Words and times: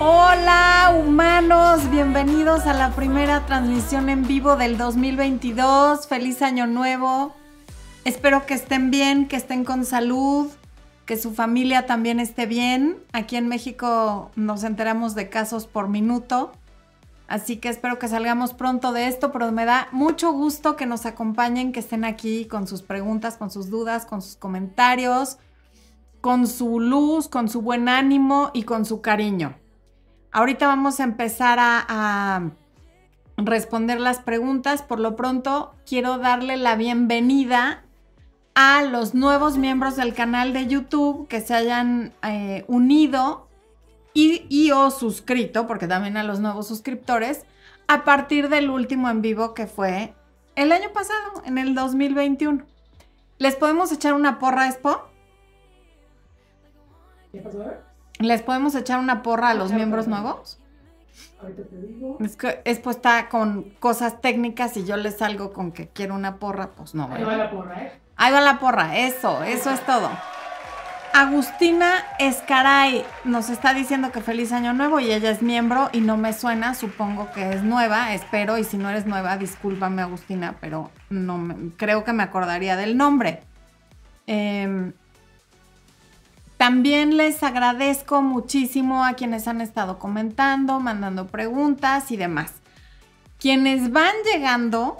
Hola 0.00 0.94
humanos, 0.96 1.90
bienvenidos 1.90 2.66
a 2.66 2.72
la 2.72 2.92
primera 2.92 3.46
transmisión 3.46 4.08
en 4.08 4.28
vivo 4.28 4.54
del 4.54 4.78
2022. 4.78 6.06
Feliz 6.06 6.40
año 6.40 6.68
nuevo. 6.68 7.34
Espero 8.04 8.46
que 8.46 8.54
estén 8.54 8.92
bien, 8.92 9.26
que 9.26 9.34
estén 9.34 9.64
con 9.64 9.84
salud, 9.84 10.46
que 11.04 11.16
su 11.16 11.34
familia 11.34 11.86
también 11.86 12.20
esté 12.20 12.46
bien. 12.46 12.98
Aquí 13.12 13.34
en 13.34 13.48
México 13.48 14.30
nos 14.36 14.62
enteramos 14.62 15.16
de 15.16 15.28
casos 15.30 15.66
por 15.66 15.88
minuto. 15.88 16.52
Así 17.26 17.56
que 17.56 17.68
espero 17.68 17.98
que 17.98 18.06
salgamos 18.06 18.54
pronto 18.54 18.92
de 18.92 19.08
esto, 19.08 19.32
pero 19.32 19.50
me 19.50 19.64
da 19.64 19.88
mucho 19.90 20.30
gusto 20.30 20.76
que 20.76 20.86
nos 20.86 21.06
acompañen, 21.06 21.72
que 21.72 21.80
estén 21.80 22.04
aquí 22.04 22.44
con 22.44 22.68
sus 22.68 22.82
preguntas, 22.82 23.36
con 23.36 23.50
sus 23.50 23.68
dudas, 23.68 24.06
con 24.06 24.22
sus 24.22 24.36
comentarios, 24.36 25.38
con 26.20 26.46
su 26.46 26.78
luz, 26.78 27.26
con 27.26 27.48
su 27.48 27.62
buen 27.62 27.88
ánimo 27.88 28.52
y 28.54 28.62
con 28.62 28.84
su 28.84 29.00
cariño. 29.00 29.56
Ahorita 30.30 30.66
vamos 30.66 31.00
a 31.00 31.04
empezar 31.04 31.58
a, 31.60 32.50
responder 33.36 34.00
las 34.00 34.18
preguntas. 34.18 34.82
Por 34.82 35.00
lo 35.00 35.16
pronto, 35.16 35.74
quiero 35.86 36.18
darle 36.18 36.56
la 36.56 36.76
bienvenida 36.76 37.84
a 38.54 38.82
los 38.82 39.14
nuevos 39.14 39.56
miembros 39.56 39.94
del 39.96 40.12
canal 40.12 40.52
de 40.52 40.66
YouTube 40.66 41.28
que 41.28 41.40
se 41.40 41.54
hayan 41.54 42.12
eh, 42.24 42.64
unido 42.66 43.48
y, 44.12 44.72
o 44.72 44.90
suscrito, 44.90 45.68
porque 45.68 45.86
también 45.86 46.16
a 46.16 46.24
los 46.24 46.40
nuevos 46.40 46.66
suscriptores, 46.66 47.46
a 47.86 48.02
partir 48.02 48.48
del 48.48 48.68
último 48.70 49.08
en 49.08 49.22
vivo 49.22 49.54
que 49.54 49.68
fue 49.68 50.14
el 50.56 50.72
año 50.72 50.92
pasado, 50.92 51.42
en 51.44 51.56
el 51.58 51.76
2021. 51.76 52.64
¿Les 53.38 53.54
podemos 53.54 53.92
echar 53.92 54.14
una 54.14 54.40
porra, 54.40 54.66
Expo? 54.66 55.08
¿Qué 57.30 57.38
pasó? 57.38 57.87
¿Les 58.18 58.42
podemos 58.42 58.74
echar 58.74 58.98
una 58.98 59.22
porra 59.22 59.50
a 59.50 59.54
los 59.54 59.72
miembros 59.72 60.08
nuevos? 60.08 60.58
Ahorita 61.40 61.62
te 61.64 61.76
digo. 61.76 62.18
Es 62.20 62.36
que 62.36 62.60
Expo 62.64 62.90
está 62.90 63.28
con 63.28 63.70
cosas 63.78 64.20
técnicas 64.20 64.76
y 64.76 64.84
yo 64.84 64.96
les 64.96 65.18
salgo 65.18 65.52
con 65.52 65.72
que 65.72 65.88
quiero 65.88 66.14
una 66.14 66.36
porra, 66.36 66.70
pues 66.72 66.94
no. 66.94 67.08
Ahí 67.12 67.22
va 67.22 67.36
la 67.36 67.50
porra, 67.50 67.82
¿eh? 67.82 67.92
Ahí 68.16 68.32
va 68.32 68.40
la 68.40 68.58
porra, 68.58 68.98
eso, 68.98 69.44
eso 69.44 69.70
es 69.70 69.80
todo. 69.86 70.10
Agustina 71.14 72.04
Escaray 72.18 73.04
nos 73.24 73.50
está 73.50 73.72
diciendo 73.72 74.12
que 74.12 74.20
feliz 74.20 74.52
año 74.52 74.72
nuevo 74.72 75.00
y 75.00 75.10
ella 75.10 75.30
es 75.30 75.40
miembro 75.40 75.88
y 75.92 76.00
no 76.00 76.16
me 76.16 76.32
suena, 76.32 76.74
supongo 76.74 77.30
que 77.32 77.50
es 77.50 77.62
nueva, 77.62 78.14
espero, 78.14 78.58
y 78.58 78.64
si 78.64 78.76
no 78.76 78.90
eres 78.90 79.06
nueva, 79.06 79.36
discúlpame 79.36 80.02
Agustina, 80.02 80.56
pero 80.60 80.90
no 81.08 81.54
creo 81.76 82.04
que 82.04 82.12
me 82.12 82.24
acordaría 82.24 82.76
del 82.76 82.96
nombre. 82.96 83.42
Eh, 84.26 84.92
también 86.58 87.16
les 87.16 87.44
agradezco 87.44 88.20
muchísimo 88.20 89.04
a 89.04 89.14
quienes 89.14 89.46
han 89.46 89.60
estado 89.60 90.00
comentando, 90.00 90.80
mandando 90.80 91.28
preguntas 91.28 92.10
y 92.10 92.16
demás. 92.16 92.52
Quienes 93.38 93.92
van 93.92 94.14
llegando, 94.24 94.96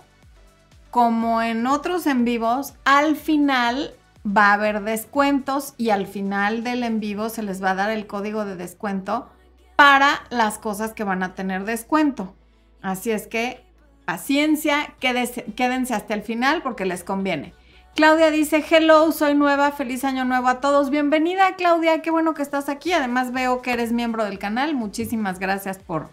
como 0.92 1.42
en 1.42 1.67
otros 1.67 2.06
en 2.06 2.25
vivos, 2.25 2.75
al 2.84 3.17
final 3.17 3.92
va 4.25 4.50
a 4.50 4.53
haber 4.55 4.83
descuentos 4.83 5.75
y 5.77 5.91
al 5.91 6.06
final 6.06 6.62
del 6.62 6.84
en 6.84 7.00
vivo 7.00 7.28
se 7.28 7.42
les 7.42 7.62
va 7.62 7.72
a 7.72 7.75
dar 7.75 7.91
el 7.91 8.06
código 8.06 8.45
de 8.45 8.55
descuento 8.55 9.28
para 9.75 10.22
las 10.31 10.59
cosas 10.59 10.93
que 10.93 11.03
van 11.03 11.25
a 11.25 11.34
tener 11.34 11.65
descuento. 11.65 12.37
Así 12.83 13.11
es 13.11 13.27
que 13.27 13.65
paciencia, 14.05 14.95
quédense 15.00 15.95
hasta 15.95 16.15
el 16.15 16.22
final 16.22 16.62
porque 16.62 16.84
les 16.84 17.03
conviene. 17.03 17.53
Claudia 17.99 18.31
dice, 18.31 18.65
hello, 18.71 19.11
soy 19.11 19.35
nueva, 19.35 19.73
feliz 19.73 20.05
año 20.05 20.25
nuevo 20.25 20.47
a 20.47 20.61
todos. 20.61 20.89
Bienvenida 20.89 21.57
Claudia, 21.57 22.01
qué 22.01 22.13
bueno 22.13 22.33
que 22.33 22.43
estás 22.43 22.69
aquí. 22.69 22.93
Además 22.93 23.33
veo 23.33 23.61
que 23.61 23.73
eres 23.73 23.91
miembro 23.91 24.25
del 24.25 24.39
canal. 24.39 24.77
Muchísimas 24.77 25.41
gracias 25.41 25.79
por, 25.79 26.09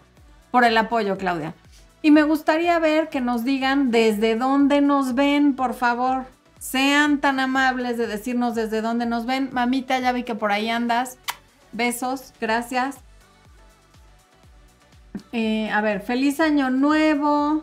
por 0.50 0.64
el 0.64 0.76
apoyo, 0.78 1.16
Claudia. 1.16 1.54
Y 2.02 2.10
me 2.10 2.24
gustaría 2.24 2.76
ver 2.80 3.08
que 3.08 3.20
nos 3.20 3.44
digan 3.44 3.92
desde 3.92 4.34
dónde 4.34 4.80
nos 4.80 5.14
ven, 5.14 5.54
por 5.54 5.74
favor. 5.74 6.24
Sean 6.58 7.20
tan 7.20 7.38
amables 7.38 7.96
de 7.98 8.08
decirnos 8.08 8.56
desde 8.56 8.82
dónde 8.82 9.06
nos 9.06 9.24
ven. 9.24 9.50
Mamita, 9.52 10.00
ya 10.00 10.10
vi 10.10 10.24
que 10.24 10.34
por 10.34 10.50
ahí 10.50 10.68
andas. 10.68 11.18
Besos, 11.70 12.32
gracias. 12.40 12.96
Eh, 15.30 15.70
a 15.70 15.80
ver, 15.82 16.00
feliz 16.00 16.40
año 16.40 16.68
nuevo. 16.68 17.62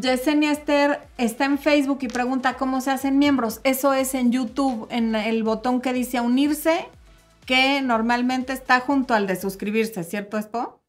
Yesenia 0.00 0.50
Esther 0.50 1.00
está 1.18 1.44
en 1.44 1.58
Facebook 1.58 1.98
y 2.02 2.08
pregunta 2.08 2.56
cómo 2.56 2.80
se 2.80 2.90
hacen 2.90 3.18
miembros. 3.18 3.60
Eso 3.62 3.94
es 3.94 4.14
en 4.14 4.32
YouTube, 4.32 4.88
en 4.90 5.14
el 5.14 5.44
botón 5.44 5.80
que 5.80 5.92
dice 5.92 6.20
unirse, 6.20 6.86
que 7.46 7.80
normalmente 7.80 8.52
está 8.52 8.80
junto 8.80 9.14
al 9.14 9.26
de 9.26 9.36
suscribirse, 9.36 10.02
¿cierto, 10.02 10.36
Expo? 10.36 10.80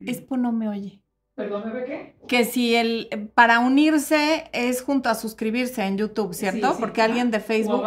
Expo 0.00 0.36
no 0.36 0.52
me 0.52 0.68
oye. 0.68 1.02
¿Perdón, 1.34 1.72
¿me 1.72 1.84
qué? 1.84 2.16
Que 2.28 2.44
si 2.44 2.74
el 2.76 3.30
para 3.34 3.58
unirse 3.58 4.48
es 4.52 4.82
junto 4.82 5.10
a 5.10 5.14
suscribirse 5.14 5.82
en 5.84 5.98
YouTube, 5.98 6.32
¿cierto? 6.32 6.76
Porque 6.78 7.02
alguien 7.02 7.30
de 7.30 7.40
Facebook 7.40 7.82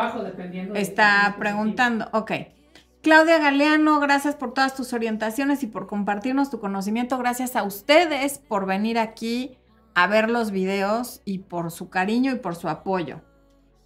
está 0.76 1.36
preguntando. 1.40 2.10
Ok. 2.14 2.32
Claudia 3.02 3.40
Galeano, 3.40 4.02
gracias 4.02 4.36
por 4.36 4.54
todas 4.54 4.76
tus 4.76 4.92
orientaciones 4.92 5.64
y 5.64 5.68
por 5.68 5.88
compartirnos 5.88 6.50
tu 6.50 6.60
conocimiento. 6.60 7.18
Gracias 7.18 7.56
a 7.56 7.64
ustedes 7.64 8.40
por 8.40 8.66
venir 8.66 9.00
aquí 9.00 9.58
a 9.96 10.08
ver 10.08 10.30
los 10.30 10.52
videos 10.52 11.22
y 11.24 11.40
por 11.40 11.72
su 11.72 11.90
cariño 11.90 12.34
y 12.34 12.36
por 12.36 12.58
su 12.58 12.68
apoyo. 12.68 13.22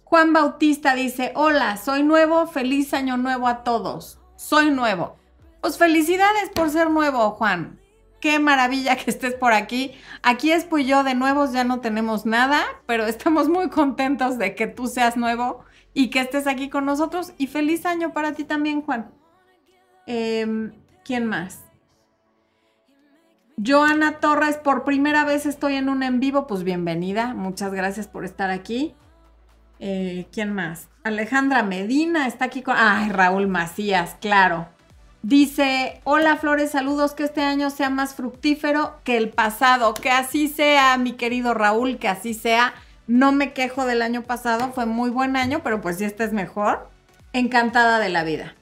Juan 0.02 0.32
Bautista 0.32 0.96
dice, 0.96 1.32
hola, 1.36 1.76
soy 1.76 2.02
nuevo, 2.02 2.48
feliz 2.48 2.92
año 2.92 3.16
nuevo 3.16 3.46
a 3.46 3.62
todos. 3.62 4.18
Soy 4.34 4.70
nuevo. 4.70 5.16
Pues 5.60 5.78
felicidades 5.78 6.50
por 6.50 6.70
ser 6.70 6.90
nuevo, 6.90 7.30
Juan. 7.30 7.80
Qué 8.20 8.40
maravilla 8.40 8.96
que 8.96 9.12
estés 9.12 9.34
por 9.34 9.52
aquí. 9.52 9.92
Aquí 10.24 10.50
es 10.50 10.66
yo 10.84 11.04
de 11.04 11.14
nuevos 11.14 11.52
ya 11.52 11.62
no 11.62 11.80
tenemos 11.80 12.26
nada, 12.26 12.64
pero 12.86 13.06
estamos 13.06 13.48
muy 13.48 13.70
contentos 13.70 14.38
de 14.38 14.56
que 14.56 14.66
tú 14.66 14.88
seas 14.88 15.16
nuevo 15.16 15.64
y 15.94 16.10
que 16.10 16.20
estés 16.20 16.46
aquí 16.46 16.68
con 16.68 16.84
nosotros. 16.84 17.32
Y 17.38 17.46
feliz 17.46 17.86
año 17.86 18.12
para 18.12 18.32
ti 18.32 18.44
también, 18.44 18.82
Juan. 18.82 19.10
Em, 20.06 20.72
¿Quién 21.04 21.24
más? 21.24 21.64
Joana 23.64 24.18
Torres, 24.18 24.56
por 24.56 24.84
primera 24.84 25.24
vez 25.24 25.46
estoy 25.46 25.76
en 25.76 25.88
un 25.88 26.02
en 26.02 26.18
vivo, 26.18 26.46
pues 26.46 26.64
bienvenida. 26.64 27.34
Muchas 27.34 27.72
gracias 27.72 28.08
por 28.08 28.24
estar 28.24 28.50
aquí. 28.50 28.94
Eh, 29.78 30.26
¿Quién 30.32 30.52
más? 30.52 30.88
Alejandra 31.04 31.62
Medina 31.62 32.26
está 32.26 32.46
aquí 32.46 32.62
con... 32.62 32.74
Ay, 32.76 33.10
Raúl 33.10 33.46
Macías, 33.46 34.16
claro. 34.20 34.66
Dice, 35.22 36.00
hola 36.04 36.36
Flores, 36.36 36.72
saludos, 36.72 37.12
que 37.12 37.24
este 37.24 37.42
año 37.42 37.70
sea 37.70 37.90
más 37.90 38.14
fructífero 38.14 38.96
que 39.04 39.16
el 39.16 39.30
pasado. 39.30 39.94
Que 39.94 40.10
así 40.10 40.48
sea, 40.48 40.98
mi 40.98 41.12
querido 41.12 41.54
Raúl, 41.54 41.98
que 41.98 42.08
así 42.08 42.34
sea. 42.34 42.74
No 43.06 43.32
me 43.32 43.52
quejo 43.52 43.84
del 43.84 44.02
año 44.02 44.22
pasado, 44.22 44.72
fue 44.72 44.86
muy 44.86 45.10
buen 45.10 45.36
año, 45.36 45.60
pero 45.62 45.80
pues 45.80 45.98
si 45.98 46.04
este 46.04 46.24
es 46.24 46.32
mejor, 46.32 46.88
encantada 47.32 47.98
de 47.98 48.08
la 48.08 48.24
vida. 48.24 48.54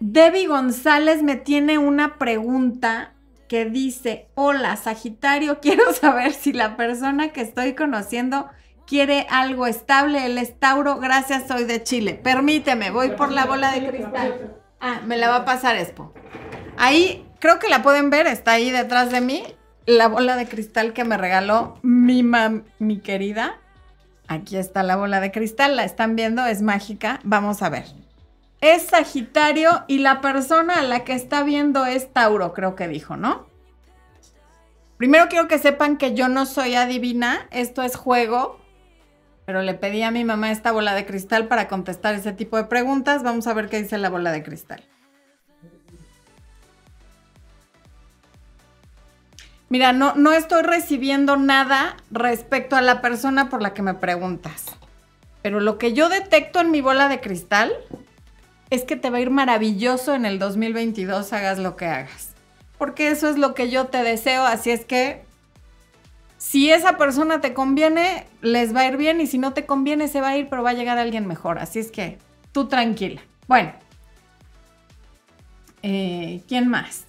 Debbie 0.00 0.46
González 0.46 1.22
me 1.22 1.36
tiene 1.36 1.78
una 1.78 2.18
pregunta 2.18 3.12
que 3.48 3.66
dice, 3.66 4.28
hola 4.34 4.76
Sagitario, 4.76 5.60
quiero 5.62 5.92
saber 5.92 6.32
si 6.32 6.52
la 6.52 6.76
persona 6.76 7.28
que 7.28 7.42
estoy 7.42 7.74
conociendo 7.74 8.48
quiere 8.86 9.26
algo 9.30 9.66
estable, 9.66 10.26
el 10.26 10.38
es 10.38 10.58
Tauro, 10.58 10.98
gracias, 10.98 11.48
soy 11.48 11.64
de 11.64 11.82
Chile. 11.82 12.20
Permíteme, 12.22 12.90
voy 12.90 13.10
por 13.10 13.30
la 13.30 13.44
bola 13.44 13.72
de 13.72 13.86
cristal. 13.86 14.56
Ah, 14.80 15.00
me 15.04 15.16
la 15.16 15.28
va 15.28 15.36
a 15.36 15.44
pasar 15.44 15.76
Expo. 15.76 16.12
Ahí, 16.76 17.26
creo 17.38 17.58
que 17.58 17.68
la 17.68 17.82
pueden 17.82 18.10
ver, 18.10 18.26
está 18.26 18.52
ahí 18.52 18.70
detrás 18.70 19.10
de 19.10 19.20
mí 19.20 19.44
la 19.86 20.08
bola 20.08 20.36
de 20.36 20.46
cristal 20.46 20.92
que 20.92 21.04
me 21.04 21.16
regaló 21.16 21.78
mi, 21.82 22.22
mi 22.78 22.98
querida. 22.98 23.58
Aquí 24.26 24.56
está 24.56 24.82
la 24.82 24.96
bola 24.96 25.20
de 25.20 25.30
cristal, 25.30 25.76
la 25.76 25.84
están 25.84 26.16
viendo, 26.16 26.44
es 26.46 26.62
mágica. 26.62 27.20
Vamos 27.24 27.62
a 27.62 27.68
ver. 27.68 27.84
Es 28.60 28.84
Sagitario 28.84 29.84
y 29.86 29.98
la 29.98 30.20
persona 30.20 30.78
a 30.78 30.82
la 30.82 31.04
que 31.04 31.12
está 31.12 31.42
viendo 31.42 31.84
es 31.84 32.12
Tauro, 32.12 32.54
creo 32.54 32.74
que 32.74 32.88
dijo, 32.88 33.16
¿no? 33.16 33.46
Primero 34.96 35.28
quiero 35.28 35.48
que 35.48 35.58
sepan 35.58 35.98
que 35.98 36.14
yo 36.14 36.28
no 36.28 36.46
soy 36.46 36.76
adivina, 36.76 37.46
esto 37.50 37.82
es 37.82 37.96
juego, 37.96 38.58
pero 39.44 39.60
le 39.60 39.74
pedí 39.74 40.02
a 40.02 40.10
mi 40.10 40.24
mamá 40.24 40.50
esta 40.50 40.72
bola 40.72 40.94
de 40.94 41.04
cristal 41.04 41.46
para 41.48 41.68
contestar 41.68 42.14
ese 42.14 42.32
tipo 42.32 42.56
de 42.56 42.64
preguntas. 42.64 43.22
Vamos 43.22 43.46
a 43.46 43.52
ver 43.52 43.68
qué 43.68 43.82
dice 43.82 43.98
la 43.98 44.08
bola 44.08 44.32
de 44.32 44.42
cristal. 44.42 44.82
Mira, 49.68 49.92
no, 49.92 50.14
no 50.14 50.32
estoy 50.32 50.62
recibiendo 50.62 51.36
nada 51.36 51.96
respecto 52.10 52.76
a 52.76 52.82
la 52.82 53.00
persona 53.00 53.48
por 53.48 53.62
la 53.62 53.74
que 53.74 53.82
me 53.82 53.94
preguntas. 53.94 54.66
Pero 55.42 55.60
lo 55.60 55.78
que 55.78 55.92
yo 55.92 56.08
detecto 56.08 56.60
en 56.60 56.70
mi 56.70 56.80
bola 56.80 57.08
de 57.08 57.20
cristal 57.20 57.72
es 58.70 58.84
que 58.84 58.96
te 58.96 59.10
va 59.10 59.18
a 59.18 59.20
ir 59.20 59.30
maravilloso 59.30 60.14
en 60.14 60.24
el 60.24 60.38
2022, 60.38 61.32
hagas 61.32 61.58
lo 61.58 61.76
que 61.76 61.86
hagas. 61.86 62.34
Porque 62.78 63.08
eso 63.08 63.28
es 63.28 63.38
lo 63.38 63.54
que 63.54 63.70
yo 63.70 63.86
te 63.86 64.02
deseo, 64.02 64.44
así 64.44 64.70
es 64.70 64.84
que 64.84 65.24
si 66.38 66.70
esa 66.70 66.98
persona 66.98 67.40
te 67.40 67.54
conviene, 67.54 68.26
les 68.42 68.74
va 68.74 68.80
a 68.80 68.86
ir 68.86 68.96
bien 68.96 69.20
y 69.20 69.26
si 69.26 69.38
no 69.38 69.54
te 69.54 69.64
conviene, 69.64 70.08
se 70.08 70.20
va 70.20 70.28
a 70.28 70.36
ir, 70.36 70.48
pero 70.48 70.62
va 70.62 70.70
a 70.70 70.74
llegar 70.74 70.98
alguien 70.98 71.26
mejor. 71.26 71.58
Así 71.58 71.78
es 71.78 71.90
que 71.90 72.18
tú 72.52 72.68
tranquila. 72.68 73.22
Bueno, 73.48 73.72
Eh, 75.86 76.42
¿Quién 76.48 76.68
más? 76.68 77.04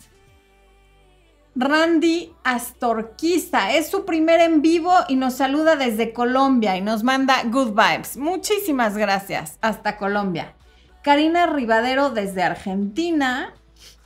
Randy 1.56 2.34
Astorquiza. 2.44 3.72
Es 3.72 3.90
su 3.90 4.06
primer 4.06 4.42
en 4.42 4.62
vivo 4.62 4.92
y 5.08 5.16
nos 5.16 5.36
saluda 5.36 5.76
desde 5.76 6.12
Colombia 6.12 6.76
y 6.76 6.82
nos 6.82 7.04
manda 7.04 7.44
good 7.46 7.70
vibes. 7.70 8.18
Muchísimas 8.18 8.98
gracias. 8.98 9.58
Hasta 9.62 9.98
Colombia. 9.98 10.54
Karina 11.02 11.48
Rivadero 11.48 12.10
desde 12.10 12.44
Argentina. 12.44 13.54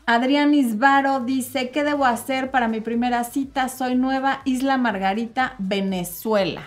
Adrián 0.06 0.54
Isbaro 0.54 1.19
dice, 1.19 1.69
¿qué 1.69 1.84
debo 1.84 2.06
hacer 2.06 2.51
para 2.51 2.68
mi 2.68 2.81
primera 2.81 3.24
cita? 3.24 3.69
Soy 3.69 3.95
nueva, 3.95 4.42
Isla 4.44 4.78
Margarita, 4.78 5.56
Venezuela. 5.60 6.63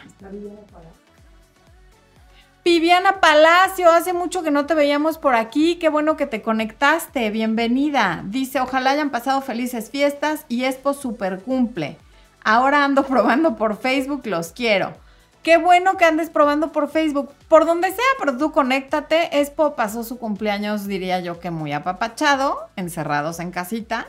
Viviana 2.64 3.18
Palacio, 3.18 3.90
hace 3.90 4.12
mucho 4.12 4.44
que 4.44 4.52
no 4.52 4.66
te 4.66 4.74
veíamos 4.74 5.18
por 5.18 5.34
aquí, 5.34 5.80
qué 5.80 5.88
bueno 5.88 6.16
que 6.16 6.26
te 6.26 6.42
conectaste, 6.42 7.28
bienvenida. 7.30 8.22
Dice, 8.26 8.60
ojalá 8.60 8.92
hayan 8.92 9.10
pasado 9.10 9.40
felices 9.40 9.90
fiestas 9.90 10.44
y 10.48 10.62
Expo 10.62 10.94
super 10.94 11.40
cumple. 11.40 11.96
Ahora 12.44 12.84
ando 12.84 13.02
probando 13.08 13.56
por 13.56 13.76
Facebook, 13.76 14.22
los 14.26 14.52
quiero. 14.52 14.94
Qué 15.42 15.56
bueno 15.56 15.96
que 15.96 16.04
andes 16.04 16.30
probando 16.30 16.70
por 16.70 16.88
Facebook, 16.88 17.32
por 17.48 17.66
donde 17.66 17.88
sea, 17.88 18.04
pero 18.20 18.36
tú 18.36 18.52
conéctate. 18.52 19.40
Expo 19.40 19.74
pasó 19.74 20.04
su 20.04 20.18
cumpleaños, 20.18 20.86
diría 20.86 21.18
yo 21.18 21.40
que 21.40 21.50
muy 21.50 21.72
apapachado, 21.72 22.68
encerrados 22.76 23.40
en 23.40 23.50
casita, 23.50 24.06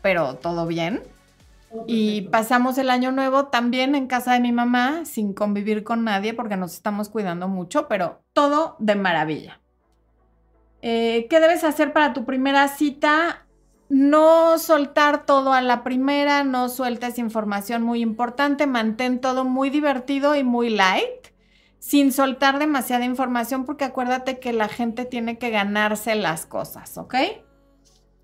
pero 0.00 0.36
todo 0.36 0.66
bien. 0.66 1.02
Y 1.86 2.22
pasamos 2.22 2.78
el 2.78 2.90
año 2.90 3.12
nuevo 3.12 3.46
también 3.46 3.94
en 3.94 4.06
casa 4.06 4.32
de 4.32 4.40
mi 4.40 4.52
mamá, 4.52 5.04
sin 5.04 5.32
convivir 5.34 5.84
con 5.84 6.04
nadie, 6.04 6.34
porque 6.34 6.56
nos 6.56 6.74
estamos 6.74 7.08
cuidando 7.08 7.48
mucho, 7.48 7.88
pero 7.88 8.22
todo 8.32 8.76
de 8.78 8.94
maravilla. 8.94 9.60
Eh, 10.82 11.26
¿Qué 11.28 11.40
debes 11.40 11.64
hacer 11.64 11.92
para 11.92 12.12
tu 12.12 12.24
primera 12.24 12.68
cita? 12.68 13.46
No 13.88 14.58
soltar 14.58 15.26
todo 15.26 15.52
a 15.52 15.62
la 15.62 15.84
primera, 15.84 16.44
no 16.44 16.68
sueltes 16.68 17.18
información 17.18 17.82
muy 17.82 18.00
importante, 18.00 18.66
mantén 18.66 19.20
todo 19.20 19.44
muy 19.44 19.70
divertido 19.70 20.34
y 20.34 20.42
muy 20.42 20.70
light, 20.70 21.28
sin 21.78 22.12
soltar 22.12 22.58
demasiada 22.58 23.04
información, 23.04 23.64
porque 23.64 23.84
acuérdate 23.84 24.40
que 24.40 24.52
la 24.52 24.68
gente 24.68 25.04
tiene 25.04 25.38
que 25.38 25.50
ganarse 25.50 26.16
las 26.16 26.46
cosas, 26.46 26.98
¿ok? 26.98 27.14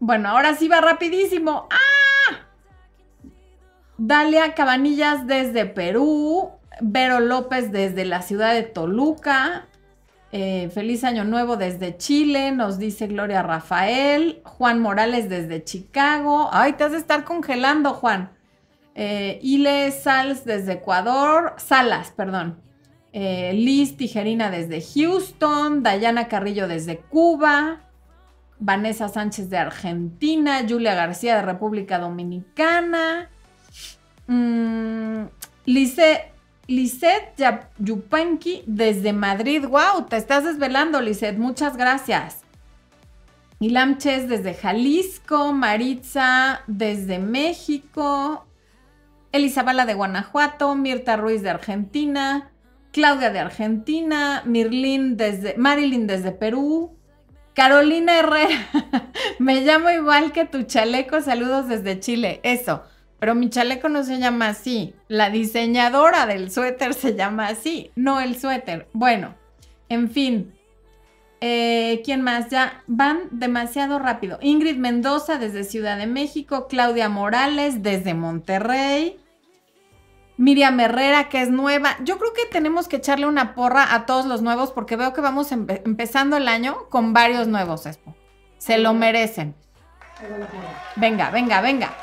Bueno, 0.00 0.30
ahora 0.30 0.56
sí 0.56 0.66
va 0.66 0.80
rapidísimo. 0.80 1.68
¡Ah! 1.70 2.01
Dalia 4.04 4.54
Cabanillas 4.54 5.28
desde 5.28 5.64
Perú, 5.64 6.50
Vero 6.80 7.20
López 7.20 7.70
desde 7.70 8.04
la 8.04 8.20
ciudad 8.20 8.52
de 8.52 8.64
Toluca, 8.64 9.68
eh, 10.32 10.70
feliz 10.74 11.04
año 11.04 11.22
nuevo 11.22 11.56
desde 11.56 11.96
Chile, 11.96 12.50
nos 12.50 12.80
dice 12.80 13.06
Gloria 13.06 13.44
Rafael. 13.44 14.42
Juan 14.42 14.80
Morales 14.80 15.28
desde 15.28 15.62
Chicago. 15.62 16.48
Ay, 16.50 16.72
te 16.72 16.82
has 16.82 16.90
de 16.90 16.98
estar 16.98 17.22
congelando, 17.22 17.94
Juan. 17.94 18.32
Eh, 18.96 19.38
Ile 19.40 19.92
Sals 19.92 20.44
desde 20.44 20.72
Ecuador. 20.72 21.54
Salas, 21.58 22.10
perdón. 22.10 22.60
Eh, 23.12 23.52
Liz 23.54 23.96
Tijerina 23.96 24.50
desde 24.50 24.82
Houston. 24.82 25.84
Dayana 25.84 26.26
Carrillo 26.26 26.66
desde 26.66 26.96
Cuba. 26.96 27.82
Vanessa 28.58 29.08
Sánchez 29.08 29.48
de 29.48 29.58
Argentina. 29.58 30.62
Julia 30.68 30.96
García 30.96 31.36
de 31.36 31.42
República 31.42 32.00
Dominicana. 32.00 33.28
Mm, 34.32 35.26
Lice 35.66 36.32
Yupanqui 37.78 38.62
desde 38.66 39.12
Madrid. 39.12 39.64
¡Wow! 39.66 40.06
Te 40.08 40.16
estás 40.16 40.44
desvelando, 40.44 41.00
Lisette. 41.00 41.38
Muchas 41.38 41.76
gracias. 41.76 42.38
Ilam 43.60 43.98
Ches 43.98 44.28
desde 44.28 44.54
Jalisco. 44.54 45.52
Maritza 45.52 46.62
desde 46.66 47.18
México. 47.18 48.46
Elizabela 49.32 49.84
de 49.84 49.94
Guanajuato. 49.94 50.74
Mirta 50.74 51.16
Ruiz 51.16 51.42
de 51.42 51.50
Argentina. 51.50 52.50
Claudia 52.92 53.30
de 53.30 53.38
Argentina. 53.38 54.42
Mirlin 54.46 55.16
desde, 55.18 55.56
Marilyn 55.58 56.06
desde 56.06 56.32
Perú. 56.32 56.96
Carolina 57.54 58.18
Herrera. 58.18 58.66
Me 59.38 59.60
llamo 59.60 59.90
igual 59.90 60.32
que 60.32 60.46
tu 60.46 60.62
chaleco. 60.62 61.20
Saludos 61.20 61.68
desde 61.68 62.00
Chile. 62.00 62.40
Eso. 62.42 62.82
Pero 63.22 63.36
mi 63.36 63.50
chaleco 63.50 63.88
no 63.88 64.02
se 64.02 64.18
llama 64.18 64.48
así. 64.48 64.96
La 65.06 65.30
diseñadora 65.30 66.26
del 66.26 66.50
suéter 66.50 66.92
se 66.92 67.14
llama 67.14 67.46
así, 67.46 67.92
no 67.94 68.18
el 68.18 68.36
suéter. 68.36 68.88
Bueno, 68.94 69.36
en 69.88 70.10
fin. 70.10 70.52
Eh, 71.40 72.02
¿Quién 72.04 72.22
más? 72.22 72.50
Ya 72.50 72.82
van 72.88 73.28
demasiado 73.30 74.00
rápido. 74.00 74.40
Ingrid 74.42 74.76
Mendoza 74.76 75.38
desde 75.38 75.62
Ciudad 75.62 75.98
de 75.98 76.08
México. 76.08 76.66
Claudia 76.66 77.08
Morales 77.08 77.84
desde 77.84 78.12
Monterrey. 78.12 79.20
Miriam 80.36 80.80
Herrera, 80.80 81.28
que 81.28 81.42
es 81.42 81.48
nueva. 81.48 81.98
Yo 82.02 82.18
creo 82.18 82.32
que 82.32 82.46
tenemos 82.50 82.88
que 82.88 82.96
echarle 82.96 83.26
una 83.26 83.54
porra 83.54 83.94
a 83.94 84.04
todos 84.04 84.26
los 84.26 84.42
nuevos 84.42 84.72
porque 84.72 84.96
veo 84.96 85.12
que 85.12 85.20
vamos 85.20 85.52
empezando 85.52 86.38
el 86.38 86.48
año 86.48 86.88
con 86.90 87.12
varios 87.12 87.46
nuevos, 87.46 87.86
Expo. 87.86 88.16
Se 88.58 88.78
lo 88.78 88.94
merecen. 88.94 89.54
Venga, 90.96 91.30
venga, 91.30 91.60
venga. 91.60 91.94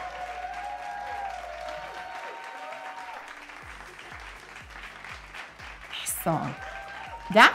¿Ya? 7.33 7.51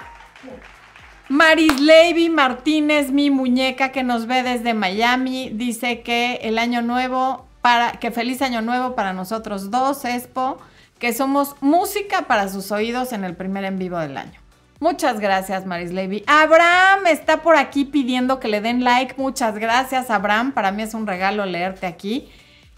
Maris 1.28 1.80
Levy 1.80 2.28
Martínez, 2.28 3.10
mi 3.10 3.30
muñeca 3.30 3.90
que 3.90 4.02
nos 4.02 4.26
ve 4.26 4.42
desde 4.42 4.74
Miami, 4.74 5.50
dice 5.50 6.02
que 6.02 6.36
el 6.42 6.58
año 6.58 6.82
nuevo, 6.82 7.46
para, 7.62 7.92
que 7.92 8.10
feliz 8.10 8.42
año 8.42 8.60
nuevo 8.60 8.94
para 8.94 9.12
nosotros 9.12 9.70
dos, 9.70 10.04
Expo, 10.04 10.58
que 10.98 11.12
somos 11.12 11.56
música 11.60 12.22
para 12.22 12.48
sus 12.48 12.70
oídos 12.72 13.12
en 13.12 13.24
el 13.24 13.34
primer 13.34 13.64
en 13.64 13.78
vivo 13.78 13.98
del 13.98 14.16
año. 14.16 14.38
Muchas 14.80 15.18
gracias, 15.18 15.64
Maris 15.64 15.92
Levy. 15.92 16.24
Abraham 16.26 17.06
está 17.06 17.42
por 17.42 17.56
aquí 17.56 17.86
pidiendo 17.86 18.38
que 18.38 18.48
le 18.48 18.60
den 18.60 18.84
like. 18.84 19.14
Muchas 19.16 19.56
gracias, 19.58 20.10
Abraham. 20.10 20.52
Para 20.52 20.72
mí 20.72 20.82
es 20.82 20.92
un 20.92 21.06
regalo 21.06 21.46
leerte 21.46 21.86
aquí. 21.86 22.30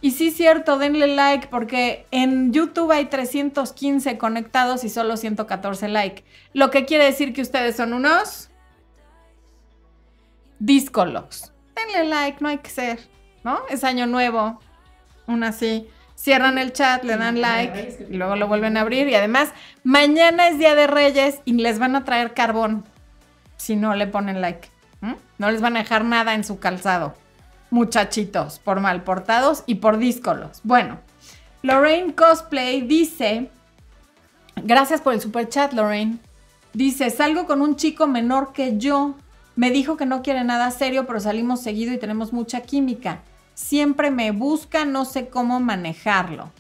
Y 0.06 0.12
sí, 0.12 0.30
cierto, 0.30 0.78
denle 0.78 1.08
like 1.08 1.48
porque 1.48 2.06
en 2.12 2.52
YouTube 2.52 2.92
hay 2.92 3.06
315 3.06 4.18
conectados 4.18 4.84
y 4.84 4.88
solo 4.88 5.16
114 5.16 5.88
like. 5.88 6.22
Lo 6.52 6.70
que 6.70 6.84
quiere 6.84 7.06
decir 7.06 7.32
que 7.32 7.42
ustedes 7.42 7.74
son 7.74 7.92
unos 7.92 8.48
discólogos. 10.60 11.52
Denle 11.74 12.08
like, 12.08 12.38
no 12.40 12.50
hay 12.50 12.58
que 12.58 12.70
ser, 12.70 13.00
¿no? 13.42 13.62
Es 13.68 13.82
año 13.82 14.06
nuevo. 14.06 14.60
Aún 15.26 15.42
así, 15.42 15.88
cierran 16.14 16.58
el 16.58 16.72
chat, 16.72 17.02
le 17.02 17.16
dan 17.16 17.40
like 17.40 18.06
y 18.08 18.14
luego 18.16 18.36
lo 18.36 18.46
vuelven 18.46 18.76
a 18.76 18.82
abrir. 18.82 19.08
Y 19.08 19.16
además, 19.16 19.48
mañana 19.82 20.46
es 20.46 20.56
Día 20.56 20.76
de 20.76 20.86
Reyes 20.86 21.40
y 21.44 21.54
les 21.54 21.80
van 21.80 21.96
a 21.96 22.04
traer 22.04 22.32
carbón 22.32 22.84
si 23.56 23.74
no 23.74 23.92
le 23.96 24.06
ponen 24.06 24.40
like. 24.40 24.70
No 25.38 25.50
les 25.50 25.60
van 25.60 25.74
a 25.74 25.80
dejar 25.80 26.04
nada 26.04 26.34
en 26.34 26.44
su 26.44 26.60
calzado 26.60 27.16
muchachitos, 27.70 28.58
por 28.58 28.80
mal 28.80 29.02
portados 29.02 29.64
y 29.66 29.76
por 29.76 29.98
díscolos. 29.98 30.60
Bueno, 30.62 30.98
Lorraine 31.62 32.14
Cosplay 32.14 32.82
dice, 32.82 33.50
gracias 34.56 35.00
por 35.00 35.14
el 35.14 35.20
super 35.20 35.48
chat, 35.48 35.72
Lorraine. 35.72 36.18
Dice, 36.72 37.10
salgo 37.10 37.46
con 37.46 37.62
un 37.62 37.76
chico 37.76 38.06
menor 38.06 38.52
que 38.52 38.76
yo. 38.78 39.16
Me 39.56 39.70
dijo 39.70 39.96
que 39.96 40.06
no 40.06 40.22
quiere 40.22 40.44
nada 40.44 40.70
serio, 40.70 41.06
pero 41.06 41.20
salimos 41.20 41.62
seguido 41.62 41.92
y 41.92 41.98
tenemos 41.98 42.32
mucha 42.32 42.60
química. 42.60 43.22
Siempre 43.54 44.10
me 44.10 44.30
busca, 44.30 44.84
no 44.84 45.06
sé 45.06 45.28
cómo 45.28 45.60
manejarlo. 45.60 46.52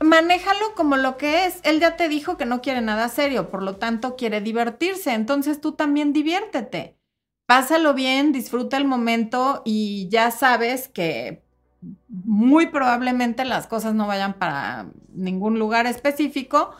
Manéjalo 0.00 0.74
como 0.76 0.96
lo 0.96 1.16
que 1.16 1.46
es. 1.46 1.60
Él 1.62 1.80
ya 1.80 1.96
te 1.96 2.08
dijo 2.08 2.36
que 2.36 2.44
no 2.44 2.60
quiere 2.60 2.82
nada 2.82 3.08
serio, 3.08 3.50
por 3.50 3.62
lo 3.62 3.76
tanto 3.76 4.16
quiere 4.16 4.40
divertirse. 4.42 5.14
Entonces 5.14 5.60
tú 5.60 5.72
también 5.72 6.12
diviértete 6.12 6.99
pásalo 7.50 7.94
bien, 7.94 8.30
disfruta 8.30 8.76
el 8.76 8.84
momento 8.84 9.62
y 9.64 10.06
ya 10.08 10.30
sabes 10.30 10.86
que 10.86 11.42
muy 12.06 12.68
probablemente 12.68 13.44
las 13.44 13.66
cosas 13.66 13.92
no 13.92 14.06
vayan 14.06 14.34
para 14.34 14.86
ningún 15.12 15.58
lugar 15.58 15.86
específico, 15.86 16.70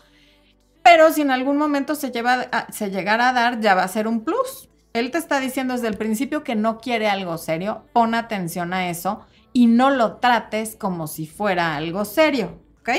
pero 0.85 1.13
si 1.13 1.23
en 1.23 1.33
algún 1.33 1.57
momento 1.57 1.97
se, 1.97 2.13
lleva 2.13 2.49
se 2.71 2.93
llegara 2.93 3.31
a 3.31 3.33
dar, 3.33 3.59
ya 3.59 3.75
va 3.75 3.83
a 3.83 3.89
ser 3.89 4.07
un 4.07 4.23
plus. 4.23 4.69
Él 4.93 5.11
te 5.11 5.19
está 5.19 5.41
diciendo 5.41 5.75
desde 5.75 5.89
el 5.89 5.97
principio 5.97 6.45
que 6.45 6.55
no 6.55 6.79
quiere 6.79 7.09
algo 7.09 7.37
serio, 7.37 7.87
pon 7.93 8.15
atención 8.15 8.73
a 8.73 8.91
eso 8.91 9.27
y 9.53 9.67
no 9.67 9.91
lo 9.91 10.19
trates 10.19 10.77
como 10.77 11.09
si 11.09 11.27
fuera 11.27 11.75
algo 11.75 12.05
serio, 12.05 12.61
¿ok? 12.83 12.91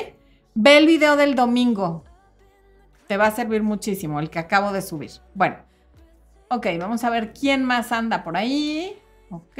Ve 0.56 0.78
el 0.78 0.88
video 0.88 1.16
del 1.16 1.36
domingo, 1.36 2.04
te 3.08 3.16
va 3.16 3.28
a 3.28 3.32
servir 3.32 3.64
muchísimo, 3.64 4.20
el 4.20 4.30
que 4.30 4.40
acabo 4.40 4.74
de 4.74 4.82
subir. 4.82 5.12
Bueno. 5.36 5.71
Ok, 6.54 6.68
vamos 6.78 7.06
a 7.06 7.10
ver 7.10 7.32
quién 7.32 7.64
más 7.64 7.94
anda 7.94 8.26
por 8.26 8.36
ahí. 8.36 9.02
Ok. 9.30 9.58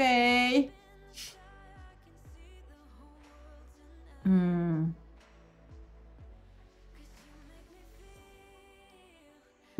Mm. 4.24 4.92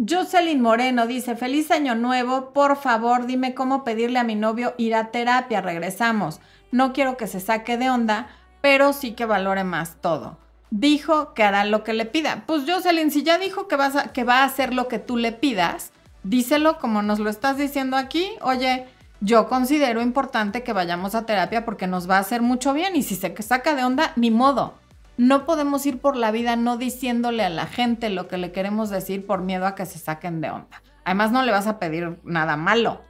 Jocelyn 0.09 0.62
Moreno 0.62 1.07
dice, 1.07 1.37
feliz 1.37 1.71
año 1.71 1.95
nuevo, 1.95 2.54
por 2.54 2.76
favor 2.76 3.26
dime 3.26 3.54
cómo 3.54 3.85
pedirle 3.85 4.19
a 4.19 4.25
mi 4.25 4.35
novio 4.35 4.75
ir 4.78 4.95
a 4.95 5.11
terapia, 5.11 5.61
regresamos. 5.61 6.40
No 6.71 6.95
quiero 6.95 7.19
que 7.19 7.26
se 7.26 7.40
saque 7.40 7.76
de 7.76 7.90
onda, 7.90 8.28
pero 8.62 8.95
sí 8.95 9.12
que 9.12 9.26
valore 9.26 9.64
más 9.64 10.00
todo. 10.00 10.38
Dijo 10.71 11.35
que 11.35 11.42
hará 11.42 11.66
lo 11.66 11.85
que 11.85 11.92
le 11.92 12.07
pida. 12.07 12.45
Pues 12.47 12.62
Jocelyn, 12.66 13.11
si 13.11 13.23
ya 13.23 13.37
dijo 13.37 13.69
que, 13.69 13.76
vas 13.76 14.09
que 14.14 14.25
va 14.25 14.38
a 14.38 14.45
hacer 14.45 14.73
lo 14.73 14.88
que 14.88 14.99
tú 14.99 15.19
le 15.19 15.33
pidas, 15.33 15.92
díselo 16.25 16.79
como 16.79 17.02
nos 17.02 17.19
lo 17.19 17.31
estás 17.31 17.57
diciendo 17.57 17.97
aquí. 17.97 18.31
Oye, 18.43 18.87
yo 19.21 19.49
considero 19.49 20.02
importante 20.02 20.62
que 20.62 20.73
vayamos 20.73 21.14
a 21.14 21.26
terapia 21.26 21.64
porque 21.64 21.87
nos 21.87 22.09
va 22.09 22.17
a 22.17 22.21
hacer 22.21 22.43
mucho 22.43 22.73
bien 22.73 22.97
y 22.97 23.02
si 23.02 23.14
se 23.17 23.35
saca 23.43 23.75
de 23.75 23.85
onda, 23.85 24.12
ni 24.17 24.31
modo. 24.31 24.75
No 25.17 25.45
podemos 25.45 25.85
ir 25.87 26.00
por 26.00 26.17
la 26.17 26.31
vida 26.31 26.57
no 26.57 26.76
diciéndole 26.76 27.45
a 27.45 27.50
la 27.50 27.67
gente 27.67 28.11
lo 28.11 28.29
que 28.29 28.38
le 28.38 28.50
queremos 28.50 28.91
decir 28.91 29.26
por 29.26 29.43
miedo 29.43 29.67
a 29.67 29.75
que 29.75 29.87
se 29.87 29.99
saquen 29.99 30.41
de 30.41 30.50
onda. 30.50 30.83
Además, 31.05 31.33
no 31.33 31.43
le 31.43 31.52
vas 31.52 31.67
a 31.67 31.79
pedir 31.79 32.19
nada 32.25 32.57
malo. 32.57 33.02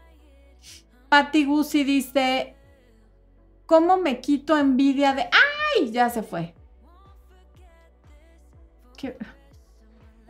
Patty 1.08 1.44
Guzzi 1.44 1.84
dice, 1.84 2.56
¿cómo 3.66 3.98
me 3.98 4.20
quito 4.20 4.56
envidia 4.58 5.14
de... 5.14 5.22
¡Ay! 5.22 5.90
Ya 5.92 6.10
se 6.10 6.22
fue. 6.22 6.54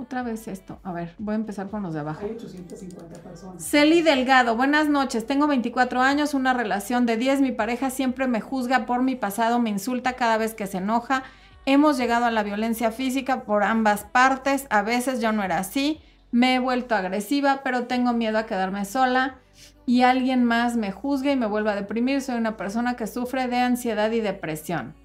Otra 0.02 0.25
vez 0.25 0.49
esto. 0.49 0.80
A 0.82 0.92
ver, 0.92 1.14
voy 1.18 1.35
a 1.35 1.37
empezar 1.37 1.71
con 1.71 1.85
los 1.85 1.94
de 1.94 2.00
abajo. 2.00 2.23
Hay 2.25 2.32
850 2.32 3.21
personas. 3.21 3.64
Celi 3.64 4.02
Delgado, 4.02 4.56
buenas 4.56 4.88
noches. 4.88 5.28
Tengo 5.28 5.47
24 5.47 6.00
años, 6.00 6.35
una 6.35 6.52
relación 6.52 7.06
de 7.06 7.16
10. 7.16 7.40
Mi 7.40 7.52
pareja 7.52 7.88
siempre 7.88 8.26
me 8.26 8.40
juzga 8.40 8.85
por 8.85 9.04
mi 9.04 9.14
pasado, 9.14 9.61
me 9.61 9.71
insulta 9.71 10.14
cada 10.14 10.38
vez 10.38 10.54
que 10.54 10.66
se 10.66 10.78
enoja. 10.78 11.23
Hemos 11.66 11.99
llegado 11.99 12.25
a 12.25 12.32
la 12.32 12.42
violencia 12.42 12.90
física 12.90 13.44
por 13.44 13.62
ambas 13.62 14.02
partes. 14.02 14.66
A 14.71 14.82
veces 14.82 15.21
yo 15.21 15.30
no 15.30 15.44
era 15.44 15.59
así. 15.59 16.00
Me 16.32 16.56
he 16.56 16.59
vuelto 16.59 16.97
agresiva, 16.97 17.61
pero 17.62 17.87
tengo 17.87 18.12
miedo 18.12 18.38
a 18.38 18.47
quedarme 18.47 18.85
sola 18.85 19.38
y 19.87 20.02
alguien 20.02 20.42
más 20.42 20.76
me 20.76 20.90
juzgue 20.90 21.30
y 21.30 21.37
me 21.37 21.47
vuelva 21.47 21.73
a 21.73 21.76
deprimir. 21.76 22.23
Soy 22.23 22.35
una 22.35 22.56
persona 22.56 22.97
que 22.97 23.06
sufre 23.06 23.47
de 23.47 23.59
ansiedad 23.59 24.11
y 24.11 24.18
depresión. 24.18 24.97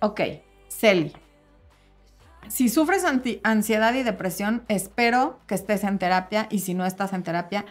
Ok, 0.00 0.22
Celi. 0.68 1.12
Si 2.48 2.68
sufres 2.68 3.04
ansiedad 3.42 3.94
y 3.94 4.02
depresión, 4.02 4.64
espero 4.68 5.40
que 5.46 5.54
estés 5.54 5.84
en 5.84 5.98
terapia 5.98 6.46
y 6.50 6.60
si 6.60 6.74
no 6.74 6.86
estás 6.86 7.12
en 7.12 7.22
terapia, 7.22 7.64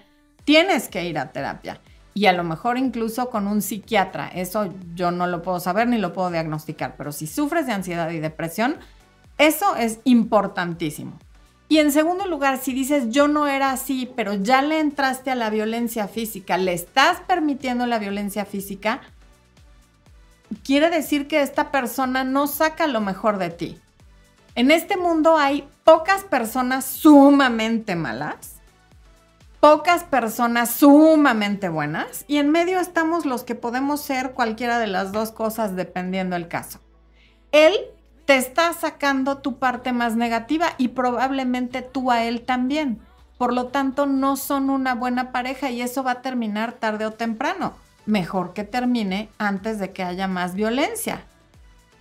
tienes 0.43 0.87
que 0.87 1.05
ir 1.05 1.17
a 1.17 1.31
terapia 1.31 1.81
y 2.17 2.25
a 2.25 2.33
lo 2.33 2.43
mejor 2.43 2.79
incluso 2.79 3.29
con 3.29 3.47
un 3.47 3.61
psiquiatra. 3.61 4.27
Eso 4.27 4.73
yo 4.95 5.11
no 5.11 5.27
lo 5.27 5.43
puedo 5.43 5.59
saber 5.59 5.87
ni 5.87 5.99
lo 5.99 6.13
puedo 6.13 6.31
diagnosticar, 6.31 6.95
pero 6.97 7.11
si 7.11 7.27
sufres 7.27 7.67
de 7.67 7.73
ansiedad 7.73 8.09
y 8.09 8.19
depresión, 8.19 8.77
eso 9.37 9.75
es 9.75 9.99
importantísimo. 10.03 11.19
Y 11.69 11.77
en 11.77 11.91
segundo 11.91 12.25
lugar, 12.25 12.57
si 12.57 12.73
dices 12.73 13.09
yo 13.09 13.27
no 13.27 13.45
era 13.45 13.71
así, 13.71 14.11
pero 14.15 14.33
ya 14.33 14.61
le 14.63 14.79
entraste 14.79 15.29
a 15.29 15.35
la 15.35 15.49
violencia 15.49 16.07
física, 16.07 16.57
le 16.57 16.73
estás 16.73 17.19
permitiendo 17.27 17.85
la 17.85 17.99
violencia 17.99 18.45
física, 18.45 19.01
quiere 20.63 20.89
decir 20.89 21.27
que 21.27 21.41
esta 21.41 21.71
persona 21.71 22.23
no 22.23 22.47
saca 22.47 22.87
lo 22.87 23.01
mejor 23.01 23.37
de 23.37 23.49
ti. 23.49 23.81
En 24.57 24.71
este 24.71 24.97
mundo 24.97 25.37
hay 25.37 25.69
pocas 25.83 26.23
personas 26.23 26.83
sumamente 26.83 27.95
malas, 27.95 28.55
pocas 29.59 30.03
personas 30.03 30.71
sumamente 30.71 31.69
buenas 31.69 32.25
y 32.27 32.37
en 32.37 32.49
medio 32.49 32.79
estamos 32.79 33.27
los 33.27 33.43
que 33.43 33.53
podemos 33.53 34.01
ser 34.01 34.31
cualquiera 34.31 34.79
de 34.79 34.87
las 34.87 35.11
dos 35.11 35.31
cosas 35.31 35.75
dependiendo 35.75 36.35
el 36.35 36.47
caso. 36.47 36.79
Él 37.51 37.75
te 38.25 38.37
está 38.37 38.73
sacando 38.73 39.37
tu 39.37 39.59
parte 39.59 39.93
más 39.93 40.15
negativa 40.15 40.73
y 40.79 40.87
probablemente 40.87 41.83
tú 41.83 42.09
a 42.09 42.23
él 42.23 42.41
también. 42.41 42.99
Por 43.37 43.53
lo 43.53 43.67
tanto, 43.67 44.07
no 44.07 44.37
son 44.37 44.71
una 44.71 44.95
buena 44.95 45.31
pareja 45.31 45.69
y 45.69 45.83
eso 45.83 46.01
va 46.01 46.13
a 46.13 46.21
terminar 46.23 46.71
tarde 46.71 47.05
o 47.05 47.11
temprano. 47.11 47.75
Mejor 48.07 48.53
que 48.53 48.63
termine 48.63 49.29
antes 49.37 49.77
de 49.77 49.91
que 49.93 50.01
haya 50.01 50.27
más 50.27 50.55
violencia. 50.55 51.21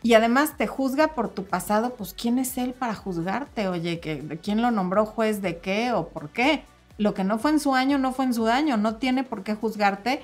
Y 0.06 0.14
además 0.14 0.56
te 0.56 0.68
juzga 0.68 1.08
por 1.08 1.30
tu 1.30 1.44
pasado, 1.44 1.96
pues 1.96 2.14
¿quién 2.14 2.38
es 2.38 2.56
él 2.58 2.74
para 2.74 2.94
juzgarte? 2.94 3.66
Oye, 3.66 3.98
¿quién 4.40 4.62
lo 4.62 4.70
nombró 4.70 5.04
juez 5.04 5.42
de 5.42 5.58
qué 5.58 5.90
o 5.92 6.10
por 6.10 6.30
qué? 6.30 6.62
Lo 6.96 7.12
que 7.12 7.24
no 7.24 7.40
fue 7.40 7.50
en 7.50 7.58
su 7.58 7.74
año, 7.74 7.98
no 7.98 8.12
fue 8.12 8.26
en 8.26 8.32
su 8.32 8.44
daño, 8.44 8.76
no 8.76 8.96
tiene 8.96 9.24
por 9.24 9.42
qué 9.42 9.56
juzgarte 9.56 10.22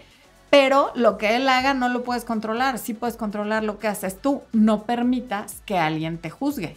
pero 0.53 0.93
lo 0.95 1.17
que 1.17 1.35
él 1.35 1.49
haga 1.49 1.73
no 1.73 1.89
lo 1.89 2.05
puedes 2.05 2.25
controlar, 2.27 2.79
sí 2.79 2.93
puedes 2.93 3.17
controlar 3.17 3.65
lo 3.65 3.79
que 3.79 3.89
haces 3.89 4.21
tú. 4.21 4.43
No 4.53 4.85
permitas 4.85 5.63
que 5.65 5.79
alguien 5.79 6.19
te 6.19 6.29
juzgue, 6.29 6.77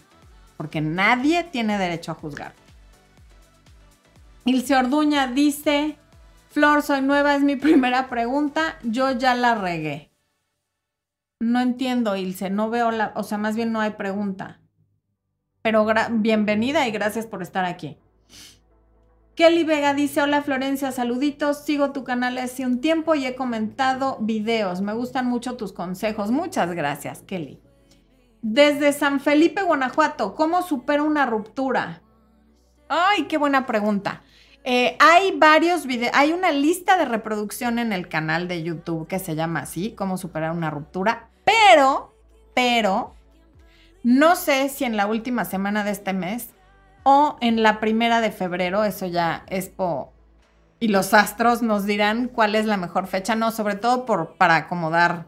porque 0.55 0.79
nadie 0.79 1.43
tiene 1.43 1.77
derecho 1.77 2.13
a 2.13 2.15
juzgar. 2.15 2.53
Ilse 4.45 4.77
Orduña 4.77 5.27
dice, 5.27 5.97
Flor, 6.51 6.83
soy 6.83 7.01
nueva, 7.01 7.35
es 7.35 7.43
mi 7.43 7.57
primera 7.57 8.07
pregunta, 8.07 8.77
yo 8.81 9.11
ya 9.11 9.35
la 9.35 9.55
regué. 9.55 10.09
No 11.39 11.59
entiendo, 11.59 12.15
Ilse, 12.15 12.49
no 12.49 12.69
veo 12.69 12.91
la, 12.91 13.11
o 13.15 13.23
sea, 13.23 13.37
más 13.37 13.55
bien 13.55 13.71
no 13.71 13.81
hay 13.81 13.91
pregunta. 13.91 14.61
Pero 15.61 15.85
bienvenida 16.11 16.87
y 16.87 16.91
gracias 16.91 17.25
por 17.25 17.41
estar 17.41 17.65
aquí. 17.65 17.97
Kelly 19.35 19.65
Vega 19.65 19.93
dice, 19.93 20.21
hola 20.21 20.41
Florencia, 20.43 20.93
saluditos, 20.93 21.65
sigo 21.65 21.91
tu 21.91 22.05
canal 22.05 22.37
hace 22.37 22.65
un 22.65 22.79
tiempo 22.79 23.15
y 23.15 23.25
he 23.25 23.35
comentado 23.35 24.17
videos, 24.21 24.79
me 24.79 24.93
gustan 24.93 25.25
mucho 25.25 25.57
tus 25.57 25.73
consejos, 25.73 26.31
muchas 26.31 26.71
gracias 26.71 27.21
Kelly. 27.23 27.59
Desde 28.41 28.93
San 28.93 29.19
Felipe, 29.19 29.61
Guanajuato, 29.61 30.35
¿cómo 30.35 30.61
supero 30.61 31.03
una 31.03 31.25
ruptura? 31.25 32.01
Ay, 32.87 33.23
qué 33.23 33.37
buena 33.37 33.65
pregunta. 33.65 34.21
Eh, 34.67 34.97
hay 34.99 35.37
varios 35.37 35.85
videos, 35.85 36.11
hay 36.15 36.33
una 36.33 36.51
lista 36.51 36.97
de 36.97 37.05
reproducción 37.05 37.77
en 37.77 37.93
el 37.93 38.09
canal 38.09 38.47
de 38.47 38.63
YouTube 38.63 39.07
que 39.07 39.19
se 39.19 39.35
llama 39.35 39.59
así, 39.59 39.91
cómo 39.91 40.17
superar 40.17 40.51
una 40.51 40.71
ruptura, 40.71 41.29
pero, 41.43 42.15
pero, 42.55 43.13
no 44.01 44.35
sé 44.35 44.69
si 44.69 44.83
en 44.83 44.97
la 44.97 45.05
última 45.05 45.45
semana 45.45 45.83
de 45.83 45.91
este 45.91 46.13
mes 46.13 46.49
o 47.03 47.37
en 47.41 47.61
la 47.61 47.79
primera 47.79 48.21
de 48.21 48.31
febrero, 48.31 48.83
eso 48.83 49.05
ya 49.05 49.45
es. 49.49 49.71
Y 50.79 50.87
los 50.87 51.13
astros 51.13 51.61
nos 51.61 51.85
dirán 51.85 52.27
cuál 52.27 52.55
es 52.55 52.65
la 52.65 52.77
mejor 52.77 53.05
fecha, 53.05 53.35
no, 53.35 53.51
sobre 53.51 53.75
todo 53.75 54.07
por, 54.07 54.35
para 54.35 54.55
acomodar 54.55 55.27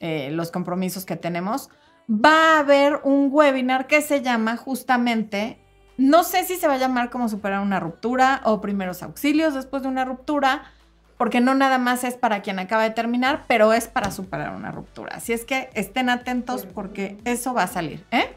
eh, 0.00 0.30
los 0.32 0.50
compromisos 0.50 1.04
que 1.04 1.16
tenemos. 1.16 1.68
Va 2.10 2.56
a 2.56 2.60
haber 2.60 3.00
un 3.04 3.28
webinar 3.30 3.86
que 3.86 4.00
se 4.00 4.22
llama 4.22 4.56
justamente, 4.56 5.59
no 6.00 6.24
sé 6.24 6.44
si 6.44 6.56
se 6.56 6.66
va 6.66 6.74
a 6.74 6.78
llamar 6.78 7.10
como 7.10 7.28
superar 7.28 7.60
una 7.60 7.78
ruptura 7.78 8.40
o 8.44 8.62
primeros 8.62 9.02
auxilios 9.02 9.52
después 9.52 9.82
de 9.82 9.88
una 9.90 10.06
ruptura, 10.06 10.62
porque 11.18 11.42
no 11.42 11.54
nada 11.54 11.76
más 11.76 12.04
es 12.04 12.14
para 12.14 12.40
quien 12.40 12.58
acaba 12.58 12.84
de 12.84 12.90
terminar, 12.90 13.44
pero 13.46 13.74
es 13.74 13.86
para 13.86 14.10
superar 14.10 14.56
una 14.56 14.72
ruptura. 14.72 15.16
Así 15.16 15.34
es 15.34 15.44
que 15.44 15.68
estén 15.74 16.08
atentos 16.08 16.64
porque 16.64 17.18
eso 17.26 17.52
va 17.52 17.64
a 17.64 17.66
salir, 17.66 18.02
¿eh? 18.12 18.34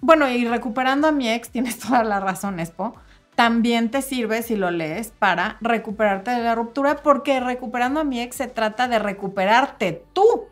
Bueno, 0.00 0.28
y 0.28 0.44
recuperando 0.48 1.06
a 1.06 1.12
mi 1.12 1.28
ex, 1.28 1.50
tienes 1.50 1.78
toda 1.78 2.02
la 2.02 2.18
razón, 2.18 2.58
Expo. 2.58 2.96
También 3.36 3.92
te 3.92 4.02
sirve 4.02 4.42
si 4.42 4.56
lo 4.56 4.72
lees 4.72 5.12
para 5.16 5.56
recuperarte 5.60 6.32
de 6.32 6.42
la 6.42 6.56
ruptura, 6.56 6.96
porque 6.96 7.38
recuperando 7.38 8.00
a 8.00 8.04
mi 8.04 8.20
ex 8.20 8.34
se 8.34 8.48
trata 8.48 8.88
de 8.88 8.98
recuperarte 8.98 10.04
tú. 10.12 10.46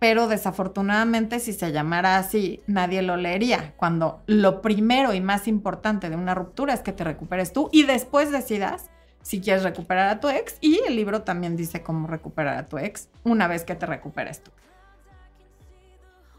Pero 0.00 0.26
desafortunadamente, 0.28 1.40
si 1.40 1.52
se 1.52 1.72
llamara 1.72 2.16
así, 2.16 2.62
nadie 2.66 3.02
lo 3.02 3.16
leería. 3.16 3.74
Cuando 3.76 4.22
lo 4.26 4.62
primero 4.62 5.12
y 5.12 5.20
más 5.20 5.46
importante 5.46 6.08
de 6.08 6.16
una 6.16 6.34
ruptura 6.34 6.72
es 6.72 6.80
que 6.80 6.92
te 6.92 7.04
recuperes 7.04 7.52
tú 7.52 7.68
y 7.70 7.84
después 7.84 8.32
decidas 8.32 8.90
si 9.22 9.42
quieres 9.42 9.62
recuperar 9.62 10.08
a 10.08 10.18
tu 10.18 10.30
ex. 10.30 10.56
Y 10.62 10.80
el 10.88 10.96
libro 10.96 11.22
también 11.22 11.54
dice 11.54 11.82
cómo 11.82 12.08
recuperar 12.08 12.56
a 12.56 12.66
tu 12.66 12.78
ex 12.78 13.10
una 13.24 13.46
vez 13.46 13.64
que 13.64 13.74
te 13.74 13.84
recuperes 13.84 14.42
tú. 14.42 14.50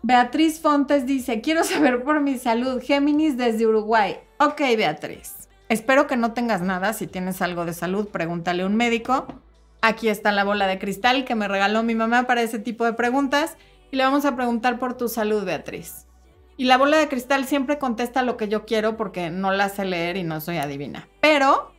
Beatriz 0.01 0.59
Fontes 0.59 1.05
dice, 1.05 1.41
quiero 1.41 1.63
saber 1.63 2.03
por 2.03 2.19
mi 2.19 2.39
salud, 2.39 2.81
Géminis 2.81 3.37
desde 3.37 3.67
Uruguay. 3.67 4.17
Ok, 4.39 4.59
Beatriz. 4.75 5.47
Espero 5.69 6.07
que 6.07 6.17
no 6.17 6.33
tengas 6.33 6.61
nada. 6.61 6.93
Si 6.93 7.05
tienes 7.05 7.43
algo 7.43 7.63
de 7.65 7.73
salud, 7.73 8.07
pregúntale 8.07 8.63
a 8.63 8.65
un 8.65 8.75
médico. 8.75 9.27
Aquí 9.81 10.09
está 10.09 10.31
la 10.31 10.43
bola 10.43 10.67
de 10.67 10.77
cristal 10.77 11.25
que 11.25 11.35
me 11.35 11.47
regaló 11.47 11.81
mi 11.81 11.95
mamá 11.95 12.27
para 12.27 12.41
ese 12.41 12.59
tipo 12.59 12.85
de 12.85 12.93
preguntas. 12.93 13.57
Y 13.91 13.97
le 13.97 14.03
vamos 14.03 14.25
a 14.25 14.35
preguntar 14.35 14.79
por 14.79 14.95
tu 14.95 15.09
salud, 15.09 15.43
Beatriz. 15.43 16.05
Y 16.55 16.65
la 16.65 16.77
bola 16.77 16.97
de 16.97 17.07
cristal 17.07 17.45
siempre 17.45 17.79
contesta 17.79 18.21
lo 18.21 18.37
que 18.37 18.47
yo 18.47 18.65
quiero 18.65 18.95
porque 18.95 19.31
no 19.31 19.51
la 19.51 19.69
sé 19.69 19.83
leer 19.85 20.17
y 20.17 20.23
no 20.23 20.39
soy 20.39 20.57
adivina. 20.57 21.07
Pero 21.19 21.73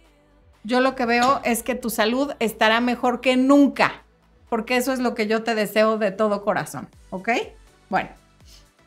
yo 0.64 0.80
lo 0.80 0.96
que 0.96 1.06
veo 1.06 1.40
es 1.44 1.62
que 1.62 1.76
tu 1.76 1.90
salud 1.90 2.32
estará 2.40 2.80
mejor 2.80 3.20
que 3.20 3.36
nunca. 3.36 4.02
Porque 4.48 4.76
eso 4.76 4.92
es 4.92 4.98
lo 4.98 5.14
que 5.14 5.28
yo 5.28 5.44
te 5.44 5.54
deseo 5.54 5.98
de 5.98 6.10
todo 6.10 6.42
corazón. 6.42 6.88
¿Ok? 7.10 7.30
Bueno, 7.88 8.10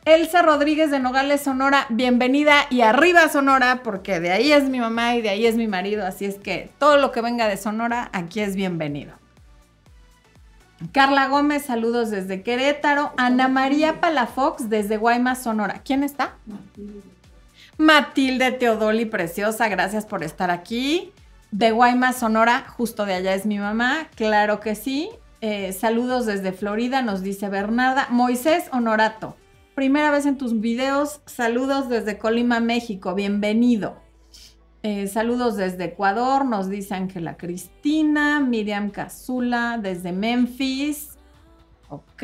Elsa 0.06 0.44
Rodríguez 0.44 0.92
de 0.92 1.00
Nogales, 1.00 1.42
Sonora, 1.42 1.88
bienvenida 1.90 2.68
y 2.70 2.82
arriba 2.82 3.28
Sonora, 3.28 3.82
porque 3.82 4.20
de 4.20 4.32
ahí 4.32 4.52
es 4.52 4.70
mi 4.70 4.80
mamá 4.80 5.16
y 5.16 5.24
de 5.24 5.30
ahí 5.30 5.48
es 5.48 5.56
mi 5.56 5.68
marido, 5.68 6.06
así 6.06 6.26
es 6.26 6.36
que 6.36 6.70
todo 6.78 6.98
lo 6.98 7.12
que 7.12 7.22
venga 7.22 7.48
de 7.48 7.58
Sonora, 7.58 8.12
aquí 8.14 8.40
es 8.40 8.56
bienvenido. 8.56 9.14
Carla 10.92 11.28
Gómez, 11.28 11.66
saludos 11.66 12.12
desde 12.12 12.44
Querétaro. 12.44 13.14
Ana 13.18 13.48
María 13.48 14.00
Palafox 14.00 14.70
desde 14.70 14.98
Guaymas, 14.98 15.42
Sonora. 15.42 15.82
¿Quién 15.84 16.04
está? 16.04 16.36
Matilde 17.80 18.52
Teodoli, 18.52 19.06
preciosa, 19.06 19.70
gracias 19.70 20.06
por 20.06 20.24
estar 20.24 20.52
aquí. 20.52 21.14
De 21.50 21.72
Guaymas, 21.72 22.18
Sonora, 22.18 22.66
justo 22.78 23.08
de 23.08 23.16
allá 23.16 23.34
es 23.34 23.48
mi 23.48 23.58
mamá, 23.58 24.08
claro 24.16 24.60
que 24.60 24.76
sí. 24.76 25.10
Eh, 25.42 25.74
saludos 25.74 26.28
desde 26.28 26.52
Florida, 26.52 27.02
nos 27.02 27.24
dice 27.24 27.50
Bernarda. 27.50 28.06
Moisés 28.12 28.66
Honorato, 28.72 29.36
primera 29.76 30.10
vez 30.10 30.26
en 30.26 30.38
tus 30.38 30.60
videos. 30.60 31.22
Saludos 31.26 31.90
desde 31.90 32.18
Colima, 32.18 32.62
México, 32.62 33.14
bienvenido. 33.14 34.02
Eh, 34.82 35.08
saludos 35.08 35.58
desde 35.58 35.86
Ecuador, 35.86 36.46
nos 36.46 36.70
dice 36.70 36.96
Ángela 36.96 37.38
Cristina, 37.38 38.40
Miriam 38.40 38.90
Cazula 38.90 39.78
desde 39.82 40.14
Memphis. 40.14 41.18
Ok. 41.90 42.24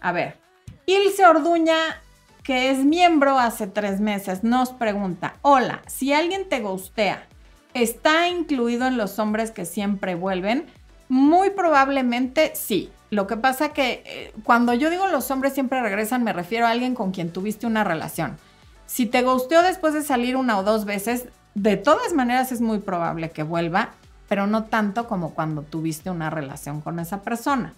A 0.00 0.12
ver. 0.12 0.38
Ilse 0.86 1.26
Orduña, 1.26 1.76
que 2.44 2.70
es 2.70 2.78
miembro 2.78 3.38
hace 3.38 3.66
tres 3.66 4.00
meses, 4.00 4.44
nos 4.44 4.70
pregunta: 4.70 5.36
Hola, 5.42 5.82
si 5.86 6.12
alguien 6.12 6.48
te 6.48 6.60
gustea, 6.60 7.26
¿está 7.74 8.28
incluido 8.28 8.86
en 8.86 8.96
los 8.96 9.18
hombres 9.18 9.50
que 9.50 9.64
siempre 9.64 10.14
vuelven? 10.14 10.66
Muy 11.08 11.50
probablemente 11.50 12.52
sí. 12.54 12.90
Lo 13.10 13.26
que 13.26 13.36
pasa 13.36 13.70
que 13.70 14.02
eh, 14.04 14.32
cuando 14.44 14.74
yo 14.74 14.90
digo 14.90 15.06
los 15.08 15.30
hombres 15.30 15.54
siempre 15.54 15.80
regresan, 15.80 16.24
me 16.24 16.32
refiero 16.32 16.66
a 16.66 16.70
alguien 16.70 16.94
con 16.94 17.10
quien 17.10 17.32
tuviste 17.32 17.66
una 17.66 17.84
relación. 17.84 18.36
Si 18.86 19.06
te 19.06 19.22
gusteó 19.22 19.62
después 19.62 19.94
de 19.94 20.02
salir 20.02 20.36
una 20.36 20.58
o 20.58 20.62
dos 20.62 20.84
veces, 20.84 21.28
de 21.54 21.76
todas 21.76 22.12
maneras 22.12 22.52
es 22.52 22.60
muy 22.60 22.78
probable 22.78 23.30
que 23.30 23.42
vuelva, 23.42 23.90
pero 24.28 24.46
no 24.46 24.64
tanto 24.64 25.08
como 25.08 25.34
cuando 25.34 25.62
tuviste 25.62 26.10
una 26.10 26.30
relación 26.30 26.80
con 26.80 26.98
esa 26.98 27.22
persona. 27.22 27.74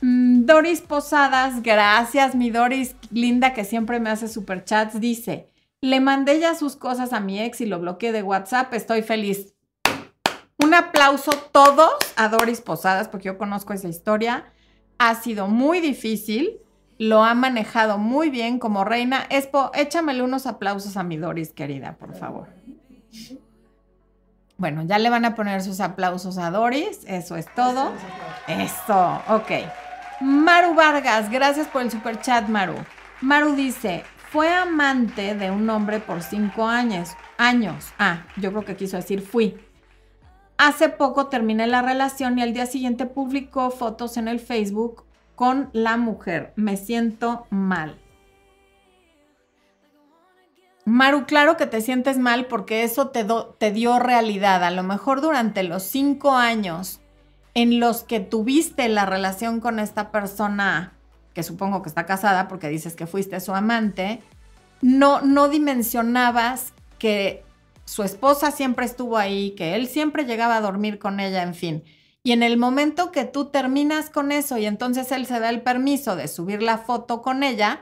Mm, 0.00 0.46
Doris 0.46 0.80
Posadas, 0.80 1.62
gracias 1.62 2.34
mi 2.34 2.50
Doris, 2.50 2.96
linda 3.10 3.52
que 3.52 3.64
siempre 3.64 4.00
me 4.00 4.10
hace 4.10 4.28
superchats, 4.28 5.00
dice, 5.00 5.48
le 5.80 6.00
mandé 6.00 6.40
ya 6.40 6.54
sus 6.54 6.76
cosas 6.76 7.12
a 7.12 7.20
mi 7.20 7.40
ex 7.40 7.60
y 7.60 7.66
lo 7.66 7.80
bloqueé 7.80 8.12
de 8.12 8.22
WhatsApp, 8.22 8.72
estoy 8.74 9.02
feliz. 9.02 9.54
Un 10.58 10.74
aplauso 10.74 11.30
todos 11.52 11.92
a 12.16 12.28
Doris 12.28 12.60
Posadas, 12.60 13.08
porque 13.08 13.26
yo 13.26 13.38
conozco 13.38 13.72
esa 13.72 13.88
historia. 13.88 14.52
Ha 14.98 15.14
sido 15.14 15.46
muy 15.46 15.80
difícil, 15.80 16.60
lo 16.98 17.22
ha 17.24 17.34
manejado 17.34 17.96
muy 17.96 18.28
bien 18.28 18.58
como 18.58 18.84
reina. 18.84 19.24
Espo, 19.30 19.70
échamele 19.74 20.22
unos 20.22 20.46
aplausos 20.46 20.96
a 20.96 21.04
mi 21.04 21.16
Doris, 21.16 21.52
querida, 21.52 21.96
por 21.96 22.16
favor. 22.16 22.48
Bueno, 24.56 24.82
ya 24.82 24.98
le 24.98 25.08
van 25.08 25.24
a 25.24 25.36
poner 25.36 25.62
sus 25.62 25.78
aplausos 25.78 26.36
a 26.38 26.50
Doris, 26.50 27.04
eso 27.06 27.36
es 27.36 27.46
todo. 27.54 27.92
Eso, 28.48 29.22
ok. 29.28 29.50
Maru 30.20 30.74
Vargas, 30.74 31.30
gracias 31.30 31.68
por 31.68 31.82
el 31.82 31.92
super 31.92 32.20
chat, 32.20 32.48
Maru. 32.48 32.74
Maru 33.20 33.54
dice, 33.54 34.02
fue 34.32 34.52
amante 34.52 35.36
de 35.36 35.52
un 35.52 35.70
hombre 35.70 36.00
por 36.00 36.22
cinco 36.22 36.66
años. 36.66 37.10
Años. 37.36 37.86
Ah, 38.00 38.24
yo 38.36 38.50
creo 38.50 38.64
que 38.64 38.74
quiso 38.74 38.96
decir 38.96 39.22
fui. 39.22 39.56
Hace 40.58 40.88
poco 40.88 41.28
terminé 41.28 41.68
la 41.68 41.82
relación 41.82 42.36
y 42.36 42.42
al 42.42 42.52
día 42.52 42.66
siguiente 42.66 43.06
publicó 43.06 43.70
fotos 43.70 44.16
en 44.16 44.26
el 44.26 44.40
Facebook 44.40 45.04
con 45.36 45.70
la 45.72 45.96
mujer. 45.96 46.52
Me 46.56 46.76
siento 46.76 47.46
mal. 47.48 47.96
Maru, 50.84 51.26
claro 51.26 51.56
que 51.56 51.66
te 51.66 51.80
sientes 51.80 52.18
mal 52.18 52.46
porque 52.46 52.82
eso 52.82 53.10
te, 53.10 53.70
dio 53.70 54.00
realidad. 54.00 54.64
A 54.64 54.72
lo 54.72 54.82
mejor 54.82 55.20
durante 55.20 55.62
los 55.62 55.84
cinco 55.84 56.32
años 56.32 57.00
en 57.54 57.78
los 57.78 58.02
que 58.02 58.18
tuviste 58.18 58.88
la 58.88 59.06
relación 59.06 59.60
con 59.60 59.78
esta 59.78 60.10
persona, 60.10 60.94
que 61.34 61.44
supongo 61.44 61.82
que 61.82 61.88
está 61.88 62.04
casada 62.04 62.48
porque 62.48 62.68
dices 62.68 62.96
que 62.96 63.06
fuiste 63.06 63.38
su 63.38 63.54
amante, 63.54 64.22
no, 64.82 65.20
no 65.20 65.48
dimensionabas 65.48 66.72
que 66.98 67.44
su 67.88 68.02
esposa 68.02 68.50
siempre 68.50 68.84
estuvo 68.84 69.16
ahí, 69.16 69.52
que 69.52 69.74
él 69.74 69.86
siempre 69.86 70.24
llegaba 70.24 70.58
a 70.58 70.60
dormir 70.60 70.98
con 70.98 71.20
ella, 71.20 71.42
en 71.42 71.54
fin. 71.54 71.84
Y 72.22 72.32
en 72.32 72.42
el 72.42 72.58
momento 72.58 73.12
que 73.12 73.24
tú 73.24 73.46
terminas 73.46 74.10
con 74.10 74.30
eso 74.30 74.58
y 74.58 74.66
entonces 74.66 75.10
él 75.10 75.24
se 75.24 75.40
da 75.40 75.48
el 75.48 75.62
permiso 75.62 76.14
de 76.14 76.28
subir 76.28 76.62
la 76.62 76.76
foto 76.76 77.22
con 77.22 77.42
ella, 77.42 77.80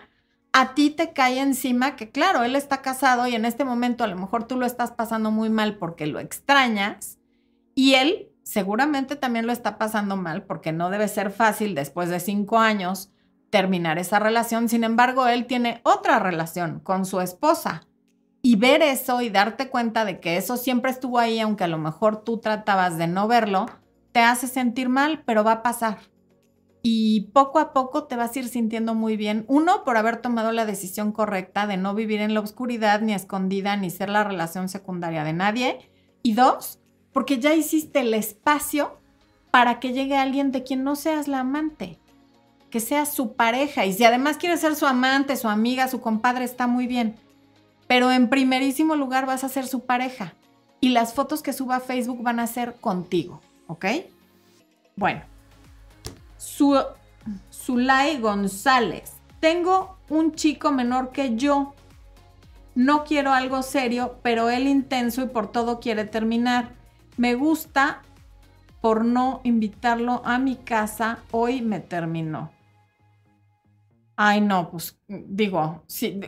a 0.53 0.75
ti 0.75 0.91
te 0.91 1.13
cae 1.13 1.41
encima 1.41 1.97
que 1.97 2.13
claro, 2.13 2.45
él 2.45 2.55
está 2.55 2.83
casado 2.83 3.27
y 3.27 3.35
en 3.35 3.45
este 3.45 3.65
momento 3.65 4.05
a 4.05 4.07
lo 4.07 4.15
mejor 4.15 4.47
tú 4.47 4.57
lo 4.57 4.65
estás 4.65 4.93
pasando 4.93 5.33
muy 5.33 5.51
mal 5.51 5.77
porque 5.77 6.07
lo 6.07 6.21
extrañas 6.21 7.19
y 7.75 7.95
él 7.95 8.29
seguramente 8.45 9.17
también 9.17 9.45
lo 9.45 9.53
está 9.53 9.77
pasando 9.77 10.17
mal 10.17 10.45
porque 10.45 10.71
no 10.71 10.89
debe 10.89 11.09
ser 11.09 11.33
fácil 11.33 11.75
después 11.75 12.11
de 12.11 12.21
cinco 12.21 12.59
años 12.59 13.11
terminar 13.51 13.99
esa 13.99 14.21
relación. 14.21 14.69
Sin 14.69 14.85
embargo, 14.85 15.27
él 15.27 15.47
tiene 15.47 15.81
otra 15.83 16.21
relación 16.21 16.79
con 16.79 17.07
su 17.07 17.21
esposa 17.21 17.89
y 18.47 18.55
ver 18.55 18.81
eso 18.81 19.23
y 19.23 19.29
darte 19.29 19.71
cuenta 19.71 20.05
de 20.05 20.21
que 20.21 20.37
eso 20.37 20.57
siempre 20.57 20.93
estuvo 20.93 21.19
ahí, 21.19 21.41
aunque 21.41 21.65
a 21.65 21.67
lo 21.67 21.79
mejor 21.79 22.23
tú 22.23 22.39
tratabas 22.39 22.97
de 22.97 23.09
no 23.09 23.27
verlo, 23.27 23.67
te 24.13 24.21
hace 24.21 24.47
sentir 24.47 24.89
mal, 24.89 25.25
pero 25.27 25.43
va 25.43 25.51
a 25.51 25.63
pasar. 25.65 25.99
Y 26.81 27.33
poco 27.33 27.59
a 27.59 27.73
poco 27.73 28.05
te 28.05 28.15
vas 28.15 28.37
a 28.37 28.39
ir 28.39 28.47
sintiendo 28.47 28.95
muy 28.95 29.17
bien. 29.17 29.47
Uno, 29.49 29.83
por 29.83 29.97
haber 29.97 30.19
tomado 30.19 30.53
la 30.53 30.65
decisión 30.65 31.11
correcta 31.11 31.67
de 31.67 31.77
no 31.77 31.97
vivir 31.97 32.21
en 32.21 32.35
la 32.35 32.41
oscuridad, 32.41 33.01
ni 33.01 33.15
escondida, 33.15 33.77
ni 33.77 33.91
ser 33.91 34.11
la 34.11 34.23
relación 34.23 34.69
secundaria 34.69 35.25
de 35.25 35.33
nadie. 35.33 35.91
Y 36.23 36.35
dos, 36.35 36.79
porque 37.13 37.41
ya 37.41 37.53
hiciste 37.53 37.99
el 37.99 38.15
espacio 38.15 39.01
para 39.51 39.81
que 39.81 39.93
llegue 39.93 40.17
alguien 40.17 40.53
de 40.53 40.63
quien 40.63 40.85
no 40.85 40.95
seas 40.95 41.27
la 41.27 41.41
amante, 41.41 41.99
que 42.71 42.79
sea 42.79 43.07
su 43.07 43.35
pareja. 43.35 43.87
Y 43.87 43.93
si 43.93 44.05
además 44.05 44.37
quieres 44.37 44.61
ser 44.61 44.77
su 44.77 44.87
amante, 44.87 45.35
su 45.35 45.49
amiga, 45.49 45.89
su 45.89 46.01
compadre, 46.01 46.45
está 46.45 46.69
muy 46.69 46.87
bien 46.87 47.26
pero 47.87 48.11
en 48.11 48.29
primerísimo 48.29 48.97
lugar 48.97 49.27
vas 49.27 49.45
a 49.45 49.49
ser 49.49 49.67
su 49.67 49.85
pareja 49.87 50.35
y 50.81 50.91
las 50.91 51.15
fotos 51.15 51.43
que 51.43 51.53
suba 51.53 51.77
a 51.77 51.81
Facebook 51.81 52.23
van 52.23 52.41
a 52.41 52.47
ser 52.47 52.75
contigo, 52.75 53.41
¿ok? 53.67 53.87
Bueno, 54.97 55.23
su, 56.37 56.79
González. 58.21 59.13
Tengo 59.41 59.99
un 60.09 60.33
chico 60.33 60.73
menor 60.73 61.11
que 61.11 61.37
yo. 61.37 61.75
No 62.75 63.05
quiero 63.05 63.33
algo 63.33 63.63
serio, 63.63 64.19
pero 64.23 64.51
él 64.51 64.67
intenso 64.67 65.23
y 65.23 65.29
por 65.29 65.51
todo 65.51 65.81
quiere 65.81 66.05
terminar. 66.05 66.75
Me 67.17 67.35
gusta 67.35 68.03
por 68.81 69.05
no 69.05 69.41
invitarlo 69.45 70.23
a 70.25 70.39
mi 70.39 70.57
casa. 70.57 71.19
Hoy 71.31 71.63
me 71.63 71.81
terminó. 71.81 72.56
Ay, 74.19 74.41
no, 74.41 74.71
pues 74.71 74.99
digo, 75.09 75.85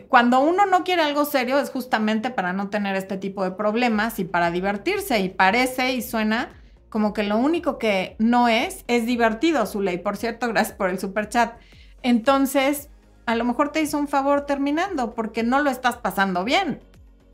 cuando 0.09 0.41
uno 0.41 0.67
no 0.67 0.83
quiere 0.83 1.01
algo 1.01 1.25
serio 1.25 1.57
es 1.57 1.71
justamente 1.71 2.29
para 2.29 2.53
no 2.53 2.69
tener 2.69 2.95
este 2.95 3.17
tipo 3.17 3.43
de 3.43 3.49
problemas 3.49 4.19
y 4.19 4.25
para 4.25 4.51
divertirse 4.51 5.19
y 5.19 5.29
parece 5.29 5.93
y 5.93 6.03
suena 6.03 6.49
como 6.89 7.13
que 7.13 7.23
lo 7.23 7.37
único 7.37 7.79
que 7.79 8.15
no 8.19 8.47
es 8.47 8.83
es 8.87 9.07
divertido, 9.07 9.65
Zuley. 9.65 9.97
Por 9.97 10.17
cierto, 10.17 10.47
gracias 10.47 10.77
por 10.77 10.89
el 10.89 10.99
super 10.99 11.29
chat. 11.29 11.59
Entonces, 12.03 12.89
a 13.25 13.35
lo 13.35 13.43
mejor 13.43 13.71
te 13.71 13.81
hizo 13.81 13.97
un 13.97 14.07
favor 14.07 14.45
terminando 14.45 15.15
porque 15.15 15.41
no 15.41 15.59
lo 15.59 15.71
estás 15.71 15.97
pasando 15.97 16.43
bien. 16.43 16.81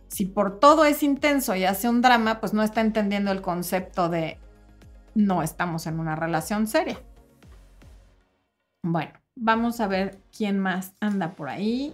Si 0.08 0.26
por 0.26 0.60
todo 0.60 0.86
es 0.86 1.04
intenso 1.04 1.56
y 1.56 1.66
hace 1.66 1.90
un 1.90 2.02
drama, 2.02 2.40
pues 2.40 2.54
no 2.54 2.64
está 2.64 2.80
entendiendo 2.80 3.32
el 3.32 3.42
concepto 3.42 4.08
de 4.08 4.40
no 5.16 5.44
estamos 5.44 5.86
en 5.88 6.00
una 6.00 6.16
relación 6.16 6.68
seria. 6.68 7.02
Bueno. 8.84 9.25
Vamos 9.36 9.82
a 9.82 9.88
ver 9.88 10.18
quién 10.36 10.60
más 10.60 10.94
anda 11.02 11.32
por 11.34 11.50
ahí. 11.50 11.94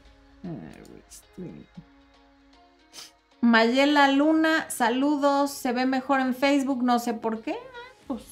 Mayela 3.41 4.11
Luna, 4.11 4.69
saludos. 4.69 5.51
Se 5.51 5.71
ve 5.71 5.85
mejor 5.85 6.19
en 6.19 6.35
Facebook, 6.35 6.83
no 6.83 6.99
sé 6.99 7.15
por 7.15 7.41
qué. 7.41 7.55
Pues, 8.05 8.23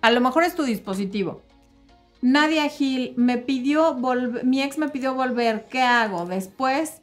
a 0.00 0.10
lo 0.10 0.20
mejor 0.20 0.42
es 0.42 0.56
tu 0.56 0.64
dispositivo. 0.64 1.42
Nadia 2.20 2.68
Gil 2.68 3.14
me 3.16 3.38
pidió 3.38 3.96
mi 4.42 4.62
ex 4.62 4.78
me 4.78 4.88
pidió 4.88 5.14
volver. 5.14 5.66
¿Qué 5.66 5.82
hago? 5.82 6.26
Después 6.26 7.02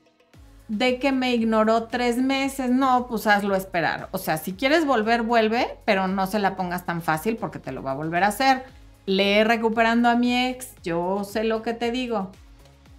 de 0.68 1.00
que 1.00 1.12
me 1.12 1.34
ignoró 1.34 1.86
tres 1.86 2.18
meses, 2.18 2.70
no, 2.70 3.08
pues 3.08 3.28
hazlo 3.28 3.56
esperar. 3.56 4.10
O 4.12 4.18
sea, 4.18 4.38
si 4.38 4.54
quieres 4.54 4.86
volver, 4.86 5.24
vuelve, 5.24 5.80
pero 5.86 6.08
no 6.08 6.28
se 6.28 6.40
la 6.40 6.56
pongas 6.56 6.86
tan 6.86 7.02
fácil 7.02 7.38
porque 7.38 7.60
te 7.60 7.72
lo 7.72 7.82
va 7.82 7.92
a 7.92 7.96
volver 7.96 8.24
a 8.24 8.28
hacer 8.28 8.64
Lee 9.10 9.44
recuperando 9.44 10.08
a 10.08 10.16
mi 10.16 10.36
ex, 10.36 10.76
yo 10.84 11.24
sé 11.24 11.44
lo 11.44 11.64
que 11.64 11.74
te 11.74 11.90
digo. 11.90 12.32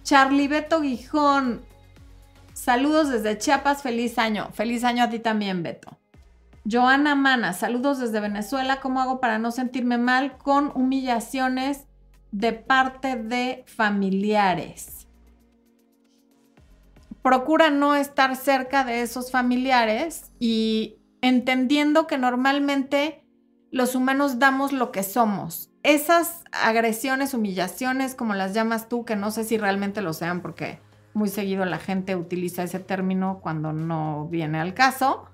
Charlie 0.03 0.49
Beto 0.49 0.81
Guijón, 0.81 1.61
saludos 2.53 3.07
desde 3.07 3.37
Chiapas, 3.37 3.81
feliz 3.81 4.17
año. 4.17 4.49
Feliz 4.51 4.83
año 4.83 5.05
a 5.05 5.09
ti 5.09 5.19
también, 5.19 5.63
Beto. 5.63 5.97
Joana 6.69 7.15
Mana, 7.15 7.53
saludos 7.53 7.99
desde 7.99 8.19
Venezuela. 8.19 8.81
¿Cómo 8.81 8.99
hago 8.99 9.21
para 9.21 9.39
no 9.39 9.51
sentirme 9.51 9.97
mal 9.97 10.37
con 10.37 10.73
humillaciones 10.75 11.85
de 12.33 12.51
parte 12.51 13.15
de 13.15 13.63
familiares? 13.65 15.07
Procura 17.21 17.69
no 17.69 17.95
estar 17.95 18.35
cerca 18.35 18.83
de 18.83 19.01
esos 19.01 19.31
familiares 19.31 20.33
y 20.39 20.97
entendiendo 21.21 22.05
que 22.05 22.17
normalmente 22.17 23.23
los 23.71 23.95
humanos 23.95 24.39
damos 24.39 24.73
lo 24.73 24.91
que 24.91 25.03
somos 25.03 25.70
esas 25.83 26.43
agresiones, 26.51 27.33
humillaciones, 27.33 28.15
como 28.15 28.33
las 28.33 28.53
llamas 28.53 28.87
tú, 28.87 29.03
que 29.05 29.15
no 29.15 29.31
sé 29.31 29.43
si 29.43 29.57
realmente 29.57 30.01
lo 30.01 30.13
sean 30.13 30.41
porque 30.41 30.79
Muy 31.13 31.27
seguido 31.27 31.65
la 31.65 31.77
gente 31.77 32.15
utiliza 32.15 32.63
ese 32.63 32.79
término 32.79 33.39
cuando 33.41 33.73
no 33.73 34.27
viene 34.29 34.61
al 34.61 34.73
caso. 34.73 35.25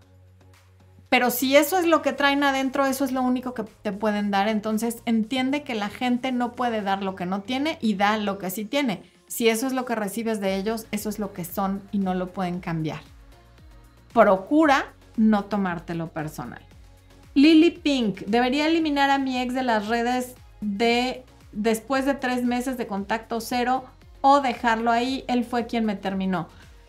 Pero 1.09 1.29
si 1.29 1.55
eso 1.55 1.77
es 1.77 1.85
lo 1.85 2.01
que 2.01 2.13
traen 2.13 2.43
adentro, 2.43 2.85
eso 2.85 3.05
es 3.05 3.11
lo 3.11 3.21
único 3.21 3.53
que 3.53 3.63
te 3.63 3.91
pueden 3.91 4.31
dar. 4.31 4.47
Entonces 4.47 5.03
entiende 5.05 5.63
que 5.63 5.75
la 5.75 5.89
gente 5.89 6.31
no 6.31 6.53
puede 6.53 6.81
dar 6.81 7.03
lo 7.03 7.15
que 7.15 7.25
no 7.25 7.41
tiene 7.41 7.77
y 7.79 7.93
da 7.95 8.17
lo 8.17 8.39
que 8.39 8.49
sí 8.49 8.65
tiene. 8.65 9.03
Si 9.27 9.49
eso 9.49 9.67
es 9.67 9.73
lo 9.73 9.85
que 9.85 9.95
recibes 9.95 10.41
de 10.41 10.55
ellos, 10.55 10.87
eso 10.91 11.09
es 11.09 11.19
lo 11.19 11.31
que 11.31 11.45
son 11.45 11.81
y 11.91 11.99
no 11.99 12.13
lo 12.13 12.31
pueden 12.31 12.59
cambiar. 12.59 13.01
Procura 14.13 14.93
no 15.15 15.45
tomártelo 15.45 16.09
personal. 16.09 16.66
Lily 17.37 17.69
Pink, 17.69 18.21
debería 18.21 18.65
eliminar 18.65 19.11
a 19.11 19.19
mi 19.19 19.39
ex 19.39 19.53
de 19.53 19.61
las 19.61 19.87
redes 19.87 20.33
de 20.59 21.23
después 21.51 22.03
de 22.07 22.15
tres 22.15 22.43
meses 22.43 22.79
de 22.79 22.87
contacto 22.87 23.41
cero 23.41 23.83
o 24.21 24.41
dejarlo 24.41 24.89
ahí. 24.89 25.23
Él 25.27 25.45
fue 25.45 25.67
quien 25.67 25.85
me 25.85 25.95
terminó. 25.95 26.47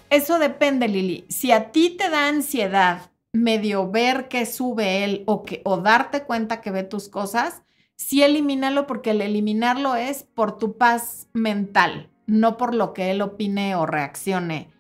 Eso 0.09 0.39
depende, 0.39 0.89
Lily. 0.89 1.27
Si 1.29 1.53
a 1.53 1.71
ti 1.71 1.91
te 1.91 2.09
da 2.09 2.29
ansiedad 2.29 3.11
medio 3.35 3.91
ver 3.91 4.29
que 4.29 4.47
sube 4.47 5.05
él 5.05 5.23
o, 5.27 5.43
que, 5.43 5.61
o 5.67 5.77
darte 5.77 6.23
cuenta 6.23 6.63
que 6.63 6.71
ve 6.71 6.83
tus 6.83 7.11
cosas, 7.11 7.61
sí 7.97 8.23
elimínalo 8.23 8.87
porque 8.87 9.11
el 9.11 9.21
eliminarlo 9.21 9.97
es 9.97 10.23
por 10.23 10.57
tu 10.57 10.79
paz 10.79 11.29
mental, 11.35 12.09
no 12.27 12.57
por 12.57 12.75
lo 12.75 12.95
que 12.95 13.11
él 13.11 13.21
opine 13.21 13.75
o 13.75 13.85
reaccione 13.85 14.71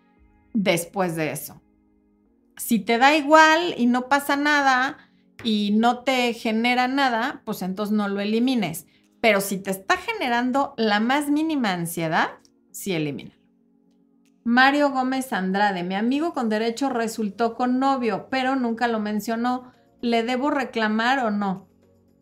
después 0.54 1.14
de 1.14 1.30
eso. 1.30 1.60
Si 2.56 2.78
te 2.78 2.96
da 2.96 3.14
igual 3.14 3.74
y 3.76 3.84
no 3.84 4.08
pasa 4.08 4.34
nada 4.34 5.07
y 5.44 5.72
no 5.72 6.00
te 6.00 6.32
genera 6.34 6.88
nada, 6.88 7.42
pues 7.44 7.62
entonces 7.62 7.94
no 7.94 8.08
lo 8.08 8.20
elimines. 8.20 8.86
Pero 9.20 9.40
si 9.40 9.58
te 9.58 9.70
está 9.70 9.96
generando 9.96 10.74
la 10.76 11.00
más 11.00 11.30
mínima 11.30 11.72
ansiedad, 11.72 12.28
sí 12.70 12.92
elimina. 12.92 13.38
Mario 14.44 14.90
Gómez 14.90 15.32
Andrade, 15.32 15.82
mi 15.82 15.94
amigo 15.94 16.32
con 16.32 16.48
derecho 16.48 16.88
resultó 16.88 17.54
con 17.54 17.78
novio, 17.78 18.28
pero 18.30 18.56
nunca 18.56 18.88
lo 18.88 19.00
mencionó. 19.00 19.72
¿Le 20.00 20.22
debo 20.22 20.50
reclamar 20.50 21.18
o 21.18 21.30
no? 21.30 21.68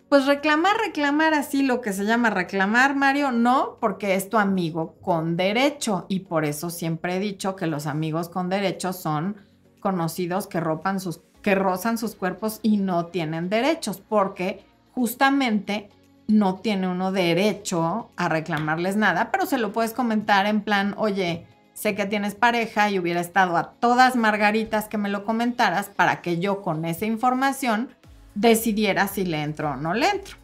Pues 0.09 0.27
reclamar, 0.27 0.77
reclamar 0.85 1.35
así 1.35 1.63
lo 1.63 1.81
que 1.81 1.93
se 1.93 2.05
llama 2.05 2.31
reclamar, 2.31 2.95
Mario, 2.95 3.33
no, 3.33 3.79
porque 3.81 4.15
es 4.15 4.31
tu 4.31 4.39
amigo 4.39 4.97
con 5.01 5.37
derecho 5.37 6.07
y 6.09 6.21
por 6.21 6.45
eso 6.45 6.71
siempre 6.71 7.17
he 7.17 7.21
dicho 7.21 7.57
que 7.57 7.67
los 7.67 7.87
amigos 7.87 8.29
con 8.29 8.49
derecho 8.49 8.93
son 8.93 9.37
conocidos 9.81 10.47
que, 10.47 10.61
ropan 10.61 11.01
sus, 11.01 11.23
que 11.47 11.55
rozan 11.55 11.97
sus 11.97 12.17
cuerpos 12.17 12.59
y 12.65 12.77
no 12.77 13.07
tienen 13.07 13.49
derechos, 13.49 14.01
porque 14.01 14.67
justamente 14.91 15.89
no 16.27 16.57
tiene 16.57 16.89
uno 16.89 17.13
derecho 17.13 18.11
a 18.17 18.29
reclamarles 18.29 18.97
nada, 18.97 19.31
pero 19.31 19.47
se 19.47 19.57
lo 19.57 19.73
puedes 19.73 19.93
comentar 19.93 20.47
en 20.47 20.61
plan, 20.61 20.97
oye, 20.99 21.47
sé 21.73 21.95
que 21.95 22.05
tienes 22.05 22.35
pareja 22.35 22.91
y 22.91 22.99
hubiera 22.99 23.21
estado 23.21 23.57
a 23.57 23.71
todas 23.75 24.17
margaritas 24.17 24.89
que 24.89 24.99
me 24.99 25.09
lo 25.09 25.25
comentaras 25.25 25.89
para 25.89 26.21
que 26.21 26.41
yo 26.41 26.63
con 26.63 26.85
esa 26.85 27.07
información 27.07 27.91
decidiera 28.35 29.07
si 29.07 29.25
le 29.25 29.45
entro 29.45 29.71
o 29.71 29.77
no 29.77 29.95
le 29.95 30.09
entro. 30.09 30.39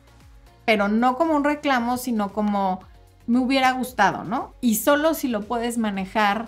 Pero 0.67 0.87
no 0.87 1.17
como 1.17 1.35
un 1.35 1.43
reclamo, 1.43 1.97
sino 1.97 2.33
como 2.33 2.79
me 3.27 3.41
hubiera 3.41 3.73
gustado, 3.73 4.23
¿no? 4.23 4.55
Y 4.61 4.77
solo 4.77 5.15
si 5.15 5.27
lo 5.27 5.41
puedes 5.43 5.79
manejar 5.79 6.47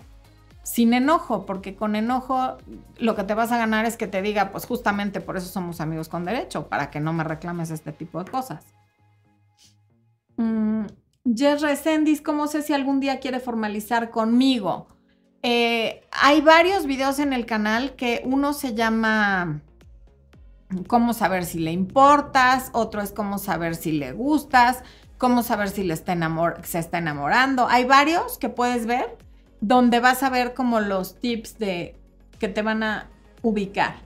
sin 0.64 0.94
enojo, 0.94 1.44
porque 1.46 1.76
con 1.76 1.94
enojo 1.94 2.56
lo 2.98 3.14
que 3.14 3.22
te 3.22 3.34
vas 3.34 3.52
a 3.52 3.58
ganar 3.58 3.84
es 3.84 3.96
que 3.96 4.06
te 4.06 4.22
diga, 4.22 4.50
pues 4.50 4.66
justamente 4.66 5.20
por 5.20 5.36
eso 5.36 5.46
somos 5.46 5.80
amigos 5.80 6.08
con 6.08 6.24
derecho, 6.24 6.68
para 6.68 6.90
que 6.90 7.00
no 7.00 7.12
me 7.12 7.22
reclames 7.22 7.70
este 7.70 7.92
tipo 7.92 8.24
de 8.24 8.30
cosas. 8.30 8.64
Mm, 10.36 10.86
Jess 11.36 11.62
¿cómo 12.24 12.46
sé 12.46 12.62
si 12.62 12.72
algún 12.72 12.98
día 12.98 13.20
quiere 13.20 13.40
formalizar 13.40 14.10
conmigo? 14.10 14.88
Eh, 15.42 16.02
hay 16.10 16.40
varios 16.40 16.86
videos 16.86 17.18
en 17.18 17.34
el 17.34 17.44
canal 17.44 17.94
que 17.94 18.22
uno 18.24 18.54
se 18.54 18.74
llama 18.74 19.60
cómo 20.88 21.12
saber 21.12 21.44
si 21.44 21.58
le 21.58 21.72
importas, 21.72 22.70
otro 22.72 23.02
es 23.02 23.12
cómo 23.12 23.36
saber 23.36 23.74
si 23.74 23.92
le 23.92 24.12
gustas, 24.12 24.82
cómo 25.18 25.42
saber 25.42 25.68
si 25.68 25.84
le 25.84 25.92
está 25.92 26.16
se 26.62 26.78
está 26.78 26.96
enamorando. 26.96 27.68
Hay 27.68 27.84
varios 27.84 28.38
que 28.38 28.48
puedes 28.48 28.86
ver 28.86 29.18
donde 29.60 30.00
vas 30.00 30.22
a 30.22 30.30
ver 30.30 30.54
como 30.54 30.80
los 30.80 31.20
tips 31.20 31.58
de 31.58 31.96
que 32.38 32.48
te 32.48 32.62
van 32.62 32.82
a 32.82 33.08
ubicar. 33.42 33.96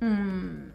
Mm. 0.00 0.66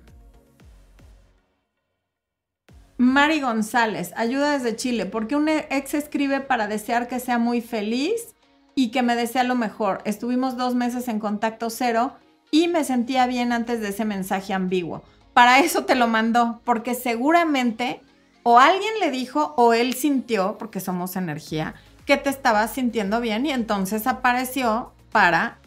Mari 2.98 3.42
González, 3.42 4.14
ayuda 4.16 4.52
desde 4.52 4.76
Chile. 4.76 5.08
porque 5.08 5.36
un 5.36 5.50
ex 5.50 5.96
escribe 5.96 6.40
para 6.40 6.68
desear 6.68 7.08
que 7.08 7.20
sea 7.20 7.40
muy 7.40 7.62
feliz 7.62 8.36
y 8.76 8.92
que 8.92 9.02
me 9.02 9.16
desea 9.16 9.44
lo 9.44 9.56
mejor? 9.56 10.02
Estuvimos 10.06 10.56
dos 10.56 10.76
meses 10.76 11.08
en 11.08 11.20
contacto 11.20 11.70
cero 11.70 12.14
y 12.52 12.68
me 12.68 12.84
sentía 12.84 13.26
bien 13.26 13.54
antes 13.54 13.82
de 13.82 13.90
ese 13.90 14.06
mensaje 14.06 14.54
ambiguo. 14.54 15.02
Para 15.34 15.60
eso 15.60 15.86
te 15.86 15.96
lo 15.96 16.08
mandó, 16.08 16.62
porque 16.64 16.94
seguramente 16.94 18.02
o 18.44 18.60
alguien 18.60 18.94
le 19.00 19.12
dijo 19.12 19.54
o 19.58 19.74
él 19.74 19.94
sintió, 19.94 20.58
porque 20.58 20.80
somos 20.80 21.16
energía, 21.16 21.76
que 22.06 22.18
te 22.18 22.30
estabas 22.30 22.72
sintiendo 22.72 23.22
bien 23.22 23.46
y 23.46 23.52
entonces 23.52 24.08
apareció 24.08 24.94
para 25.12 25.58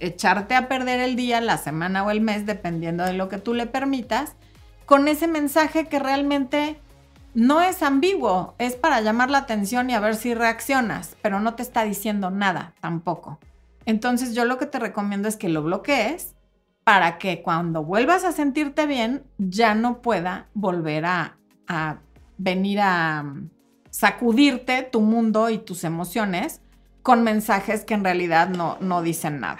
echarte 0.00 0.54
a 0.54 0.68
perder 0.68 1.00
el 1.00 1.16
día, 1.16 1.40
la 1.40 1.58
semana 1.58 2.04
o 2.04 2.10
el 2.10 2.20
mes, 2.20 2.46
dependiendo 2.46 3.04
de 3.04 3.14
lo 3.14 3.28
que 3.28 3.38
tú 3.38 3.54
le 3.54 3.66
permitas 3.66 4.34
con 4.86 5.08
ese 5.08 5.26
mensaje 5.26 5.86
que 5.86 5.98
realmente 5.98 6.80
no 7.34 7.60
es 7.60 7.82
ambiguo, 7.82 8.54
es 8.58 8.74
para 8.74 9.00
llamar 9.00 9.30
la 9.30 9.38
atención 9.38 9.90
y 9.90 9.94
a 9.94 10.00
ver 10.00 10.16
si 10.16 10.34
reaccionas, 10.34 11.16
pero 11.20 11.40
no 11.40 11.54
te 11.54 11.62
está 11.62 11.84
diciendo 11.84 12.30
nada 12.30 12.74
tampoco. 12.80 13.38
Entonces 13.84 14.34
yo 14.34 14.44
lo 14.44 14.58
que 14.58 14.66
te 14.66 14.78
recomiendo 14.78 15.28
es 15.28 15.36
que 15.36 15.48
lo 15.48 15.62
bloquees 15.62 16.34
para 16.84 17.18
que 17.18 17.42
cuando 17.42 17.84
vuelvas 17.84 18.24
a 18.24 18.32
sentirte 18.32 18.86
bien 18.86 19.24
ya 19.36 19.74
no 19.74 20.00
pueda 20.00 20.48
volver 20.54 21.04
a, 21.04 21.36
venir 22.38 22.80
a 22.80 23.24
sacudirte 23.98 24.84
tu 24.84 25.00
mundo 25.00 25.50
y 25.50 25.58
tus 25.58 25.82
emociones 25.82 26.60
con 27.02 27.24
mensajes 27.24 27.84
que 27.84 27.94
en 27.94 28.04
realidad 28.04 28.48
no, 28.48 28.78
no 28.80 29.02
dicen 29.02 29.40
nada. 29.40 29.58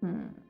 Mm. 0.00 0.40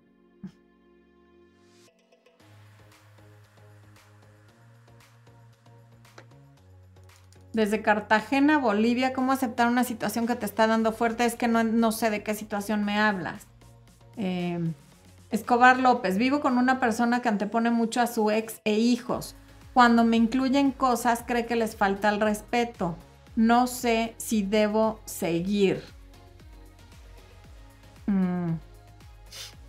desde 7.52 7.82
Cartagena, 7.82 8.58
Bolivia, 8.58 9.12
cómo 9.12 9.32
aceptar 9.32 9.68
una 9.68 9.84
situación 9.84 10.26
que 10.26 10.36
te 10.36 10.46
está 10.46 10.66
dando 10.66 10.92
fuerte, 10.92 11.26
es 11.26 11.34
que 11.34 11.48
no, 11.48 11.92
sé 11.92 12.08
de 12.08 12.22
qué 12.22 12.34
situación 12.34 12.84
me 12.84 12.98
hablas. 12.98 13.48
Em, 14.16 14.72
Escobar 15.30 15.78
López, 15.78 16.16
vivo 16.16 16.40
con 16.40 16.56
una 16.58 16.80
persona 16.80 17.20
que 17.20 17.28
antepone 17.28 17.70
mucho 17.70 18.00
a 18.00 18.06
su 18.06 18.30
ex 18.30 18.60
e 18.64 18.78
hijos. 18.78 19.34
Cuando 19.74 20.04
me 20.04 20.16
incluyen 20.16 20.72
cosas, 20.72 21.24
cree 21.26 21.46
que 21.46 21.56
les 21.56 21.76
falta 21.76 22.08
el 22.08 22.20
respeto. 22.20 22.96
No 23.36 23.66
sé 23.66 24.14
si 24.16 24.42
debo 24.42 25.00
seguir. 25.04 25.82
Mm. 28.06 28.54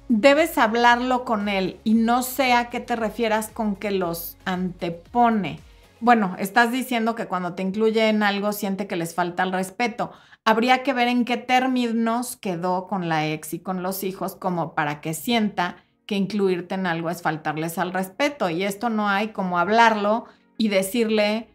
Debes 0.10 0.58
hablarlo 0.58 1.24
con 1.24 1.48
él 1.48 1.80
y 1.84 1.94
no 1.94 2.24
sé 2.24 2.54
a 2.54 2.70
qué 2.70 2.80
te 2.80 2.96
refieras 2.96 3.50
con 3.50 3.76
que 3.76 3.92
los 3.92 4.38
antepone 4.46 5.60
bueno, 6.02 6.36
estás 6.40 6.72
diciendo 6.72 7.14
que 7.14 7.28
cuando 7.28 7.54
te 7.54 7.62
incluye 7.62 8.10
en 8.10 8.24
algo 8.24 8.54
siente 8.54 8.88
que 8.88 8.96
les 8.96 9.14
falta 9.14 9.44
el 9.44 9.52
respeto. 9.52 10.12
Habría 10.44 10.82
que 10.82 10.94
ver 10.94 11.08
en 11.08 11.26
qué 11.26 11.38
términos 11.38 12.36
quedó 12.36 12.88
con 12.88 13.08
la 13.08 13.28
ex 13.28 13.54
y 13.54 13.60
con 13.60 13.84
los 13.84 14.04
hijos 14.04 14.36
como 14.36 14.74
para 14.74 15.00
que 15.00 15.14
sienta 15.14 15.78
que 16.12 16.17
incluirte 16.17 16.76
en 16.76 16.88
algo 16.88 17.10
es 17.10 17.21
faltarles 17.21 17.78
al 17.78 17.93
respeto. 17.93 18.50
Y 18.50 18.65
esto 18.65 18.89
no 18.89 19.08
hay 19.08 19.30
como 19.30 19.58
hablarlo 19.58 20.26
y 20.58 20.67
decirle, 20.67 21.47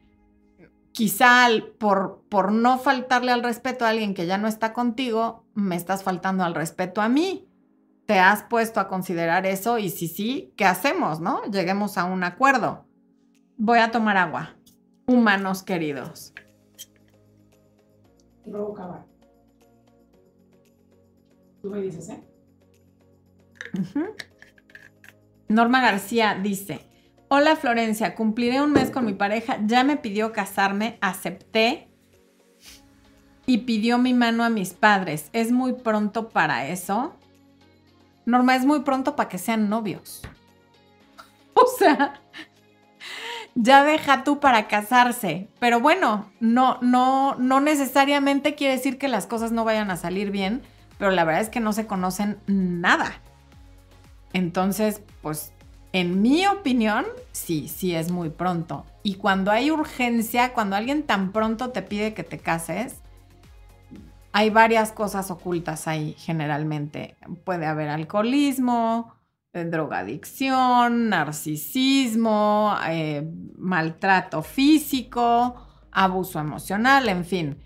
quizá 0.93 1.47
por, 1.79 2.23
por 2.31 2.53
no 2.53 2.79
faltarle 2.79 3.33
al 3.33 3.43
respeto 3.43 3.85
a 3.85 3.91
alguien 3.91 4.15
que 4.15 4.25
ya 4.25 4.39
no 4.39 4.49
está 4.49 4.73
contigo, 4.73 5.45
me 5.53 5.77
estás 5.77 6.03
faltando 6.03 6.43
al 6.43 6.55
respeto 6.55 7.03
a 7.03 7.11
mí. 7.11 7.47
¿Te 8.07 8.19
has 8.19 8.45
puesto 8.45 8.81
a 8.81 8.89
considerar 8.89 9.45
eso? 9.45 9.77
Y 9.77 9.91
si 9.91 10.09
sí, 10.09 10.55
¿qué 10.57 10.65
hacemos? 10.65 11.21
¿No? 11.21 11.43
Lleguemos 11.51 11.99
a 11.99 12.05
un 12.05 12.25
acuerdo. 12.25 12.87
Voy 13.59 13.81
a 13.81 13.91
tomar 13.91 14.17
agua. 14.17 14.57
Humanos 15.07 15.63
queridos. 15.63 16.33
Tú 21.61 21.69
me 21.69 21.83
dices, 21.83 22.09
¿eh? 22.09 22.23
Norma 25.49 25.81
García 25.81 26.39
dice, 26.41 26.87
hola 27.29 27.57
Florencia, 27.57 28.15
cumpliré 28.15 28.61
un 28.61 28.73
mes 28.73 28.91
con 28.91 29.05
mi 29.05 29.13
pareja, 29.13 29.59
ya 29.65 29.85
me 29.85 29.97
pidió 29.97 30.33
casarme, 30.33 30.99
acepté 31.01 31.89
y 33.47 33.59
pidió 33.59 33.99
mi 33.99 34.13
mano 34.13 34.45
a 34.45 34.51
mis 34.51 34.75
padres. 34.75 35.31
¿Es 35.33 35.53
muy 35.53 35.73
pronto 35.75 36.29
para 36.29 36.67
eso? 36.67 37.15
Norma, 38.25 38.57
es 38.57 38.65
muy 38.65 38.81
pronto 38.81 39.15
para 39.15 39.29
que 39.29 39.39
sean 39.39 39.69
novios. 39.69 40.23
O 41.59 41.67
sea, 41.79 42.21
ya 43.55 43.83
deja 43.83 44.25
tú 44.25 44.41
para 44.41 44.69
casarse. 44.69 45.49
Pero 45.59 45.81
bueno, 45.81 46.31
no, 46.39 46.77
no, 46.83 47.35
no 47.37 47.61
necesariamente 47.61 48.55
quiere 48.55 48.75
decir 48.75 48.99
que 48.99 49.09
las 49.09 49.27
cosas 49.27 49.53
no 49.53 49.65
vayan 49.65 49.91
a 49.91 49.97
salir 49.97 50.31
bien, 50.31 50.61
pero 50.99 51.13
la 51.13 51.25
verdad 51.25 51.41
es 51.41 51.49
que 51.49 51.61
no 51.61 51.73
se 51.73 51.87
conocen 51.87 52.39
nada. 52.47 53.23
Entonces, 54.37 55.01
pues, 55.23 55.55
en 55.93 56.21
mi 56.21 56.47
opinión, 56.47 57.07
sí, 57.33 57.69
sí 57.69 57.95
es 57.95 58.11
muy 58.11 58.29
pronto. 58.29 58.85
Y 59.03 59.15
cuando 59.15 59.51
hay 59.51 59.71
urgencia, 59.71 60.53
cuando 60.53 60.77
alguien 60.77 61.05
tan 61.05 61.33
pronto 61.33 61.71
te 61.71 61.81
pide 61.81 62.13
que 62.13 62.23
te 62.23 62.37
cases, 62.37 62.97
hay 64.33 64.51
varias 64.51 64.93
cosas 64.93 65.31
ocultas 65.31 65.89
ahí 65.89 66.15
generalmente. 66.19 67.17
Puede 67.45 67.65
haber 67.65 67.89
alcoholismo, 67.89 69.15
eh, 69.55 69.65
drogadicción, 69.65 71.09
narcisismo, 71.09 72.77
eh, 72.91 73.27
maltrato 73.57 74.43
físico, 74.43 75.67
abuso 75.91 76.41
emocional, 76.41 77.09
en 77.09 77.25
fin. 77.25 77.59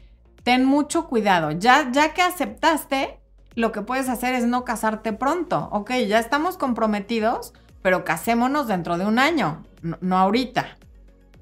Ten 0.45 0.65
mucho 0.65 1.09
cuidado. 1.09 1.51
Ya, 1.51 1.91
ya 1.91 2.15
que 2.15 2.23
aceptaste, 2.23 3.20
lo 3.55 3.73
que 3.73 3.83
puedes 3.83 4.09
hacer 4.09 4.35
es 4.35 4.47
no 4.47 4.65
casarte 4.65 5.13
pronto. 5.13 5.69
Ok, 5.73 5.93
ya 6.09 6.19
estamos 6.19 6.57
comprometidos, 6.57 7.53
pero 7.83 8.05
casémonos 8.05 8.69
dentro 8.69 8.99
de 8.99 9.07
un 9.07 9.19
año, 9.19 9.65
no, 9.83 10.19
ahorita. 10.19 10.77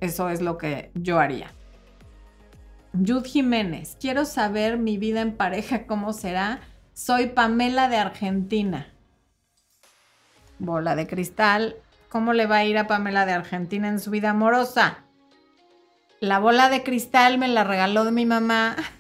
Eso 0.01 0.29
es 0.29 0.41
lo 0.41 0.59
que 0.59 0.91
yo 0.95 1.19
haría. 1.19 1.53
Yud 2.93 3.25
Jiménez, 3.25 3.97
quiero 4.01 4.25
saber 4.25 4.79
mi 4.79 4.99
vida 4.99 5.21
en 5.21 5.37
pareja, 5.37 5.87
cómo 5.87 6.13
será. 6.13 6.61
Soy 6.95 7.29
Pamela 7.29 7.89
de 7.89 7.97
Argentina 7.97 8.89
bola 10.59 10.97
de 10.97 11.07
cristal, 11.07 11.77
¿cómo 12.09 12.33
le 12.33 12.47
va 12.47 12.59
a 12.59 12.65
ir 12.65 12.79
a 12.79 12.87
Pamela 12.87 13.27
de 13.27 13.33
Argentina 13.33 13.89
en 13.89 14.01
su 14.01 14.11
vida 14.11 14.31
amorosa? 14.31 15.05
La 16.21 16.39
bola 16.41 16.69
de 16.69 16.83
cristal 16.83 17.39
me 17.39 17.49
la 17.49 17.65
regaló 17.65 18.11
mi 18.11 18.27
mamá 18.27 18.77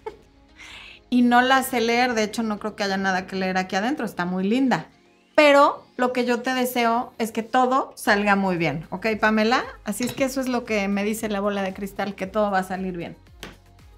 y 1.10 1.22
no 1.22 1.40
la 1.42 1.62
sé 1.62 1.80
leer, 1.80 2.14
de 2.14 2.24
hecho 2.24 2.42
no 2.42 2.58
creo 2.58 2.76
que 2.76 2.84
haya 2.84 2.96
nada 2.96 3.26
que 3.26 3.36
leer 3.36 3.58
aquí 3.58 3.76
adentro, 3.76 4.04
está 4.04 4.24
muy 4.24 4.44
linda. 4.44 4.86
Pero 5.34 5.86
lo 5.96 6.12
que 6.12 6.24
yo 6.24 6.42
te 6.42 6.52
deseo 6.52 7.12
es 7.18 7.30
que 7.30 7.42
todo 7.42 7.92
salga 7.94 8.34
muy 8.34 8.56
bien, 8.56 8.86
¿ok 8.90 9.06
Pamela? 9.20 9.64
Así 9.84 10.04
es 10.04 10.12
que 10.12 10.24
eso 10.24 10.40
es 10.40 10.48
lo 10.48 10.64
que 10.64 10.88
me 10.88 11.04
dice 11.04 11.28
la 11.28 11.40
bola 11.40 11.62
de 11.62 11.74
cristal, 11.74 12.14
que 12.14 12.26
todo 12.26 12.50
va 12.50 12.58
a 12.58 12.64
salir 12.64 12.96
bien. 12.96 13.16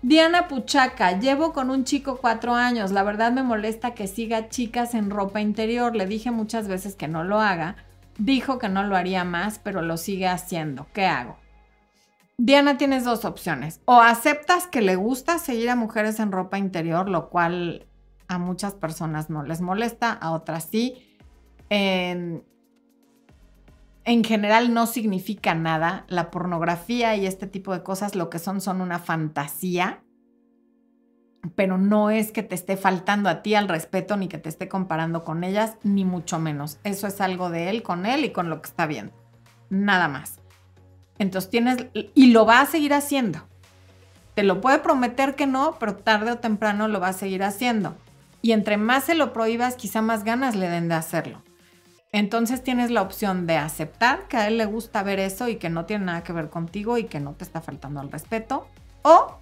Diana 0.03 0.49
Puchaca, 0.49 1.19
llevo 1.19 1.53
con 1.53 1.69
un 1.69 1.85
chico 1.85 2.17
cuatro 2.17 2.55
años. 2.55 2.91
La 2.91 3.03
verdad 3.03 3.33
me 3.33 3.43
molesta 3.43 3.93
que 3.93 4.07
siga 4.07 4.49
chicas 4.49 4.95
en 4.95 5.11
ropa 5.11 5.43
interior. 5.43 5.95
Le 5.95 6.07
dije 6.07 6.31
muchas 6.31 6.69
veces 6.69 6.95
que 6.95 7.07
no 7.07 7.23
lo 7.23 7.39
haga. 7.39 7.77
Dijo 8.17 8.59
que 8.59 8.71
no 8.71 8.83
lo 8.83 8.97
haría 8.97 9.25
más, 9.25 9.59
pero 9.59 9.83
lo 9.83 9.99
sigue 9.99 10.27
haciendo. 10.27 10.87
¿Qué 10.95 11.05
hago? 11.05 11.37
Diana, 12.43 12.79
tienes 12.79 13.05
dos 13.05 13.27
opciones. 13.27 13.83
O 13.85 14.01
aceptas 14.01 14.67
que 14.67 14.81
le 14.81 14.97
gusta 14.97 15.39
seguir 15.39 15.69
a 15.69 15.77
mujeres 15.77 16.21
en 16.21 16.33
ropa 16.33 16.57
interior, 16.57 17.07
lo 17.11 17.29
cual 17.29 17.87
a 18.29 18.39
muchas 18.39 18.73
personas 18.73 19.29
no 19.29 19.43
les 19.43 19.61
molesta, 19.61 20.11
a 20.11 20.31
otras 20.31 20.65
sí. 20.65 21.19
En, 21.69 22.43
en 24.05 24.25
general 24.25 24.73
no 24.73 24.87
significa 24.87 25.55
nada. 25.55 26.07
La 26.09 26.31
pornografía 26.31 27.15
y 27.15 27.27
este 27.27 27.47
tipo 27.47 27.75
de 27.75 27.83
cosas 27.83 28.15
lo 28.15 28.31
que 28.31 28.39
son 28.39 28.63
son 28.63 28.81
una 28.81 29.01
fantasía, 29.01 30.03
pero 31.55 31.77
no 31.77 32.09
es 32.09 32.33
que 32.33 32.43
te 32.43 32.55
esté 32.55 32.79
faltando 32.79 33.29
a 33.29 33.43
ti 33.43 33.55
al 33.55 33.69
respeto 33.69 34.17
ni 34.17 34.29
que 34.29 34.39
te 34.39 34.49
esté 34.49 34.67
comparando 34.67 35.25
con 35.27 35.45
ellas, 35.45 35.77
ni 35.83 36.07
mucho 36.07 36.39
menos. 36.39 36.79
Eso 36.85 37.07
es 37.07 37.21
algo 37.21 37.51
de 37.51 37.69
él, 37.69 37.83
con 37.83 38.07
él 38.07 38.25
y 38.25 38.33
con 38.33 38.49
lo 38.49 38.63
que 38.63 38.71
está 38.71 38.87
viendo. 38.87 39.13
Nada 39.69 40.09
más. 40.09 40.40
Entonces 41.21 41.51
tienes, 41.51 41.77
y 41.93 42.33
lo 42.33 42.47
va 42.47 42.63
a 42.63 42.67
seguir 42.67 42.95
haciendo. 42.95 43.41
Te 44.35 44.43
lo 44.43 44.63
puede 44.63 44.79
prometer 44.79 45.35
que 45.35 45.47
no, 45.47 45.77
pero 45.79 45.95
tarde 45.95 46.33
o 46.33 46.39
temprano 46.39 46.89
lo 46.89 46.99
va 46.99 47.09
a 47.09 47.13
seguir 47.13 47.43
haciendo. 47.43 47.95
Y 48.41 48.53
entre 48.53 48.79
más 48.79 49.05
se 49.05 49.15
lo 49.15 49.35
prohíbas, 49.35 49.77
quizá 49.77 50.01
más 50.01 50.25
ganas 50.25 50.57
le 50.57 50.71
den 50.71 50.89
de 50.89 50.95
hacerlo. 50.95 51.43
Entonces 52.11 52.65
tienes 52.65 52.91
la 52.91 53.03
opción 53.03 53.47
de 53.47 53.59
aceptar 53.59 54.29
que 54.29 54.39
a 54.39 54.49
él 54.49 54.57
le 54.57 54.65
gusta 54.65 55.03
ver 55.03 55.21
eso 55.21 55.47
y 55.49 55.57
que 55.57 55.69
no 55.69 55.85
tiene 55.85 56.07
nada 56.07 56.25
que 56.25 56.33
ver 56.33 56.49
contigo 56.49 56.97
y 56.97 57.05
que 57.05 57.21
no 57.21 57.35
te 57.35 57.45
está 57.45 57.61
faltando 57.61 58.01
al 58.01 58.11
respeto. 58.11 58.67
O 59.03 59.37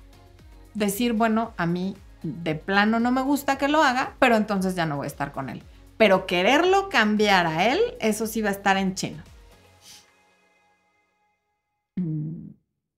decir, 0.74 1.12
bueno, 1.12 1.52
a 1.56 1.66
mí 1.66 1.96
de 2.24 2.56
plano 2.56 2.98
no 2.98 3.12
me 3.12 3.22
gusta 3.22 3.56
que 3.56 3.68
lo 3.68 3.84
haga, 3.84 4.16
pero 4.18 4.34
entonces 4.34 4.74
ya 4.74 4.84
no 4.84 4.96
voy 4.96 5.04
a 5.04 5.06
estar 5.06 5.30
con 5.30 5.48
él. 5.48 5.62
Pero 5.96 6.26
quererlo 6.26 6.88
cambiar 6.88 7.46
a 7.46 7.68
él, 7.68 7.78
eso 8.00 8.26
sí 8.26 8.42
va 8.42 8.48
a 8.48 8.52
estar 8.52 8.76
en 8.76 8.96
chino. 8.96 9.22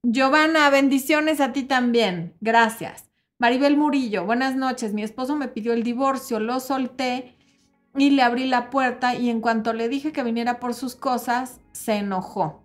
Giovanna, 0.03 0.71
bendiciones 0.71 1.41
a 1.41 1.53
ti 1.53 1.65
también. 1.65 2.35
Gracias. 2.41 3.11
Maribel 3.39 3.77
Murillo, 3.77 4.25
buenas 4.25 4.57
noches. 4.57 4.95
Mi 4.95 5.03
esposo 5.03 5.37
me 5.37 5.49
pidió 5.49 5.75
el 5.75 5.83
divorcio, 5.83 6.41
lo 6.41 6.59
solté 6.61 7.37
y 7.97 8.11
le 8.11 8.23
abrí 8.23 8.47
la 8.47 8.71
puerta 8.71 9.15
y 9.15 9.29
en 9.29 9.41
cuanto 9.41 9.75
le 9.75 9.89
dije 9.89 10.13
que 10.13 10.23
viniera 10.23 10.59
por 10.59 10.73
sus 10.75 10.95
cosas, 10.97 11.61
se 11.73 11.97
enojó. 11.97 12.65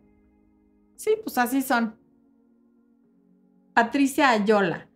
Sí, 0.96 1.12
pues 1.24 1.38
así 1.38 1.62
son. 1.62 2.00
Patricia 3.74 4.30
Ayola. 4.30 4.88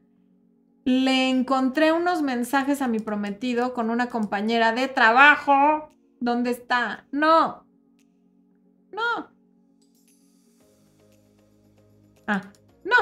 Le 0.86 1.30
encontré 1.30 1.92
unos 1.92 2.22
mensajes 2.22 2.82
a 2.82 2.88
mi 2.88 3.00
prometido 3.00 3.74
con 3.74 3.90
una 3.90 4.08
compañera 4.08 4.72
de 4.72 4.88
trabajo. 4.88 5.90
¿Dónde 6.22 6.52
está? 6.52 7.06
No. 7.12 7.66
No. 8.94 9.39
Ah, 12.32 12.44
no. 12.84 12.96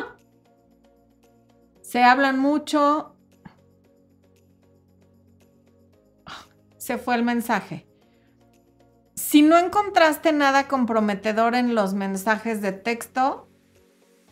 Se 1.81 2.01
hablan 2.01 2.39
mucho, 2.39 3.13
se 6.77 6.97
fue 6.97 7.15
el 7.15 7.23
mensaje. 7.23 7.85
Si 9.15 9.41
no 9.41 9.57
encontraste 9.57 10.31
nada 10.31 10.69
comprometedor 10.69 11.55
en 11.55 11.75
los 11.75 11.93
mensajes 11.93 12.61
de 12.61 12.71
texto, 12.71 13.49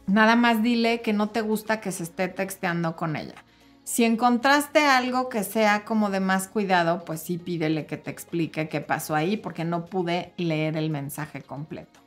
nada 0.07 0.37
más 0.37 0.63
dile 0.63 1.01
que 1.01 1.11
no 1.11 1.27
te 1.27 1.41
gusta 1.41 1.81
que 1.81 1.91
se 1.91 2.03
esté 2.03 2.29
texteando 2.29 2.95
con 2.95 3.17
ella. 3.17 3.43
Si 3.83 4.05
encontraste 4.05 4.79
algo 4.85 5.27
que 5.27 5.43
sea 5.43 5.83
como 5.83 6.09
de 6.09 6.21
más 6.21 6.47
cuidado, 6.47 7.03
pues 7.03 7.19
sí 7.19 7.37
pídele 7.37 7.85
que 7.85 7.97
te 7.97 8.11
explique 8.11 8.69
qué 8.69 8.79
pasó 8.79 9.13
ahí 9.13 9.35
porque 9.35 9.65
no 9.65 9.83
pude 9.83 10.31
leer 10.37 10.77
el 10.77 10.89
mensaje 10.89 11.41
completo. 11.41 11.99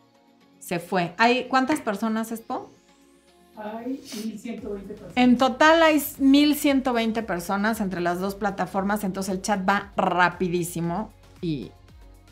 Se 0.58 0.78
fue. 0.78 1.14
¿Hay 1.18 1.48
cuántas 1.48 1.80
personas, 1.80 2.32
Expo? 2.32 2.70
Hay 3.58 4.00
1120 4.24 4.94
personas. 4.94 5.12
En 5.16 5.36
total 5.36 5.82
hay 5.82 6.02
1120 6.18 7.22
personas 7.24 7.80
entre 7.80 8.00
las 8.00 8.20
dos 8.20 8.34
plataformas, 8.34 9.02
entonces 9.02 9.34
el 9.34 9.42
chat 9.42 9.68
va 9.68 9.92
rapidísimo 9.96 11.10
y 11.40 11.72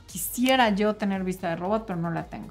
quisiera 0.07 0.71
yo 0.71 0.95
tener 0.97 1.25
vista 1.25 1.49
de 1.49 1.57
robot, 1.57 1.85
pero 1.87 1.99
no 1.99 2.11
la 2.11 2.27
tengo. 2.27 2.51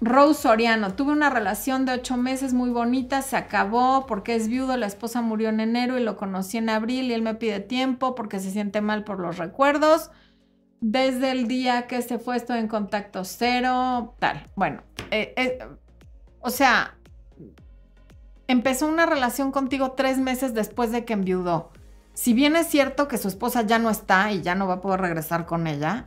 Rose 0.00 0.42
Soriano, 0.42 0.94
tuve 0.94 1.12
una 1.12 1.30
relación 1.30 1.86
de 1.86 1.92
ocho 1.92 2.16
meses 2.18 2.52
muy 2.52 2.70
bonita, 2.70 3.22
se 3.22 3.36
acabó 3.36 4.06
porque 4.06 4.34
es 4.34 4.48
viudo, 4.48 4.76
la 4.76 4.86
esposa 4.86 5.22
murió 5.22 5.48
en 5.48 5.60
enero 5.60 5.98
y 5.98 6.02
lo 6.02 6.16
conocí 6.16 6.58
en 6.58 6.68
abril 6.68 7.10
y 7.10 7.14
él 7.14 7.22
me 7.22 7.34
pide 7.34 7.60
tiempo 7.60 8.14
porque 8.14 8.38
se 8.38 8.50
siente 8.50 8.82
mal 8.82 9.04
por 9.04 9.20
los 9.20 9.38
recuerdos. 9.38 10.10
Desde 10.80 11.30
el 11.30 11.48
día 11.48 11.86
que 11.86 12.02
se 12.02 12.18
fue 12.18 12.36
estoy 12.36 12.58
en 12.58 12.68
contacto 12.68 13.24
cero, 13.24 14.14
tal. 14.18 14.46
Bueno, 14.54 14.82
eh, 15.10 15.32
eh, 15.38 15.58
o 16.40 16.50
sea, 16.50 16.96
empezó 18.48 18.86
una 18.86 19.06
relación 19.06 19.52
contigo 19.52 19.92
tres 19.92 20.18
meses 20.18 20.54
después 20.54 20.92
de 20.92 21.04
que 21.04 21.14
enviudó. 21.14 21.70
Si 22.14 22.32
bien 22.32 22.56
es 22.56 22.68
cierto 22.68 23.08
que 23.08 23.18
su 23.18 23.28
esposa 23.28 23.62
ya 23.62 23.78
no 23.78 23.90
está 23.90 24.32
y 24.32 24.42
ya 24.42 24.54
no 24.54 24.66
va 24.66 24.74
a 24.74 24.80
poder 24.80 25.00
regresar 25.00 25.46
con 25.46 25.66
ella, 25.66 26.06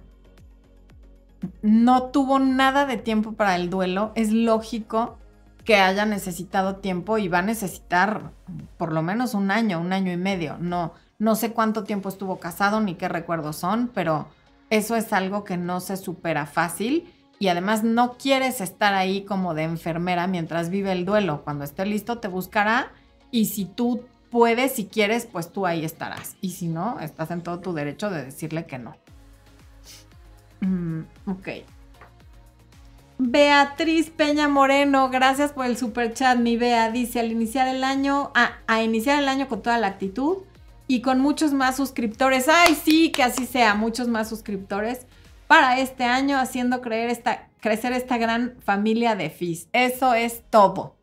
no 1.62 2.04
tuvo 2.04 2.40
nada 2.40 2.86
de 2.86 2.98
tiempo 2.98 3.34
para 3.34 3.56
el 3.56 3.70
duelo. 3.70 4.12
Es 4.16 4.32
lógico 4.32 5.18
que 5.66 5.76
haya 5.76 6.06
necesitado 6.06 6.78
tiempo 6.78 7.18
y 7.18 7.28
va 7.28 7.40
a 7.40 7.44
necesitar 7.44 8.32
por 8.78 8.92
lo 8.92 9.04
menos 9.04 9.34
un 9.34 9.52
año, 9.52 9.80
un 9.80 9.94
año 9.94 10.12
y 10.12 10.18
medio. 10.18 10.58
No, 10.60 10.94
no 11.20 11.36
sé 11.36 11.52
cuánto 11.52 11.84
tiempo 11.84 12.10
estuvo 12.10 12.40
casado 12.40 12.82
ni 12.82 12.96
qué 12.96 13.08
recuerdos 13.08 13.58
son, 13.58 13.92
pero 13.94 14.28
eso 14.70 14.96
es 14.96 15.14
algo 15.14 15.44
que 15.44 15.58
no 15.58 15.80
se 15.80 15.98
supera 15.98 16.46
fácil 16.46 17.14
y 17.40 17.48
además 17.48 17.84
no 17.84 18.18
quieres 18.18 18.60
estar 18.60 18.94
ahí 18.94 19.24
como 19.24 19.54
de 19.54 19.64
enfermera 19.64 20.28
mientras 20.28 20.70
vive 20.70 20.92
el 20.92 21.06
duelo. 21.06 21.42
Cuando 21.46 21.64
esté 21.64 21.86
listo 21.86 22.20
te 22.20 22.28
buscará 22.28 22.92
y 23.32 23.46
si 23.46 23.64
tú 23.64 24.04
puedes, 24.30 24.74
si 24.74 24.86
quieres, 24.86 25.26
pues 25.26 25.52
tú 25.52 25.66
ahí 25.66 25.86
estarás. 25.86 26.36
Y 26.42 26.52
si 26.52 26.68
no, 26.68 27.00
estás 27.00 27.32
en 27.32 27.42
todo 27.42 27.60
tu 27.60 27.74
derecho 27.74 28.10
de 28.10 28.26
decirle 28.26 28.66
que 28.66 28.78
no. 28.78 28.98
Mm, 30.60 31.04
ok. 31.28 31.48
Beatriz 33.18 34.10
Peña 34.10 34.50
Moreno, 34.50 35.10
gracias 35.10 35.54
por 35.54 35.66
el 35.66 35.78
super 35.78 36.14
chat, 36.14 36.38
mi 36.38 36.58
Bea. 36.58 36.92
Dice, 36.92 37.22
al 37.22 37.32
iniciar 37.32 37.70
el 37.70 37.86
año, 37.86 38.32
a 38.36 38.84
iniciar 38.84 39.18
el 39.20 39.30
año 39.30 39.48
con 39.48 39.62
toda 39.62 39.78
la 39.78 39.88
actitud 39.88 40.40
y 40.88 41.02
con 41.02 41.22
muchos 41.22 41.54
más 41.54 41.78
suscriptores. 41.78 42.48
Ay, 42.50 42.76
sí, 42.76 43.12
que 43.12 43.24
así 43.24 43.46
sea, 43.46 43.76
muchos 43.76 44.10
más 44.10 44.28
suscriptores 44.28 45.06
para 45.50 45.80
este 45.80 46.04
año, 46.04 46.38
haciendo 46.38 46.80
creer 46.80 47.24
crecer 47.60 47.94
esta 47.94 48.20
gran 48.20 48.58
familia 48.60 49.16
de 49.16 49.32
FIS. 49.32 49.68
Eso 49.74 50.14
es 50.14 50.44
todo. 50.52 50.96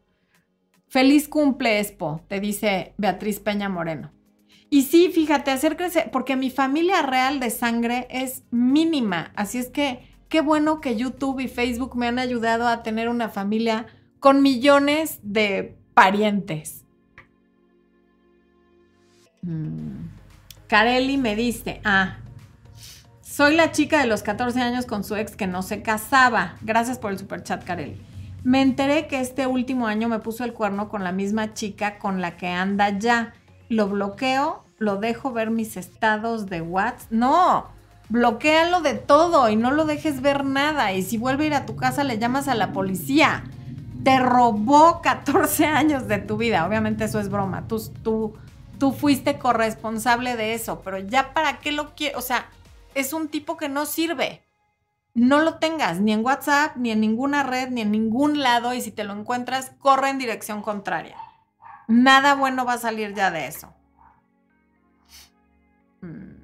Feliz 0.87 1.26
cumple, 1.26 1.80
Expo, 1.80 2.20
te 2.28 2.38
dice 2.38 2.94
Beatriz 2.96 3.40
Peña 3.40 3.68
Moreno. 3.68 4.12
Y 4.70 4.82
sí, 4.82 5.11
fíjate, 5.12 5.50
hacer 5.50 5.76
crecer, 5.76 6.12
porque 6.12 6.37
mi 6.37 6.50
familia 6.50 7.02
real 7.02 7.40
de 7.40 7.50
sangre 7.50 8.06
es 8.09 8.44
mínima, 8.52 9.32
así 9.35 9.59
es 9.59 9.68
que 9.68 10.09
qué 10.28 10.42
bueno 10.42 10.80
que 10.80 10.94
YouTube 10.94 11.40
y 11.40 11.48
Facebook 11.48 11.96
me 11.96 12.06
han 12.06 12.20
ayudado 12.20 12.68
a 12.68 12.85
tener 12.85 13.09
una 13.09 13.28
familia 13.28 13.87
con 14.20 14.42
millones 14.42 15.18
de 15.24 15.76
parientes. 15.92 16.85
Mm. 19.42 20.06
Carelli 20.68 21.16
me 21.16 21.35
dice, 21.35 21.80
ah, 21.85 22.18
soy 23.37 23.55
la 23.55 23.70
chica 23.70 24.01
de 24.01 24.07
los 24.07 24.22
14 24.22 24.62
años 24.62 24.87
con 24.87 25.05
su 25.05 25.14
ex 25.14 25.37
que 25.37 25.46
no 25.46 25.61
se 25.61 25.83
casaba. 25.83 26.55
Gracias 26.62 26.99
por 26.99 27.11
el 27.11 27.18
super 27.18 27.42
chat, 27.42 27.62
Carelli. 27.64 28.01
Me 28.44 28.62
enteré 28.62 29.09
que 29.09 29.20
este 29.20 29.46
último 29.46 29.87
año 29.88 30.09
me 30.09 30.20
puso 30.20 30.42
el 30.42 30.55
cuerno 30.55 30.88
con 30.88 31.05
la 31.05 31.12
misma 31.12 31.53
chica 31.53 31.99
con 31.99 32.22
la 32.22 32.38
que 32.38 32.49
anda 32.49 32.99
ya. 32.99 33.35
Lo 33.68 33.88
bloqueo, 33.88 34.64
lo 34.79 34.96
dejo 34.96 35.33
ver 35.33 35.51
mis 35.51 35.77
estados 35.77 36.46
de 36.46 36.62
WhatsApp. 36.62 37.11
No, 37.11 37.66
bloquealo 38.09 38.81
de 38.81 38.94
todo 38.94 39.51
y 39.51 39.57
no 39.57 39.70
lo 39.70 39.85
dejes 39.85 40.22
ver 40.22 40.46
nada. 40.46 40.94
Y 40.94 41.03
si 41.03 41.18
vuelve 41.18 41.44
a 41.44 41.46
ir 41.49 41.55
a 41.57 41.66
tu 41.66 41.77
casa, 41.77 42.05
le 42.05 42.18
llamas 42.18 42.49
a 42.49 42.55
la 42.55 42.72
policía. 42.72 43.44
Te 44.03 44.18
robó 44.18 45.03
14 45.03 45.66
años 45.66 46.09
de 46.09 46.20
tu 46.20 46.38
vida. 46.38 46.66
Obviamente 46.66 47.05
eso 47.05 47.20
es 47.20 47.29
broma. 47.29 47.68
Tú, 47.68 47.83
tú, 48.03 48.33
tú 48.79 48.92
fuiste 48.92 49.37
corresponsable 49.37 50.37
de 50.37 50.55
eso, 50.55 50.81
pero 50.83 50.96
ya 51.01 51.35
para 51.35 51.59
qué 51.59 51.70
lo 51.70 51.94
quieres. 51.94 52.16
O 52.16 52.22
sea, 52.22 52.46
es 52.96 53.12
un 53.12 53.28
tipo 53.28 53.59
que 53.59 53.68
no 53.68 53.85
sirve. 53.85 54.42
No 55.12 55.40
lo 55.40 55.59
tengas 55.59 56.00
ni 56.00 56.12
en 56.12 56.24
WhatsApp, 56.24 56.76
ni 56.76 56.90
en 56.90 57.00
ninguna 57.00 57.42
red, 57.42 57.68
ni 57.68 57.82
en 57.82 57.90
ningún 57.90 58.40
lado. 58.40 58.72
Y 58.72 58.80
si 58.80 58.90
te 58.90 59.04
lo 59.04 59.12
encuentras, 59.12 59.72
corre 59.78 60.09
en 60.09 60.18
dirección 60.18 60.62
contraria. 60.62 61.16
Nada 61.88 62.35
bueno 62.35 62.64
va 62.64 62.74
a 62.74 62.78
salir 62.78 63.14
ya 63.14 63.30
de 63.30 63.46
eso. 63.46 63.74
Mm. 66.00 66.37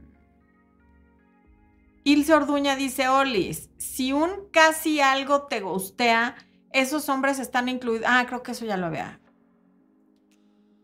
Ilse 2.05 2.35
Orduña 2.35 2.77
dice, 2.77 3.09
Olis, 3.09 3.71
si 3.79 4.13
un 4.13 4.49
casi 4.51 5.01
algo 5.01 5.47
te 5.47 5.61
gustea, 5.61 6.37
esos 6.71 7.09
hombres 7.09 7.39
están 7.39 7.71
incluidos. 7.71 8.07
Ah, 8.07 8.25
creo 8.27 8.43
que 8.43 8.53
eso 8.53 8.67
ya 8.67 8.77
lo 8.77 8.87
había. 8.87 9.22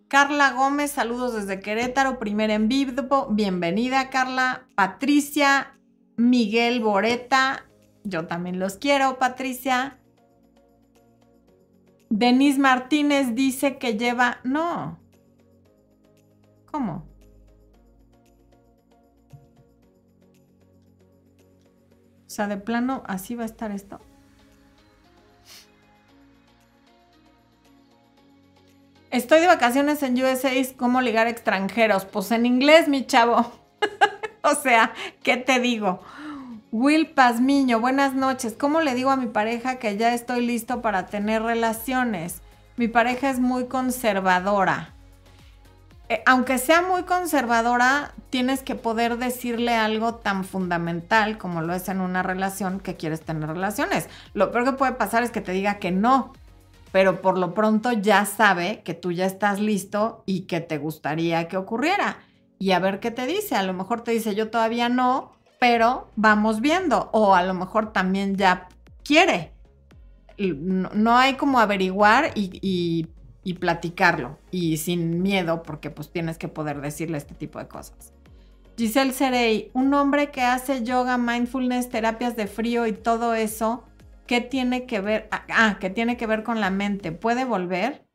Carla 0.09 0.53
Gómez, 0.53 0.93
saludos 0.93 1.35
desde 1.35 1.61
Querétaro, 1.61 2.19
primer 2.19 2.51
en 2.51 2.67
vivo. 2.67 3.27
Bienvenida, 3.29 4.09
Carla. 4.09 4.67
Patricia, 4.75 5.79
Miguel 6.17 6.81
Boreta, 6.81 7.67
yo 8.05 8.27
también 8.27 8.59
los 8.59 8.79
quiero, 8.79 9.19
Patricia. 9.19 9.99
Denise 12.09 12.59
Martínez 12.59 13.35
dice 13.35 13.77
que 13.77 13.99
lleva. 13.99 14.39
No. 14.45 14.99
¿Cómo? 16.73 17.07
O 22.27 22.31
sea, 22.31 22.47
de 22.47 22.57
plano, 22.57 23.03
así 23.07 23.35
va 23.35 23.43
a 23.43 23.47
estar 23.47 23.73
esto. 23.73 24.01
Estoy 29.11 29.41
de 29.41 29.47
vacaciones 29.47 30.03
en 30.03 30.23
USA, 30.23 30.51
¿cómo 30.77 31.01
ligar 31.01 31.29
extranjeros? 31.29 32.05
Pues 32.05 32.31
en 32.31 32.45
inglés, 32.45 32.89
mi 32.89 33.07
chavo. 33.07 33.51
o 34.43 34.55
sea, 34.55 34.93
¿qué 35.23 35.39
te 35.39 35.61
digo? 35.61 36.03
Will 36.73 37.07
Pazmiño, 37.07 37.81
buenas 37.81 38.13
noches. 38.13 38.55
¿Cómo 38.59 38.83
le 38.83 38.95
digo 38.95 39.11
a 39.11 39.17
mi 39.17 39.27
pareja 39.27 39.77
que 39.77 39.97
ya 39.97 40.13
estoy 40.13 40.45
listo 40.45 40.83
para 40.83 41.07
tener 41.07 41.43
relaciones? 41.43 42.43
Mi 42.77 42.87
pareja 42.87 43.31
es 43.31 43.41
muy 43.41 43.65
conservadora. 43.65 44.93
Eh, 46.11 46.23
aunque 46.27 46.59
sea 46.59 46.83
muy 46.83 47.05
conservadora, 47.05 48.13
tienes 48.29 48.63
que 48.63 48.75
poder 48.75 49.17
decirle 49.17 49.75
algo 49.75 50.17
tan 50.17 50.45
fundamental 50.45 51.39
como 51.39 51.63
lo 51.63 51.73
es 51.73 51.89
en 51.89 52.03
una 52.03 52.23
relación 52.23 52.79
que 52.79 52.97
quieres 52.97 53.23
tener 53.23 53.49
relaciones. 53.49 54.11
Lo 54.35 54.53
peor 54.53 54.67
que 54.67 54.73
puede 54.73 54.93
pasar 54.93 55.23
es 55.23 55.31
que 55.31 55.41
te 55.41 55.53
diga 55.53 55.79
que 55.79 55.93
no 55.93 56.35
pero 56.93 57.21
por 57.21 57.39
lo 57.39 57.55
pronto 57.55 57.93
ya 57.93 58.25
sabe 58.25 58.83
que 58.85 58.95
tú 58.95 59.13
ya 59.13 59.27
estás 59.27 59.61
listo 59.61 60.23
y 60.27 60.43
que 60.43 60.61
te 60.61 60.79
gustaría 60.79 61.49
que 61.49 61.57
ocurriera. 61.57 62.19
Y 62.59 62.73
a 62.73 62.79
ver 62.79 63.01
qué 63.01 63.11
te 63.11 63.27
dice. 63.27 63.57
A 63.57 63.63
lo 63.63 63.73
mejor 63.75 64.03
te 64.03 64.11
dice 64.11 64.35
yo 64.35 64.51
todavía 64.51 64.89
no, 64.89 65.33
pero 65.59 66.09
vamos 66.17 66.61
viendo. 66.61 67.11
O 67.13 67.35
a 67.35 67.43
lo 67.43 67.55
mejor 67.55 67.93
también 67.93 68.37
ya 68.37 68.69
quiere. 69.05 69.53
No, 70.39 71.17
hay 71.17 71.35
como 71.35 71.59
averiguar 71.59 72.33
y, 72.35 73.09
y 73.43 73.55
platicarlo. 73.55 74.39
Y 74.51 74.79
sin 74.79 75.23
miedo, 75.23 75.63
porque 75.63 75.91
pues 75.91 76.11
tienes 76.11 76.39
que 76.39 76.49
poder 76.49 76.81
decirle 76.81 77.19
este 77.19 77.35
tipo 77.35 77.59
de 77.59 77.69
cosas. 77.69 78.13
Giselle 78.79 79.13
Serey, 79.13 79.73
un 79.75 79.93
hombre 79.93 80.31
que 80.31 80.43
hace 80.43 80.85
yoga, 80.85 81.19
mindfulness, 81.19 81.89
terapias 81.89 82.37
de 82.37 82.47
frío 82.47 82.87
y 82.87 82.93
todo 82.93 83.35
eso, 83.35 83.83
¿Qué 84.29 84.43
tiene 84.43 84.85
que 84.85 85.01
ver? 85.01 85.27
Ah, 85.33 85.45
ah, 85.49 85.77
que 85.81 85.89
tiene 85.89 86.19
que 86.19 86.27
ver 86.27 86.43
con 86.45 86.61
la 86.61 86.69
mente. 86.71 87.13
¿Puede 87.13 87.47
volver? 87.47 88.07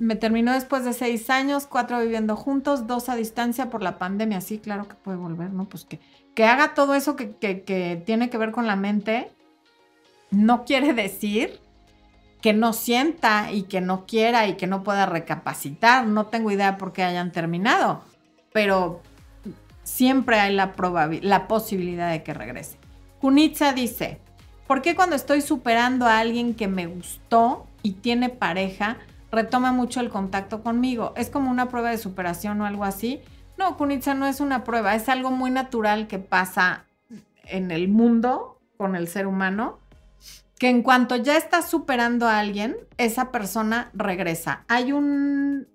Me 0.00 0.16
terminó 0.16 0.52
después 0.52 0.84
de 0.84 0.92
seis 0.92 1.30
años, 1.30 1.66
cuatro 1.66 2.00
viviendo 2.00 2.34
juntos, 2.34 2.88
dos 2.88 3.08
a 3.08 3.14
distancia 3.14 3.70
por 3.70 3.80
la 3.80 3.96
pandemia. 3.96 4.40
Sí, 4.40 4.58
claro 4.58 4.88
que 4.88 4.96
puede 4.96 5.16
volver, 5.16 5.50
¿no? 5.50 5.68
Pues 5.68 5.84
que, 5.84 6.00
que 6.34 6.44
haga 6.44 6.74
todo 6.74 6.96
eso 6.96 7.14
que, 7.14 7.36
que 7.36 8.02
tiene 8.04 8.28
que 8.28 8.38
ver 8.38 8.50
con 8.50 8.66
la 8.66 8.74
mente, 8.74 9.30
no 10.32 10.64
quiere 10.64 10.92
decir 10.92 11.60
que 12.42 12.52
no 12.52 12.72
sienta 12.72 13.52
y 13.52 13.62
que 13.62 13.80
no 13.80 14.04
quiera 14.04 14.48
y 14.48 14.56
que 14.56 14.66
no 14.66 14.82
pueda 14.82 15.06
recapacitar. 15.06 16.08
No 16.08 16.26
tengo 16.26 16.50
idea 16.50 16.76
por 16.76 16.92
qué 16.92 17.04
hayan 17.04 17.30
terminado, 17.30 18.02
pero 18.52 19.00
siempre 19.84 20.40
hay 20.40 20.56
la, 20.56 20.74
la 21.22 21.46
posibilidad 21.46 22.10
de 22.10 22.24
que 22.24 22.34
regrese. 22.34 22.78
Kunitza 23.20 23.72
dice, 23.72 24.20
¿Por 24.66 24.82
qué 24.82 24.96
cuando 24.96 25.14
estoy 25.14 25.42
superando 25.42 26.06
a 26.06 26.18
alguien 26.18 26.54
que 26.54 26.66
me 26.66 26.86
gustó 26.86 27.66
y 27.82 27.92
tiene 27.92 28.30
pareja, 28.30 28.96
retoma 29.30 29.70
mucho 29.70 30.00
el 30.00 30.10
contacto 30.10 30.62
conmigo? 30.62 31.12
¿Es 31.16 31.30
como 31.30 31.50
una 31.52 31.68
prueba 31.68 31.90
de 31.90 31.98
superación 31.98 32.60
o 32.60 32.66
algo 32.66 32.84
así? 32.84 33.20
No, 33.56 33.76
Kunitsa 33.76 34.14
no 34.14 34.26
es 34.26 34.40
una 34.40 34.64
prueba, 34.64 34.96
es 34.96 35.08
algo 35.08 35.30
muy 35.30 35.50
natural 35.50 36.08
que 36.08 36.18
pasa 36.18 36.84
en 37.44 37.70
el 37.70 37.88
mundo 37.88 38.58
con 38.76 38.96
el 38.96 39.06
ser 39.06 39.28
humano, 39.28 39.78
que 40.58 40.68
en 40.68 40.82
cuanto 40.82 41.14
ya 41.14 41.36
estás 41.36 41.70
superando 41.70 42.26
a 42.26 42.40
alguien, 42.40 42.76
esa 42.98 43.30
persona 43.30 43.90
regresa. 43.94 44.64
Hay 44.66 44.90
un, 44.90 45.68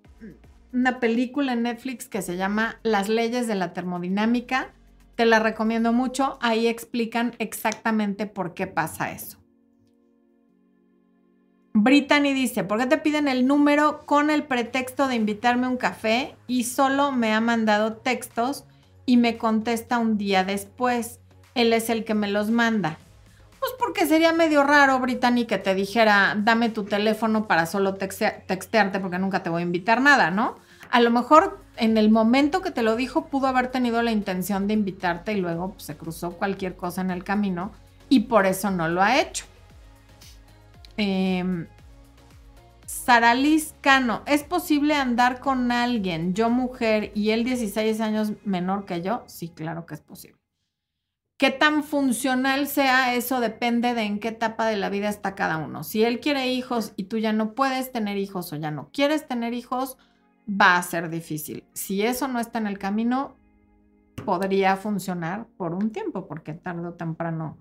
una 0.72 1.00
película 1.00 1.54
en 1.54 1.62
Netflix 1.62 2.08
que 2.08 2.20
se 2.20 2.36
llama 2.36 2.78
Las 2.82 3.08
leyes 3.08 3.46
de 3.46 3.54
la 3.54 3.72
termodinámica 3.72 4.68
te 5.14 5.26
la 5.26 5.38
recomiendo 5.38 5.92
mucho. 5.92 6.38
Ahí 6.40 6.66
explican 6.66 7.34
exactamente 7.38 8.26
por 8.26 8.54
qué 8.54 8.66
pasa 8.66 9.12
eso. 9.12 9.38
Brittany 11.74 12.34
dice, 12.34 12.64
¿por 12.64 12.78
qué 12.78 12.86
te 12.86 12.98
piden 12.98 13.28
el 13.28 13.46
número 13.46 14.04
con 14.04 14.28
el 14.28 14.44
pretexto 14.44 15.08
de 15.08 15.14
invitarme 15.14 15.66
a 15.66 15.70
un 15.70 15.78
café 15.78 16.36
y 16.46 16.64
solo 16.64 17.12
me 17.12 17.32
ha 17.32 17.40
mandado 17.40 17.94
textos 17.94 18.64
y 19.06 19.16
me 19.16 19.38
contesta 19.38 19.98
un 19.98 20.18
día 20.18 20.44
después? 20.44 21.20
Él 21.54 21.72
es 21.72 21.88
el 21.88 22.04
que 22.04 22.14
me 22.14 22.28
los 22.28 22.50
manda. 22.50 22.98
Pues 23.58 23.72
porque 23.78 24.06
sería 24.06 24.32
medio 24.32 24.64
raro, 24.64 24.98
Brittany, 24.98 25.46
que 25.46 25.56
te 25.56 25.74
dijera, 25.74 26.36
dame 26.36 26.68
tu 26.68 26.84
teléfono 26.84 27.46
para 27.46 27.64
solo 27.64 27.94
textearte 27.94 29.00
porque 29.00 29.18
nunca 29.18 29.42
te 29.42 29.50
voy 29.50 29.62
a 29.62 29.64
invitar 29.64 30.02
nada, 30.02 30.30
¿no? 30.30 30.56
A 30.90 31.00
lo 31.00 31.10
mejor 31.10 31.61
en 31.76 31.96
el 31.96 32.10
momento 32.10 32.60
que 32.60 32.70
te 32.70 32.82
lo 32.82 32.96
dijo 32.96 33.26
pudo 33.26 33.46
haber 33.46 33.68
tenido 33.68 34.02
la 34.02 34.12
intención 34.12 34.66
de 34.66 34.74
invitarte 34.74 35.32
y 35.32 35.40
luego 35.40 35.72
pues, 35.72 35.84
se 35.84 35.96
cruzó 35.96 36.32
cualquier 36.32 36.76
cosa 36.76 37.00
en 37.00 37.10
el 37.10 37.24
camino 37.24 37.72
y 38.08 38.20
por 38.20 38.46
eso 38.46 38.70
no 38.70 38.88
lo 38.88 39.02
ha 39.02 39.20
hecho. 39.20 39.46
Eh, 40.96 41.66
Saralis 42.86 43.74
Cano, 43.80 44.22
¿es 44.26 44.44
posible 44.44 44.94
andar 44.94 45.40
con 45.40 45.72
alguien, 45.72 46.34
yo 46.34 46.50
mujer 46.50 47.10
y 47.14 47.30
él 47.30 47.42
16 47.42 48.00
años 48.00 48.32
menor 48.44 48.84
que 48.84 49.00
yo? 49.00 49.24
Sí, 49.26 49.48
claro 49.48 49.86
que 49.86 49.94
es 49.94 50.00
posible. 50.00 50.38
¿Qué 51.38 51.50
tan 51.50 51.82
funcional 51.82 52.68
sea 52.68 53.14
eso 53.14 53.40
depende 53.40 53.94
de 53.94 54.02
en 54.02 54.20
qué 54.20 54.28
etapa 54.28 54.66
de 54.66 54.76
la 54.76 54.90
vida 54.90 55.08
está 55.08 55.34
cada 55.34 55.56
uno? 55.56 55.82
Si 55.82 56.04
él 56.04 56.20
quiere 56.20 56.48
hijos 56.52 56.92
y 56.94 57.04
tú 57.04 57.18
ya 57.18 57.32
no 57.32 57.54
puedes 57.54 57.90
tener 57.90 58.18
hijos 58.18 58.52
o 58.52 58.56
ya 58.56 58.70
no 58.70 58.90
quieres 58.92 59.26
tener 59.26 59.52
hijos, 59.52 59.96
va 60.48 60.76
a 60.76 60.82
ser 60.82 61.08
difícil. 61.08 61.64
Si 61.72 62.02
eso 62.02 62.28
no 62.28 62.38
está 62.40 62.58
en 62.58 62.66
el 62.66 62.78
camino, 62.78 63.36
podría 64.24 64.76
funcionar 64.76 65.46
por 65.56 65.74
un 65.74 65.90
tiempo, 65.90 66.26
porque 66.26 66.54
tarde 66.54 66.88
o 66.88 66.94
temprano 66.94 67.58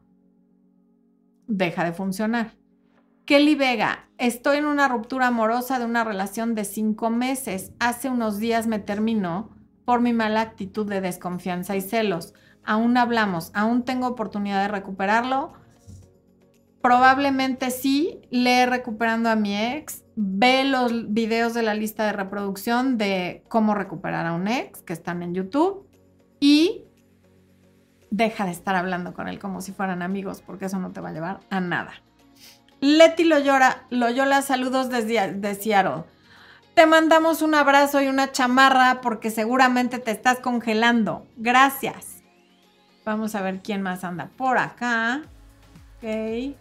deja 1.47 1.83
de 1.83 1.93
funcionar. 1.93 2.53
Kelly 3.25 3.55
Vega, 3.55 4.09
estoy 4.17 4.57
en 4.57 4.65
una 4.65 4.87
ruptura 4.87 5.27
amorosa 5.27 5.79
de 5.79 5.85
una 5.85 6.03
relación 6.03 6.55
de 6.55 6.65
cinco 6.65 7.09
meses. 7.09 7.71
Hace 7.79 8.09
unos 8.09 8.39
días 8.39 8.67
me 8.67 8.79
terminó 8.79 9.49
por 9.85 10.01
mi 10.01 10.11
mala 10.13 10.41
actitud 10.41 10.87
de 10.87 11.01
desconfianza 11.01 11.75
y 11.75 11.81
celos. 11.81 12.33
Aún 12.63 12.97
hablamos, 12.97 13.51
aún 13.53 13.83
tengo 13.83 14.07
oportunidad 14.07 14.61
de 14.61 14.67
recuperarlo. 14.67 15.53
probablemente 16.81 17.69
sí, 17.69 18.21
lee 18.31 18.65
recuperando 18.65 19.29
a 19.29 19.35
mi 19.35 19.55
ex, 19.55 20.00
ve 20.15 20.65
los 20.65 21.13
videos 21.13 21.53
de 21.53 21.63
la 21.63 21.73
lista 21.73 22.05
de 22.05 22.13
reproducción 22.13 22.97
de 22.97 23.43
cómo 23.47 23.73
recuperar 23.73 24.25
a 24.25 24.33
un 24.33 24.47
ex 24.47 24.81
que 24.81 24.93
están 24.93 25.23
en 25.23 25.33
YouTube 25.33 25.87
y 26.39 26.85
deja 28.09 28.45
de 28.45 28.51
estar 28.51 28.75
hablando 28.75 29.13
con 29.13 29.27
él 29.27 29.39
como 29.39 29.61
si 29.61 29.71
fueran 29.71 30.01
amigos, 30.01 30.41
porque 30.45 30.65
eso 30.65 30.79
no 30.79 30.91
te 30.91 31.01
va 31.01 31.09
a 31.09 31.13
llevar 31.13 31.39
a 31.49 31.59
nada. 31.59 31.93
Leti 32.81 33.23
Loyola, 33.23 33.83
Loyola 33.89 34.41
saludos 34.41 34.89
desde 34.89 35.33
de 35.33 35.55
Seattle. 35.55 36.03
Te 36.73 36.85
mandamos 36.85 37.41
un 37.41 37.53
abrazo 37.53 38.01
y 38.01 38.07
una 38.07 38.31
chamarra 38.31 39.01
porque 39.01 39.29
seguramente 39.29 39.99
te 39.99 40.11
estás 40.11 40.39
congelando. 40.39 41.27
Gracias. 41.37 42.23
Vamos 43.05 43.35
a 43.35 43.41
ver 43.41 43.61
quién 43.61 43.81
más 43.81 44.03
anda 44.03 44.29
por 44.37 44.57
acá. 44.57 45.21
Ok. 45.97 46.55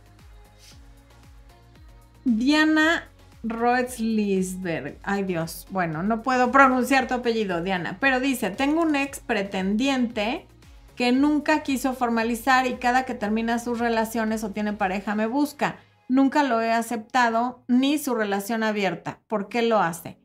Diana 2.25 3.10
Roetzlisberg. 3.43 4.99
Ay 5.03 5.25
Dios. 5.25 5.67
Bueno, 5.71 6.03
no 6.03 6.23
puedo 6.23 6.51
pronunciar 6.51 7.07
tu 7.07 7.15
apellido, 7.15 7.63
Diana. 7.63 7.99
Pero 8.01 8.21
dice, 8.21 8.51
tengo 8.51 8.83
un 8.83 8.97
ex 8.97 9.21
pretendiente 9.21 10.47
que 10.97 11.13
nunca 11.13 11.63
quiso 11.63 11.95
formalizar 11.95 12.67
y 12.67 12.75
cada 12.75 13.05
que 13.05 13.15
termina 13.15 13.59
sus 13.59 13.79
relaciones 13.79 14.45
o 14.45 14.51
tiene 14.51 14.75
pareja 14.75 15.15
me 15.15 15.27
busca. 15.27 15.77
Nunca 16.09 16.43
lo 16.43 16.61
he 16.61 16.73
aceptado 16.73 17.63
ni 17.69 17.97
su 17.97 18.15
relación 18.15 18.63
abierta. 18.63 19.21
¿Por 19.27 19.49
qué 19.49 19.63
lo 19.63 19.79
hace? 19.79 20.19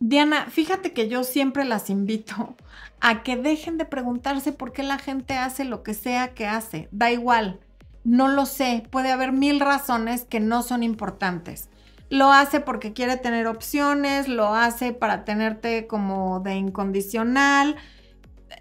Diana, 0.00 0.46
fíjate 0.46 0.92
que 0.92 1.08
yo 1.08 1.24
siempre 1.24 1.64
las 1.64 1.90
invito 1.90 2.56
a 3.00 3.22
que 3.22 3.36
dejen 3.36 3.78
de 3.78 3.84
preguntarse 3.84 4.52
por 4.52 4.72
qué 4.72 4.82
la 4.82 4.98
gente 4.98 5.34
hace 5.34 5.64
lo 5.64 5.82
que 5.82 5.94
sea 5.94 6.34
que 6.34 6.46
hace. 6.46 6.88
Da 6.90 7.10
igual, 7.10 7.60
no 8.04 8.28
lo 8.28 8.46
sé, 8.46 8.84
puede 8.90 9.12
haber 9.12 9.32
mil 9.32 9.60
razones 9.60 10.24
que 10.24 10.40
no 10.40 10.62
son 10.62 10.82
importantes. 10.82 11.68
Lo 12.12 12.30
hace 12.30 12.60
porque 12.60 12.92
quiere 12.92 13.16
tener 13.16 13.46
opciones, 13.46 14.28
lo 14.28 14.54
hace 14.54 14.92
para 14.92 15.24
tenerte 15.24 15.86
como 15.86 16.40
de 16.40 16.56
incondicional, 16.56 17.76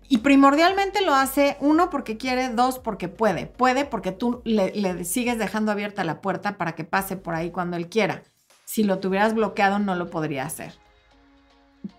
y 0.08 0.20
primordialmente 0.20 1.02
lo 1.02 1.14
hace, 1.14 1.58
uno, 1.60 1.90
porque 1.90 2.16
quiere, 2.16 2.48
dos, 2.48 2.80
porque 2.80 3.10
puede. 3.10 3.48
Puede 3.48 3.84
porque 3.84 4.14
tú 4.14 4.42
le, 4.46 5.04
sigues 5.04 5.38
dejando 5.38 5.74
abierta 5.74 6.06
la 6.06 6.22
puerta 6.22 6.58
para 6.58 6.76
que 6.76 6.86
pase 6.86 7.18
por 7.18 7.36
ahí 7.36 7.52
cuando 7.52 7.76
él 7.76 7.90
quiera. 7.90 8.24
Si 8.64 8.86
lo 8.86 9.00
tuvieras 9.00 9.34
bloqueado, 9.34 9.80
no 9.80 9.96
lo 9.96 10.10
podría 10.10 10.46
hacer. 10.46 10.74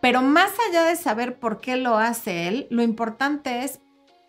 Pero 0.01 0.23
más 0.23 0.53
allá 0.71 0.85
de 0.85 0.97
saber 0.97 1.39
por 1.39 1.61
qué 1.61 1.77
lo 1.77 1.99
hace 1.99 2.49
él, 2.49 2.67
lo 2.71 2.83
importante 2.83 3.65
es 3.65 3.81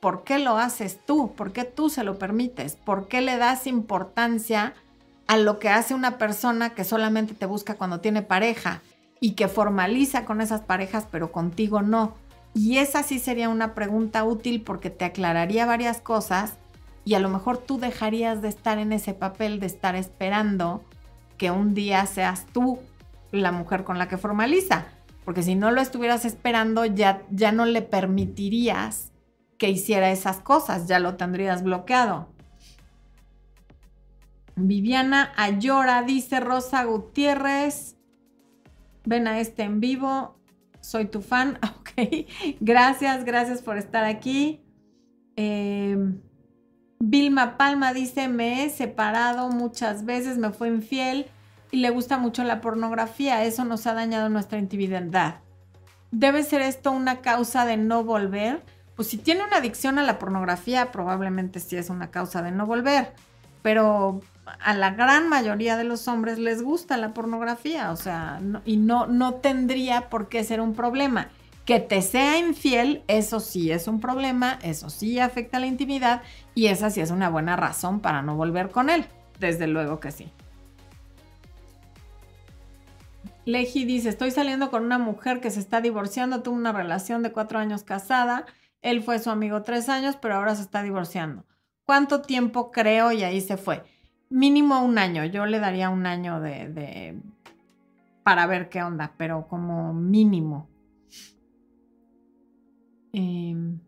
por 0.02 0.26
qué 0.26 0.40
lo 0.40 0.58
haces 0.58 1.00
tú, 1.06 1.34
por 1.36 1.54
qué 1.54 1.64
tú 1.64 1.90
se 1.90 2.04
lo 2.04 2.20
permites, 2.20 2.76
por 2.76 3.08
qué 3.08 3.22
le 3.22 3.38
das 3.38 3.66
importancia 3.66 4.74
a 5.34 5.38
lo 5.38 5.58
que 5.58 5.70
hace 5.70 5.96
una 5.96 6.20
persona 6.20 6.76
que 6.76 6.84
solamente 6.84 7.34
te 7.34 7.48
busca 7.48 7.74
cuando 7.74 8.02
tiene 8.02 8.22
pareja 8.22 8.82
y 9.20 9.32
que 9.32 9.48
formaliza 9.48 10.26
con 10.26 10.42
esas 10.42 10.62
parejas, 10.62 11.08
pero 11.10 11.32
contigo 11.32 11.82
no. 11.82 12.14
Y 12.54 12.78
esa 12.78 13.02
sí 13.02 13.18
sería 13.18 13.50
una 13.50 13.74
pregunta 13.74 14.24
útil 14.26 14.62
porque 14.62 14.92
te 14.92 15.06
aclararía 15.06 15.66
varias 15.66 16.02
cosas 16.02 16.54
y 17.04 17.16
a 17.16 17.20
lo 17.20 17.30
mejor 17.30 17.58
tú 17.58 17.80
dejarías 17.80 18.44
de 18.44 18.50
estar 18.50 18.78
en 18.78 18.94
ese 18.94 19.16
papel 19.16 19.60
de 19.60 19.66
estar 19.66 19.96
esperando 19.96 20.84
que 21.40 21.50
un 21.50 21.74
día 21.74 22.06
seas 22.06 22.46
tú 22.46 22.78
la 23.32 23.52
mujer 23.52 23.86
con 23.86 23.98
la 23.98 24.08
que 24.08 24.18
formaliza. 24.20 24.86
Porque 25.26 25.42
si 25.42 25.56
no 25.56 25.72
lo 25.72 25.82
estuvieras 25.82 26.26
esperando, 26.26 26.86
ya, 26.86 27.24
ya 27.32 27.52
no 27.52 27.66
le 27.66 27.82
permitirías 27.82 29.12
que 29.58 29.72
hiciera 29.72 30.12
esas 30.12 30.42
cosas, 30.42 30.88
ya 30.88 31.00
lo 31.00 31.16
tendrías 31.16 31.64
bloqueado. 31.64 32.28
Viviana 34.56 35.32
Ayora 35.36 36.04
dice 36.04 36.40
Rosa 36.40 36.84
Gutiérrez. 36.84 37.96
Ven 39.06 39.28
a 39.28 39.40
este 39.40 39.64
en 39.64 39.80
vivo 39.80 40.38
soy 40.84 41.06
tu 41.06 41.22
fan, 41.22 41.58
ok. 41.64 42.28
Gracias, 42.60 43.24
gracias 43.24 43.62
por 43.62 43.78
estar 43.78 44.04
aquí. 44.04 44.62
Em, 45.36 46.22
Vilma 47.00 47.58
Palma 47.58 47.94
dice, 47.94 48.28
me 48.28 48.64
he 48.64 48.70
separado 48.70 49.50
muchas 49.50 50.06
veces, 50.06 50.38
me 50.38 50.52
fue 50.52 50.68
infiel 50.68 51.26
y 51.72 51.78
le 51.78 51.90
gusta 51.90 52.18
mucho 52.18 52.44
la 52.44 52.62
pornografía, 52.62 53.44
eso 53.44 53.66
nos 53.66 53.88
ha 53.88 53.94
dañado 53.94 54.30
nuestra 54.30 54.60
intimidad. 54.60 55.40
¿Debe 56.12 56.44
ser 56.44 56.62
esto 56.62 56.92
una 56.92 57.22
causa 57.22 57.66
de 57.66 57.78
no 57.78 58.04
volver? 58.04 58.64
Pues 58.96 59.08
si 59.08 59.18
tiene 59.18 59.44
una 59.44 59.58
adicción 59.58 59.98
a 59.98 60.04
la 60.04 60.20
pornografía, 60.20 60.92
probablemente 60.92 61.60
sí 61.60 61.76
es 61.76 61.90
una 61.90 62.12
causa 62.12 62.44
de 62.44 62.52
no 62.52 62.68
volver, 62.68 63.14
pero 63.64 64.22
a 64.46 64.74
la 64.74 64.92
gran 64.92 65.30
mayoría 65.30 65.78
de 65.78 65.84
los 65.84 66.08
hombres 66.08 66.38
les 66.38 66.62
gusta 66.62 66.98
la 66.98 67.14
pornografía, 67.14 67.92
o 67.92 67.96
sea, 67.96 68.42
y 68.66 68.78
no, 68.78 69.08
no 69.08 69.36
tendría 69.36 70.10
por 70.10 70.30
qué 70.30 70.44
ser 70.44 70.62
un 70.62 70.74
problema. 70.74 71.30
Que 71.66 71.80
te 71.80 72.02
sea 72.02 72.38
infiel, 72.38 73.04
eso 73.08 73.40
sí 73.40 73.72
es 73.72 73.88
un 73.88 74.02
problema, 74.02 74.60
eso 74.64 74.90
sí 74.90 75.20
afecta 75.20 75.60
la 75.60 75.68
intimidad 75.68 76.22
y 76.56 76.68
esa 76.68 76.90
sí 76.90 77.00
es 77.00 77.10
una 77.10 77.30
buena 77.30 77.56
razón 77.56 78.02
para 78.02 78.22
no 78.22 78.36
volver 78.36 78.70
con 78.70 78.90
él. 78.90 79.06
Desde 79.40 79.68
luego 79.68 80.02
que 80.02 80.12
sí. 80.12 80.30
Leji 83.46 83.86
dice, 83.86 84.10
estoy 84.10 84.32
saliendo 84.32 84.70
con 84.72 84.84
una 84.84 85.00
mujer 85.00 85.40
que 85.40 85.52
se 85.52 85.62
está 85.62 85.80
divorciando, 85.80 86.44
tuvo 86.44 86.56
una 86.56 86.74
relación 86.74 87.24
de 87.24 87.32
cuatro 87.32 87.60
años 87.60 87.84
casada, 87.84 88.46
él 88.82 89.02
fue 89.02 89.20
su 89.20 89.30
amigo 89.30 89.64
tres 89.64 89.88
años, 89.88 90.18
pero 90.22 90.36
ahora 90.36 90.56
se 90.56 90.62
está 90.64 90.84
divorciando. 90.84 91.46
¿Cuánto 91.86 92.22
tiempo 92.22 92.72
creo? 92.72 93.12
Y 93.14 93.24
ahí 93.24 93.40
se 93.40 93.56
fue 93.56 93.84
mínimo 94.34 94.84
un 94.84 94.98
año. 94.98 95.26
Yo 95.26 95.46
le 95.46 95.60
daría 95.60 95.90
un 95.90 96.06
año 96.06 96.42
de, 96.42 97.22
para 98.24 98.48
ver 98.48 98.70
qué 98.70 98.82
onda, 98.82 99.14
pero 99.18 99.48
como 99.48 99.94
mínimo. 99.94 100.68
Em, 103.14 103.80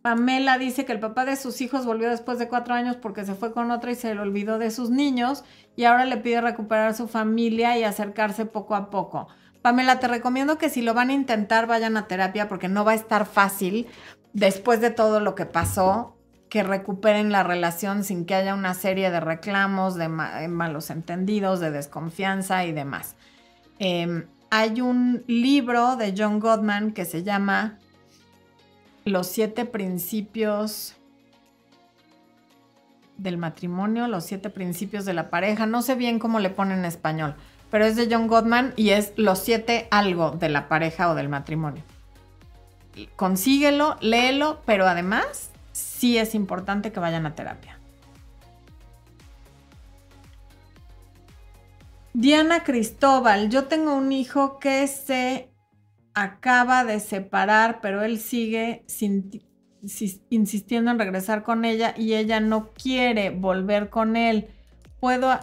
Pamela 0.00 0.56
dice 0.56 0.86
que 0.86 0.92
el 0.92 1.00
papá 1.00 1.24
de 1.24 1.36
sus 1.36 1.60
hijos 1.60 1.84
volvió 1.84 2.08
después 2.08 2.38
de 2.38 2.48
cuatro 2.48 2.74
años 2.74 2.96
porque 2.96 3.24
se 3.24 3.34
fue 3.34 3.52
con 3.52 3.70
otra 3.70 3.90
y 3.90 3.96
se 3.96 4.14
le 4.14 4.20
olvidó 4.20 4.56
de 4.58 4.70
sus 4.70 4.88
niños 4.88 5.44
y 5.74 5.84
ahora 5.84 6.06
le 6.06 6.16
pide 6.16 6.40
recuperar 6.40 6.94
su 6.94 7.08
familia 7.08 7.76
y 7.76 7.82
acercarse 7.82 8.46
poco 8.46 8.74
a 8.74 8.88
poco. 8.88 9.28
Pamela, 9.66 9.98
te 9.98 10.06
recomiendo 10.06 10.58
que 10.58 10.70
si 10.70 10.80
lo 10.80 10.94
van 10.94 11.10
a 11.10 11.12
intentar 11.12 11.66
vayan 11.66 11.96
a 11.96 12.06
terapia 12.06 12.46
porque 12.46 12.68
no 12.68 12.84
va 12.84 12.92
a 12.92 12.94
estar 12.94 13.26
fácil 13.26 13.88
después 14.32 14.80
de 14.80 14.92
todo 14.92 15.18
lo 15.18 15.34
que 15.34 15.44
pasó 15.44 16.14
que 16.48 16.62
recuperen 16.62 17.32
la 17.32 17.42
relación 17.42 18.04
sin 18.04 18.26
que 18.26 18.36
haya 18.36 18.54
una 18.54 18.74
serie 18.74 19.10
de 19.10 19.18
reclamos, 19.18 19.96
de 19.96 20.04
eh, 20.04 20.46
malos 20.46 20.90
entendidos, 20.90 21.58
de 21.58 21.72
desconfianza 21.72 22.64
y 22.64 22.70
demás. 22.70 23.16
Em, 23.80 24.26
hay 24.50 24.80
un 24.80 25.24
libro 25.26 25.96
de 25.96 26.14
John 26.16 26.38
Gottman 26.38 26.92
que 26.92 27.04
se 27.04 27.24
llama 27.24 27.80
Los 29.04 29.26
siete 29.26 29.64
principios 29.64 30.94
del 33.16 33.36
matrimonio, 33.36 34.06
los 34.06 34.26
siete 34.26 34.48
principios 34.48 35.04
de 35.06 35.14
la 35.14 35.28
pareja. 35.28 35.66
No 35.66 35.82
sé 35.82 35.96
bien 35.96 36.20
cómo 36.20 36.38
le 36.38 36.50
ponen 36.50 36.78
en 36.78 36.84
español 36.84 37.34
pero 37.70 37.84
es 37.84 37.96
de 37.96 38.08
John 38.10 38.26
Gottman 38.26 38.72
y 38.76 38.90
es 38.90 39.12
los 39.16 39.38
siete 39.38 39.88
algo 39.90 40.30
de 40.30 40.48
la 40.48 40.68
pareja 40.68 41.10
o 41.10 41.14
del 41.14 41.28
matrimonio. 41.28 41.82
Consíguelo, 43.16 43.96
léelo, 44.00 44.62
pero 44.64 44.86
además 44.86 45.50
sí 45.72 46.16
es 46.16 46.34
importante 46.34 46.92
que 46.92 47.00
vayan 47.00 47.26
a 47.26 47.34
terapia. 47.34 47.78
Diana 52.14 52.64
Cristóbal, 52.64 53.50
yo 53.50 53.64
tengo 53.64 53.94
un 53.94 54.10
hijo 54.10 54.58
que 54.58 54.86
se 54.86 55.50
acaba 56.14 56.84
de 56.84 56.98
separar, 56.98 57.82
pero 57.82 58.02
él 58.02 58.18
sigue 58.18 58.86
insistiendo 60.30 60.90
en 60.90 60.98
regresar 60.98 61.42
con 61.42 61.66
ella 61.66 61.92
y 61.94 62.14
ella 62.14 62.40
no 62.40 62.72
quiere 62.72 63.28
volver 63.28 63.90
con 63.90 64.16
él. 64.16 64.48
¿Puedo 64.98 65.38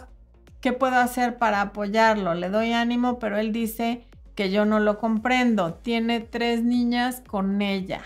¿Qué 0.64 0.72
puedo 0.72 0.96
hacer 0.96 1.36
para 1.36 1.60
apoyarlo? 1.60 2.32
Le 2.32 2.48
doy 2.48 2.72
ánimo, 2.72 3.18
pero 3.18 3.36
él 3.36 3.52
dice 3.52 4.08
que 4.34 4.50
yo 4.50 4.64
no 4.64 4.80
lo 4.80 4.96
comprendo. 4.96 5.74
Tiene 5.74 6.20
tres 6.20 6.64
niñas 6.64 7.22
con 7.26 7.60
ella. 7.60 8.00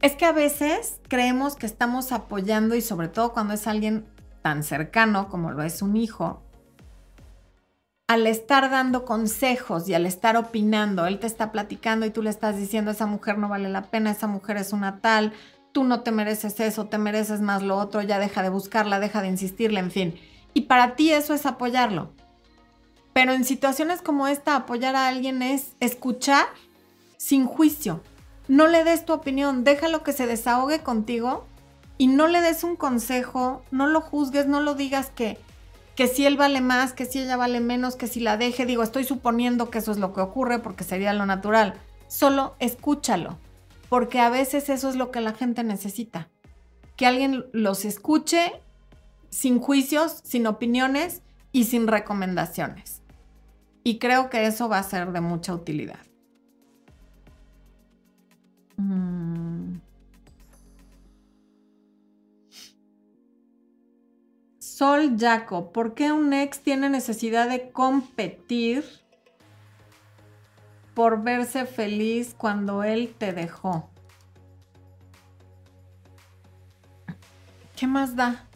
Es 0.00 0.14
que 0.14 0.26
a 0.26 0.30
veces 0.30 1.00
creemos 1.08 1.56
que 1.56 1.66
estamos 1.66 2.12
apoyando 2.12 2.76
y 2.76 2.82
sobre 2.82 3.08
todo 3.08 3.32
cuando 3.32 3.54
es 3.54 3.66
alguien 3.66 4.06
tan 4.42 4.62
cercano 4.62 5.28
como 5.28 5.50
lo 5.50 5.64
es 5.64 5.82
un 5.82 5.96
hijo, 5.96 6.44
al 8.06 8.28
estar 8.28 8.70
dando 8.70 9.04
consejos 9.04 9.88
y 9.88 9.94
al 9.94 10.06
estar 10.06 10.36
opinando, 10.36 11.06
él 11.06 11.18
te 11.18 11.26
está 11.26 11.50
platicando 11.50 12.06
y 12.06 12.10
tú 12.10 12.22
le 12.22 12.30
estás 12.30 12.56
diciendo, 12.56 12.92
esa 12.92 13.06
mujer 13.06 13.38
no 13.38 13.48
vale 13.48 13.68
la 13.68 13.90
pena, 13.90 14.12
esa 14.12 14.28
mujer 14.28 14.56
es 14.56 14.72
una 14.72 15.00
tal, 15.00 15.32
tú 15.74 15.82
no 15.82 16.02
te 16.02 16.12
mereces 16.12 16.60
eso, 16.60 16.86
te 16.86 16.98
mereces 16.98 17.40
más 17.40 17.64
lo 17.64 17.76
otro, 17.76 18.00
ya 18.00 18.20
deja 18.20 18.44
de 18.44 18.48
buscarla, 18.48 19.00
deja 19.00 19.20
de 19.20 19.28
insistirle, 19.28 19.80
en 19.80 19.90
fin. 19.90 20.14
Y 20.54 20.62
para 20.62 20.94
ti 20.94 21.10
eso 21.10 21.34
es 21.34 21.46
apoyarlo. 21.46 22.12
Pero 23.12 23.32
en 23.32 23.44
situaciones 23.44 24.00
como 24.00 24.28
esta, 24.28 24.54
apoyar 24.54 24.94
a 24.94 25.08
alguien 25.08 25.42
es 25.42 25.72
escuchar 25.80 26.46
sin 27.16 27.44
juicio. 27.44 28.02
No 28.46 28.68
le 28.68 28.84
des 28.84 29.04
tu 29.04 29.12
opinión, 29.12 29.64
déjalo 29.64 30.04
que 30.04 30.12
se 30.12 30.28
desahogue 30.28 30.84
contigo 30.84 31.44
y 31.98 32.06
no 32.06 32.28
le 32.28 32.40
des 32.40 32.62
un 32.62 32.76
consejo, 32.76 33.64
no 33.72 33.88
lo 33.88 34.00
juzgues, 34.00 34.46
no 34.46 34.60
lo 34.60 34.76
digas 34.76 35.10
que, 35.10 35.38
que 35.96 36.06
si 36.06 36.24
él 36.24 36.36
vale 36.36 36.60
más, 36.60 36.92
que 36.92 37.04
si 37.04 37.18
ella 37.18 37.36
vale 37.36 37.58
menos, 37.58 37.96
que 37.96 38.06
si 38.06 38.20
la 38.20 38.36
deje. 38.36 38.64
Digo, 38.64 38.84
estoy 38.84 39.02
suponiendo 39.02 39.70
que 39.70 39.78
eso 39.78 39.90
es 39.90 39.98
lo 39.98 40.12
que 40.14 40.20
ocurre 40.20 40.60
porque 40.60 40.84
sería 40.84 41.12
lo 41.14 41.26
natural. 41.26 41.74
Solo 42.06 42.54
escúchalo, 42.60 43.38
porque 43.94 44.18
a 44.18 44.28
veces 44.28 44.70
eso 44.70 44.88
es 44.88 44.96
lo 44.96 45.12
que 45.12 45.20
la 45.20 45.34
gente 45.34 45.62
necesita. 45.62 46.28
Que 46.96 47.06
alguien 47.06 47.46
los 47.52 47.84
escuche 47.84 48.50
sin 49.30 49.60
juicios, 49.60 50.20
sin 50.24 50.48
opiniones 50.48 51.22
y 51.52 51.66
sin 51.66 51.86
recomendaciones. 51.86 53.02
Y 53.84 54.00
creo 54.00 54.30
que 54.30 54.46
eso 54.48 54.68
va 54.68 54.80
a 54.80 54.82
ser 54.82 55.12
de 55.12 55.20
mucha 55.20 55.54
utilidad. 55.54 56.00
Mm. 58.78 59.76
Sol 64.58 65.16
Jaco, 65.16 65.70
¿por 65.70 65.94
qué 65.94 66.10
un 66.10 66.32
ex 66.32 66.58
tiene 66.58 66.90
necesidad 66.90 67.48
de 67.48 67.70
competir 67.70 69.03
por 70.94 71.22
verse 71.22 71.66
feliz 71.66 72.34
cuando 72.36 72.84
él 72.84 73.14
te 73.18 73.32
dejó? 73.32 73.90
¿Qué 77.76 77.86
más 77.86 78.16
da? 78.16 78.46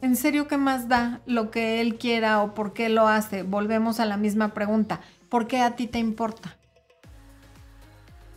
¿En 0.00 0.14
serio 0.14 0.46
qué 0.46 0.58
más 0.58 0.88
da 0.88 1.20
lo 1.26 1.50
que 1.50 1.80
él 1.80 1.96
quiera 1.96 2.42
o 2.42 2.54
por 2.54 2.72
qué 2.72 2.88
lo 2.88 3.08
hace? 3.08 3.42
Volvemos 3.42 3.98
a 3.98 4.06
la 4.06 4.16
misma 4.16 4.54
pregunta. 4.54 5.00
¿Por 5.28 5.46
qué 5.46 5.60
a 5.60 5.74
ti 5.74 5.86
te 5.86 5.98
importa? 5.98 6.56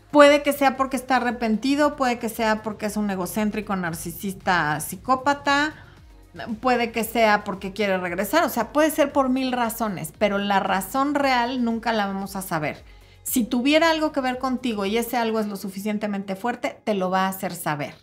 Puede 0.10 0.42
que 0.44 0.52
sea 0.52 0.76
porque 0.76 0.98
está 0.98 1.18
arrepentido, 1.18 1.96
puede 1.96 2.20
que 2.20 2.30
sea 2.30 2.64
porque 2.64 2.88
es 2.88 2.98
un 2.98 3.10
egocéntrico, 3.10 3.76
narcisista, 3.76 4.80
psicópata, 4.82 5.74
puede 6.60 6.92
que 6.92 7.06
sea 7.06 7.46
porque 7.46 7.72
quiere 7.72 7.98
regresar, 7.98 8.44
o 8.44 8.50
sea, 8.50 8.74
puede 8.74 8.92
ser 8.92 9.14
por 9.14 9.30
mil 9.30 9.54
razones, 9.54 10.14
pero 10.18 10.38
la 10.38 10.60
razón 10.60 11.16
real 11.16 11.64
nunca 11.64 11.94
la 11.94 12.08
vamos 12.08 12.36
a 12.36 12.42
saber. 12.42 12.84
Si 13.24 13.44
tuviera 13.44 13.92
algo 13.92 14.12
que 14.12 14.22
ver 14.22 14.40
contigo 14.40 14.86
y 14.86 14.98
ese 14.98 15.18
algo 15.18 15.40
es 15.40 15.48
lo 15.48 15.56
suficientemente 15.56 16.36
fuerte, 16.36 16.82
te 16.84 16.96
lo 16.96 17.10
va 17.10 17.26
a 17.26 17.30
hacer 17.30 17.54
saber. 17.54 17.94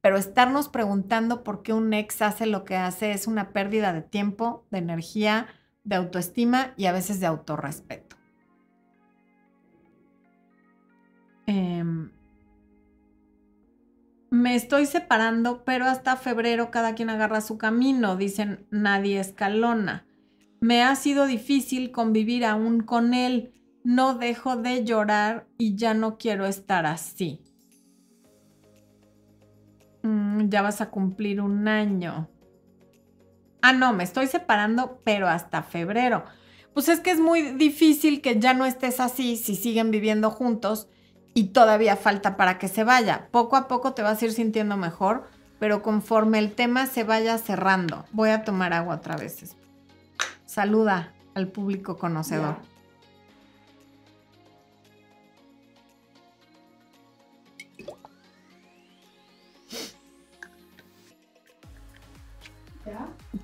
Pero 0.00 0.16
estarnos 0.16 0.68
preguntando 0.68 1.42
por 1.42 1.62
qué 1.62 1.72
un 1.72 1.92
ex 1.92 2.22
hace 2.22 2.46
lo 2.46 2.64
que 2.64 2.76
hace 2.76 3.12
es 3.12 3.26
una 3.26 3.52
pérdida 3.52 3.92
de 3.92 4.02
tiempo, 4.02 4.66
de 4.70 4.78
energía, 4.78 5.48
de 5.84 5.96
autoestima 5.96 6.74
y 6.76 6.86
a 6.86 6.92
veces 6.92 7.18
de 7.18 7.26
autorrespeto. 7.26 8.16
Em, 11.46 12.10
me 14.30 14.54
estoy 14.54 14.84
separando, 14.84 15.64
pero 15.64 15.86
hasta 15.86 16.16
febrero 16.16 16.70
cada 16.70 16.94
quien 16.94 17.08
agarra 17.08 17.40
su 17.40 17.56
camino, 17.56 18.16
dicen 18.16 18.66
nadie 18.70 19.18
escalona. 19.18 20.06
Me 20.60 20.82
ha 20.82 20.94
sido 20.94 21.26
difícil 21.26 21.90
convivir 21.90 22.44
aún 22.44 22.82
con 22.82 23.14
él. 23.14 23.54
No 23.84 24.14
dejo 24.14 24.56
de 24.56 24.84
llorar 24.84 25.46
y 25.56 25.76
ya 25.76 25.94
no 25.94 26.18
quiero 26.18 26.46
estar 26.46 26.86
así. 26.86 27.42
Mm, 30.02 30.48
ya 30.48 30.62
vas 30.62 30.80
a 30.80 30.90
cumplir 30.90 31.40
un 31.40 31.68
año. 31.68 32.28
Ah, 33.62 33.72
no, 33.72 33.92
me 33.92 34.04
estoy 34.04 34.26
separando, 34.26 35.00
pero 35.04 35.28
hasta 35.28 35.62
febrero. 35.62 36.24
Pues 36.74 36.88
es 36.88 37.00
que 37.00 37.10
es 37.10 37.20
muy 37.20 37.42
difícil 37.42 38.20
que 38.20 38.38
ya 38.38 38.54
no 38.54 38.64
estés 38.64 39.00
así 39.00 39.36
si 39.36 39.56
siguen 39.56 39.90
viviendo 39.90 40.30
juntos 40.30 40.88
y 41.34 41.48
todavía 41.48 41.96
falta 41.96 42.36
para 42.36 42.58
que 42.58 42.68
se 42.68 42.84
vaya. 42.84 43.28
Poco 43.30 43.56
a 43.56 43.68
poco 43.68 43.94
te 43.94 44.02
vas 44.02 44.22
a 44.22 44.24
ir 44.24 44.32
sintiendo 44.32 44.76
mejor, 44.76 45.28
pero 45.58 45.82
conforme 45.82 46.38
el 46.38 46.54
tema 46.54 46.86
se 46.86 47.04
vaya 47.04 47.36
cerrando. 47.38 48.04
Voy 48.12 48.30
a 48.30 48.44
tomar 48.44 48.72
agua 48.72 48.96
otra 48.96 49.16
vez. 49.16 49.56
Saluda 50.46 51.14
al 51.34 51.48
público 51.48 51.96
conocedor. 51.96 52.56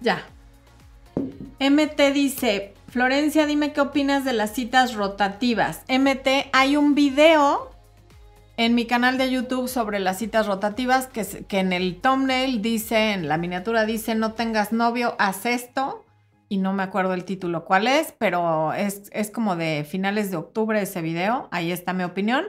¿Ya? 0.01 0.25
MT 1.61 2.13
dice, 2.13 2.75
Florencia, 2.89 3.47
dime 3.47 3.73
qué 3.73 3.81
opinas 3.81 4.25
de 4.25 4.33
las 4.33 4.53
citas 4.53 4.95
rotativas. 4.95 5.83
MT, 5.89 6.51
hay 6.53 6.77
un 6.77 6.95
video 6.95 7.71
en 8.57 8.75
mi 8.75 8.87
canal 8.87 9.19
de 9.19 9.31
YouTube 9.31 9.69
sobre 9.69 9.99
las 9.99 10.19
citas 10.19 10.47
rotativas, 10.47 11.07
que, 11.07 11.25
que, 11.47 11.59
en 11.59 11.73
el 11.73 12.01
thumbnail 12.01 12.63
dice, 12.63 13.13
en 13.13 13.29
la 13.29 13.37
miniatura 13.37 13.85
dice, 13.85 14.15
no 14.15 14.33
tengas 14.33 14.73
novio, 14.73 15.17
haz 15.19 15.47
esto. 15.47 16.05
Y 16.49 16.59
no 16.59 16.73
me 16.73 16.83
acuerdo 16.83 17.15
el 17.15 17.25
título 17.25 17.65
cuál 17.65 17.89
es, 17.89 18.15
pero 18.19 18.73
es, 18.75 19.11
es 19.13 19.31
como 19.31 19.57
de 19.57 19.85
finales 19.89 20.31
de 20.31 20.37
octubre 20.37 20.81
ese 20.81 21.03
video. 21.03 21.49
Ahí 21.51 21.73
está 21.73 21.93
mi 21.93 22.05
opinión. 22.05 22.45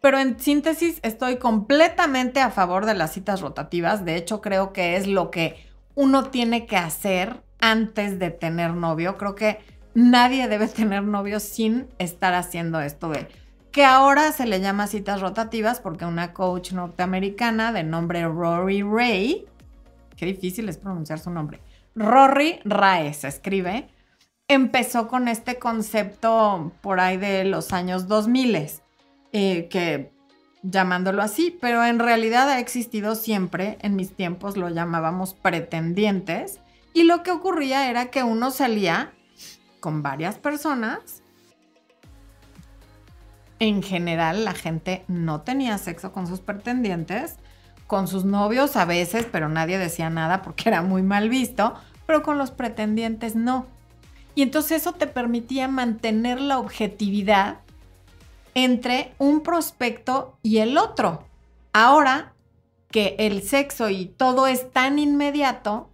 Pero 0.00 0.18
en 0.18 0.40
síntesis, 0.40 0.98
estoy 1.02 1.36
completamente 1.36 2.40
a 2.40 2.50
favor 2.50 2.86
de 2.86 2.94
las 2.94 3.12
citas 3.12 3.42
rotativas. 3.42 4.04
De 4.04 4.16
hecho, 4.16 4.40
creo 4.40 4.72
que 4.72 4.96
es 4.96 5.06
lo 5.06 5.30
que 5.30 5.69
uno 6.00 6.30
tiene 6.30 6.64
que 6.64 6.78
hacer 6.78 7.42
antes 7.60 8.18
de 8.18 8.30
tener 8.30 8.72
novio. 8.72 9.18
Creo 9.18 9.34
que 9.34 9.58
nadie 9.92 10.48
debe 10.48 10.66
tener 10.66 11.02
novio 11.02 11.40
sin 11.40 11.88
estar 11.98 12.32
haciendo 12.32 12.80
esto 12.80 13.10
de 13.10 13.28
que 13.70 13.84
ahora 13.84 14.32
se 14.32 14.46
le 14.46 14.60
llama 14.60 14.86
citas 14.86 15.20
rotativas 15.20 15.78
porque 15.78 16.06
una 16.06 16.32
coach 16.32 16.72
norteamericana 16.72 17.70
de 17.72 17.84
nombre 17.84 18.24
Rory 18.24 18.82
Ray, 18.82 19.46
qué 20.16 20.26
difícil 20.26 20.68
es 20.70 20.78
pronunciar 20.78 21.18
su 21.18 21.30
nombre, 21.30 21.60
Rory 21.94 22.60
Ray 22.64 23.12
se 23.14 23.28
escribe, 23.28 23.88
empezó 24.48 25.06
con 25.06 25.28
este 25.28 25.58
concepto 25.58 26.72
por 26.80 26.98
ahí 26.98 27.18
de 27.18 27.44
los 27.44 27.72
años 27.72 28.08
2000, 28.08 28.70
eh, 29.32 29.68
que 29.68 30.12
llamándolo 30.62 31.22
así, 31.22 31.56
pero 31.60 31.84
en 31.84 31.98
realidad 31.98 32.48
ha 32.50 32.58
existido 32.58 33.14
siempre, 33.14 33.78
en 33.80 33.96
mis 33.96 34.14
tiempos 34.14 34.56
lo 34.56 34.68
llamábamos 34.68 35.34
pretendientes, 35.34 36.60
y 36.92 37.04
lo 37.04 37.22
que 37.22 37.30
ocurría 37.30 37.88
era 37.88 38.06
que 38.06 38.22
uno 38.22 38.50
salía 38.50 39.12
con 39.80 40.02
varias 40.02 40.38
personas 40.38 41.22
en 43.60 43.82
general 43.82 44.44
la 44.44 44.54
gente 44.54 45.04
no 45.06 45.42
tenía 45.42 45.78
sexo 45.78 46.12
con 46.12 46.26
sus 46.26 46.40
pretendientes, 46.40 47.36
con 47.86 48.08
sus 48.08 48.24
novios 48.24 48.74
a 48.74 48.86
veces, 48.86 49.26
pero 49.30 49.48
nadie 49.48 49.78
decía 49.78 50.10
nada 50.10 50.42
porque 50.42 50.68
era 50.70 50.82
muy 50.82 51.02
mal 51.02 51.28
visto, 51.28 51.74
pero 52.06 52.22
con 52.22 52.38
los 52.38 52.50
pretendientes 52.50 53.36
no. 53.36 53.66
Y 54.34 54.42
entonces 54.42 54.80
eso 54.80 54.92
te 54.92 55.06
permitía 55.06 55.68
mantener 55.68 56.40
la 56.40 56.58
objetividad 56.58 57.58
entre 58.54 59.14
un 59.18 59.42
prospecto 59.42 60.38
y 60.42 60.58
el 60.58 60.78
otro. 60.78 61.24
Ahora 61.72 62.32
que 62.90 63.16
el 63.18 63.42
sexo 63.42 63.88
y 63.88 64.06
todo 64.06 64.46
es 64.46 64.70
tan 64.72 64.98
inmediato, 64.98 65.90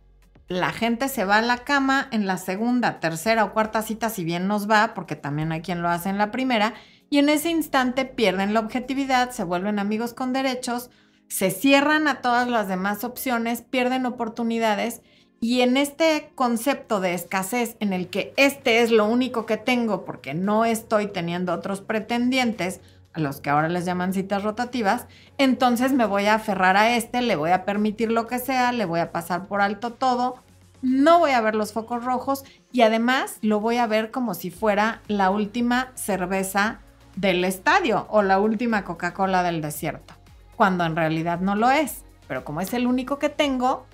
la 0.48 0.72
gente 0.72 1.08
se 1.08 1.24
va 1.24 1.38
a 1.38 1.42
la 1.42 1.58
cama 1.58 2.08
en 2.12 2.26
la 2.26 2.38
segunda, 2.38 3.00
tercera 3.00 3.44
o 3.44 3.52
cuarta 3.52 3.82
cita, 3.82 4.10
si 4.10 4.24
bien 4.24 4.46
nos 4.46 4.70
va, 4.70 4.94
porque 4.94 5.16
también 5.16 5.52
hay 5.52 5.60
quien 5.60 5.82
lo 5.82 5.88
hace 5.88 6.08
en 6.08 6.18
la 6.18 6.30
primera, 6.30 6.74
y 7.10 7.18
en 7.18 7.28
ese 7.28 7.50
instante 7.50 8.04
pierden 8.04 8.54
la 8.54 8.60
objetividad, 8.60 9.30
se 9.30 9.44
vuelven 9.44 9.78
amigos 9.78 10.14
con 10.14 10.32
derechos, 10.32 10.90
se 11.28 11.50
cierran 11.50 12.08
a 12.08 12.20
todas 12.20 12.48
las 12.48 12.68
demás 12.68 13.04
opciones, 13.04 13.62
pierden 13.62 14.06
oportunidades 14.06 15.02
y 15.46 15.60
en 15.60 15.76
este 15.76 16.32
concepto 16.34 16.98
de 16.98 17.14
escasez 17.14 17.76
en 17.78 17.92
el 17.92 18.08
que 18.08 18.34
este 18.36 18.82
es 18.82 18.90
lo 18.90 19.04
único 19.04 19.46
que 19.46 19.56
tengo 19.56 20.04
porque 20.04 20.34
no 20.34 20.64
estoy 20.64 21.06
teniendo 21.06 21.52
otros 21.52 21.80
pretendientes, 21.80 22.80
a 23.12 23.20
los 23.20 23.40
que 23.40 23.50
ahora 23.50 23.68
les 23.68 23.84
llaman 23.84 24.12
citas 24.12 24.42
rotativas, 24.42 25.06
entonces 25.38 25.92
me 25.92 26.04
voy 26.04 26.26
a 26.26 26.34
aferrar 26.34 26.76
a 26.76 26.96
este, 26.96 27.22
le 27.22 27.36
voy 27.36 27.52
a 27.52 27.64
permitir 27.64 28.10
lo 28.10 28.26
que 28.26 28.40
sea, 28.40 28.72
le 28.72 28.86
voy 28.86 28.98
a 28.98 29.12
pasar 29.12 29.46
por 29.46 29.60
alto 29.60 29.92
todo, 29.92 30.42
no 30.82 31.20
voy 31.20 31.30
a 31.30 31.40
ver 31.40 31.54
los 31.54 31.72
focos 31.72 32.04
rojos 32.04 32.42
y 32.72 32.82
además 32.82 33.38
lo 33.40 33.60
voy 33.60 33.76
a 33.76 33.86
ver 33.86 34.10
como 34.10 34.34
si 34.34 34.50
fuera 34.50 35.00
la 35.06 35.30
última 35.30 35.92
cerveza 35.94 36.80
del 37.14 37.44
estadio 37.44 38.08
o 38.10 38.22
la 38.22 38.40
última 38.40 38.82
Coca-Cola 38.82 39.44
del 39.44 39.62
desierto, 39.62 40.12
cuando 40.56 40.84
en 40.84 40.96
realidad 40.96 41.38
no 41.38 41.54
lo 41.54 41.70
es. 41.70 42.02
Pero 42.26 42.44
como 42.44 42.60
es 42.60 42.74
el 42.74 42.88
único 42.88 43.20
que 43.20 43.28
tengo, 43.28 43.86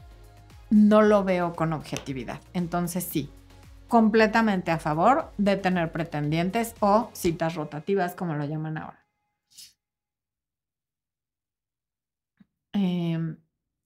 no 0.73 1.03
lo 1.03 1.23
veo 1.23 1.55
con 1.55 1.75
objetividad. 1.75 2.41
Entonces 2.55 3.05
sí, 3.05 3.31
completamente 3.89 4.70
a 4.70 4.79
favor 4.79 5.31
de 5.37 5.57
tener 5.57 5.93
pretendientes 5.93 6.75
o 6.81 7.11
citas 7.12 7.55
rotativas, 7.55 8.14
como 8.14 8.35
lo 8.35 8.47
llaman 8.47 8.79
ahora. 8.79 9.07
Em, 12.73 13.37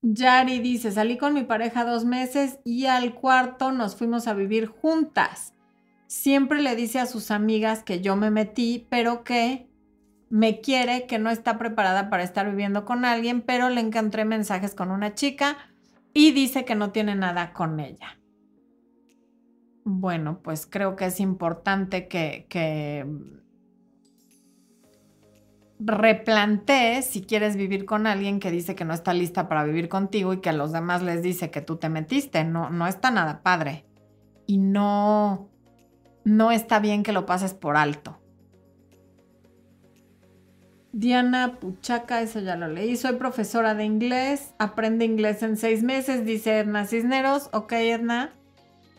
Yari 0.03 0.61
dice, 0.61 0.93
salí 0.93 1.19
con 1.19 1.35
mi 1.35 1.43
pareja 1.43 1.85
dos 1.85 2.05
meses 2.05 2.61
y 2.65 2.87
al 2.87 3.15
cuarto 3.15 3.73
nos 3.73 3.97
fuimos 3.97 4.29
a 4.29 4.35
vivir 4.35 4.69
juntas. 4.69 5.55
Siempre 6.07 6.63
le 6.63 6.77
dice 6.77 7.01
a 7.01 7.07
sus 7.07 7.33
amigas 7.33 7.83
que 7.83 8.01
yo 8.01 8.15
me 8.15 8.31
metí, 8.31 8.87
pero 8.89 9.25
que 9.25 9.69
me 10.31 10.61
quiere, 10.61 11.07
que 11.09 11.19
no 11.19 11.31
está 11.31 11.59
preparada 11.59 12.11
para 12.11 12.23
estar 12.23 12.49
viviendo 12.49 12.85
con 12.85 13.05
alguien, 13.05 13.43
pero 13.43 13.71
le 13.71 13.81
encontré 13.81 14.25
mensajes 14.25 14.77
con 14.77 14.93
una 14.93 15.15
chica 15.15 15.59
y 16.17 16.33
dice 16.33 16.65
que 16.65 16.75
no 16.75 16.93
tiene 16.93 17.15
nada 17.15 17.53
con 17.53 17.79
ella. 17.79 18.19
Bueno, 19.85 20.41
pues 20.43 20.67
creo 20.67 20.97
que 20.97 21.05
es 21.05 21.21
importante 21.21 22.09
que, 22.09 22.47
que 22.49 23.05
si 27.03 27.23
quieres 27.23 27.57
vivir 27.57 27.85
con 27.85 28.07
alguien 28.07 28.41
que 28.41 28.51
dice 28.51 28.75
que 28.75 28.87
no 28.87 28.95
está 28.95 29.13
lista 29.13 29.47
para 29.47 29.65
vivir 29.65 29.91
contigo 29.91 30.33
y 30.33 30.41
que 30.41 30.49
a 30.49 30.55
los 30.55 30.73
demás 30.73 31.03
les 31.03 31.23
dice 31.23 31.51
que 31.51 31.61
tú 31.61 31.77
te 31.77 31.91
metiste. 31.91 32.45
No, 32.45 32.71
no 32.71 32.87
está 32.87 33.11
nada 33.11 33.43
padre. 33.43 33.85
Y 34.47 34.57
no, 34.57 35.51
no 36.25 36.51
está 36.51 36.81
bien 36.81 37.03
que 37.03 37.13
lo 37.13 37.27
pases 37.27 37.53
por 37.53 37.77
alto. 37.77 38.19
Diana 40.97 41.59
Puchaca, 41.61 42.23
eso 42.23 42.41
ya 42.41 42.57
lo 42.57 42.69
leí. 42.69 42.97
Soy 42.97 43.17
profesora 43.17 43.75
de 43.75 43.85
inglés. 43.85 44.55
Aprende 44.57 45.05
inglés 45.05 45.43
en 45.43 45.59
seis 45.59 45.83
meses, 45.83 46.25
dice 46.25 46.61
Edna 46.61 46.87
Cisneros. 46.87 47.51
Ok, 47.53 47.73
Edna. 47.73 48.33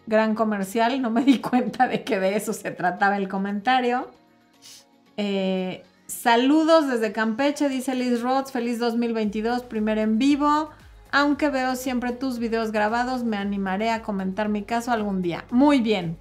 Gran 0.06 0.36
comercial. 0.36 1.02
No 1.02 1.10
me 1.10 1.24
di 1.24 1.40
cuenta 1.42 1.88
de 1.88 2.04
que 2.04 2.20
de 2.20 2.36
eso 2.36 2.54
se 2.54 2.70
trataba 2.70 3.18
el 3.18 3.28
comentario. 3.28 4.12
Eh, 5.18 5.82
saludos 6.06 6.88
desde 6.88 7.12
Campeche, 7.14 7.68
dice 7.68 7.96
Liz 7.96 8.22
Rhodes. 8.22 8.52
Feliz 8.52 8.78
2022, 8.78 9.64
primer 9.64 9.98
en 9.98 10.20
vivo. 10.20 10.70
Aunque 11.12 11.50
veo 11.50 11.76
siempre 11.76 12.12
tus 12.12 12.38
videos 12.38 12.72
grabados, 12.72 13.24
me 13.24 13.38
animaré 13.38 13.90
a 13.90 14.04
comentar 14.04 14.50
mi 14.50 14.62
caso 14.62 14.92
algún 14.92 15.24
día. 15.24 15.46
Muy 15.50 15.82
bien. 15.82 16.20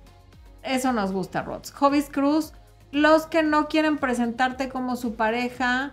Eso 0.63 0.95
nos 0.95 1.13
gusta, 1.13 1.43
Rhodes. 1.43 1.71
Hobbies 1.73 2.09
Cruz. 2.09 2.55
Los 2.93 3.27
que 3.27 3.43
no 3.43 3.69
quieren 3.69 3.99
presentarte 3.99 4.69
como 4.69 4.97
su 4.97 5.15
pareja, 5.15 5.93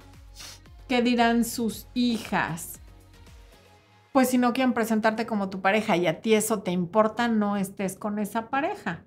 ¿qué 0.88 1.02
dirán 1.02 1.44
sus 1.44 1.88
hijas? 1.94 2.80
Pues 4.12 4.30
si 4.30 4.38
no 4.38 4.54
quieren 4.54 4.74
presentarte 4.74 5.26
como 5.26 5.50
tu 5.50 5.60
pareja 5.60 5.98
y 5.98 6.06
a 6.06 6.22
ti 6.22 6.36
eso 6.36 6.62
te 6.62 6.72
importa, 6.72 7.28
no 7.28 7.58
estés 7.58 7.96
con 7.96 8.20
esa 8.20 8.50
pareja. 8.50 9.04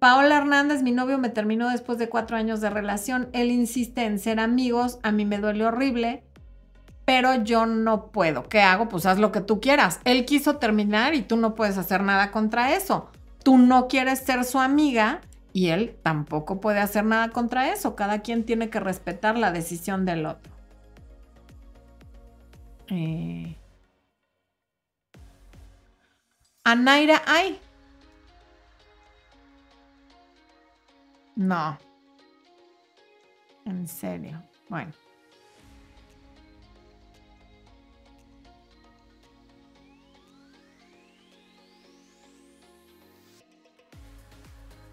Paola 0.00 0.36
Hernández, 0.36 0.82
mi 0.82 0.92
novio 0.92 1.18
me 1.18 1.28
terminó 1.28 1.70
después 1.70 1.98
de 1.98 2.08
cuatro 2.08 2.36
años 2.36 2.60
de 2.60 2.70
relación. 2.70 3.28
Él 3.32 3.50
insiste 3.50 4.04
en 4.04 4.18
ser 4.18 4.40
amigos, 4.40 4.98
a 5.02 5.12
mí 5.12 5.24
me 5.24 5.38
duele 5.38 5.66
horrible, 5.66 6.24
pero 7.04 7.34
yo 7.42 7.66
no 7.66 8.06
puedo. 8.12 8.48
¿Qué 8.48 8.60
hago? 8.60 8.88
Pues 8.88 9.06
haz 9.06 9.18
lo 9.18 9.32
que 9.32 9.40
tú 9.40 9.60
quieras. 9.60 10.00
Él 10.04 10.24
quiso 10.24 10.56
terminar 10.56 11.14
y 11.14 11.22
tú 11.22 11.36
no 11.36 11.54
puedes 11.54 11.78
hacer 11.78 12.02
nada 12.02 12.30
contra 12.30 12.74
eso. 12.74 13.10
Tú 13.42 13.56
no 13.56 13.88
quieres 13.88 14.18
ser 14.20 14.44
su 14.44 14.58
amiga 14.58 15.20
y 15.58 15.70
él 15.70 15.98
tampoco 16.04 16.60
puede 16.60 16.78
hacer 16.78 17.04
nada 17.04 17.30
contra 17.30 17.72
eso. 17.72 17.96
Cada 17.96 18.20
quien 18.20 18.46
tiene 18.46 18.70
que 18.70 18.78
respetar 18.78 19.36
la 19.36 19.50
decisión 19.50 20.04
del 20.04 20.24
otro. 20.24 20.52
Eh... 22.86 23.56
Anaira, 26.62 27.22
ay. 27.26 27.58
No. 31.34 31.76
En 33.64 33.88
serio. 33.88 34.40
Bueno. 34.68 34.92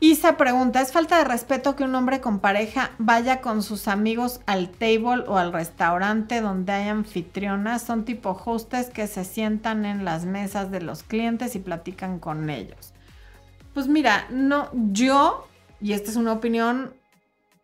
Isa 0.02 0.36
pregunta, 0.36 0.82
¿es 0.82 0.91
falta 0.91 1.18
de 1.18 1.24
respeto 1.24 1.76
que 1.76 1.86
un 1.86 1.96
hombre 1.96 2.20
con 2.20 2.39
pareja 2.39 2.91
vaya 2.98 3.39
con 3.39 3.64
sus 3.64 3.88
amigos 3.88 4.41
al 4.46 4.70
table 4.70 5.24
o 5.26 5.38
al 5.38 5.54
restaurante 5.54 6.41
donde 6.41 6.74
hay 6.74 6.89
anfitrionas? 6.89 7.84
Son 7.84 8.04
tipo 8.04 8.39
hostes 8.46 8.89
que 8.89 9.08
se 9.08 9.24
sientan 9.24 9.86
en 9.86 10.04
las 10.04 10.26
mesas 10.26 10.70
de 10.70 10.82
los 10.82 11.04
clientes 11.04 11.56
y 11.56 11.60
platican 11.60 12.20
con 12.20 12.50
ellos. 12.50 12.93
Pues 13.74 13.88
mira, 13.88 14.28
no, 14.30 14.70
yo, 14.74 15.48
y 15.80 15.93
esta 15.93 16.12
es 16.12 16.18
una 16.18 16.34
opinión, 16.34 16.93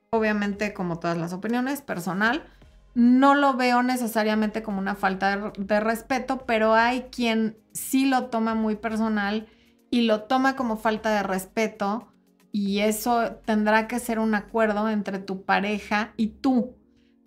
obviamente 0.10 0.74
como 0.74 1.00
todas 1.00 1.18
las 1.18 1.34
opiniones, 1.34 1.82
personal, 1.82 2.46
no 2.94 3.36
lo 3.36 3.56
veo 3.56 3.84
necesariamente 3.84 4.64
como 4.64 4.80
una 4.80 4.96
falta 4.96 5.36
de, 5.36 5.52
de 5.58 5.80
respeto, 5.82 6.46
pero 6.46 6.76
hay 6.76 7.04
quien 7.12 7.58
sí 7.74 8.06
lo 8.06 8.28
toma 8.28 8.56
muy 8.56 8.78
personal 8.78 9.48
y 9.90 10.04
lo 10.04 10.24
toma 10.24 10.56
como 10.56 10.78
falta 10.78 11.10
de 11.12 11.24
respeto 11.24 12.11
y 12.52 12.80
eso 12.80 13.38
tendrá 13.46 13.88
que 13.88 14.00
ser 14.00 14.20
un 14.20 14.36
acuerdo 14.36 14.90
entre 14.90 15.20
tu 15.20 15.44
pareja 15.44 16.14
y 16.18 16.28
tú. 16.28 16.76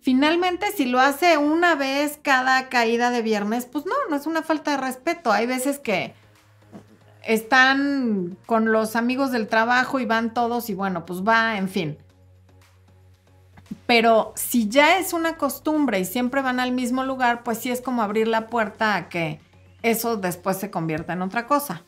Finalmente, 0.01 0.71
si 0.71 0.85
lo 0.85 0.99
hace 0.99 1.37
una 1.37 1.73
vez 1.73 2.19
cada 2.21 2.69
caída 2.69 3.09
de 3.09 3.23
viernes, 3.23 3.65
pues 3.65 3.85
no, 3.85 3.93
no 4.09 4.15
es 4.15 4.27
una 4.27 4.43
falta 4.43 4.71
de 4.71 4.77
respeto. 4.77 5.31
Hay 5.31 5.47
veces 5.47 5.79
que 5.79 6.13
están 7.23 8.37
con 8.45 8.71
los 8.71 8.95
amigos 8.95 9.31
del 9.31 9.47
trabajo 9.47 9.99
y 9.99 10.05
van 10.05 10.33
todos 10.33 10.69
y 10.69 10.75
bueno, 10.75 11.07
pues 11.07 11.23
va, 11.23 11.57
en 11.57 11.69
fin. 11.69 11.97
Pero 13.87 14.33
si 14.35 14.69
ya 14.69 14.99
es 14.99 15.11
una 15.13 15.37
costumbre 15.37 15.99
y 15.99 16.05
siempre 16.05 16.43
van 16.43 16.59
al 16.59 16.71
mismo 16.71 17.03
lugar, 17.03 17.43
pues 17.43 17.57
sí 17.57 17.71
es 17.71 17.81
como 17.81 18.03
abrir 18.03 18.27
la 18.27 18.47
puerta 18.47 18.95
a 18.95 19.09
que 19.09 19.39
eso 19.81 20.17
después 20.17 20.57
se 20.57 20.69
convierta 20.69 21.13
en 21.13 21.23
otra 21.23 21.47
cosa. 21.47 21.83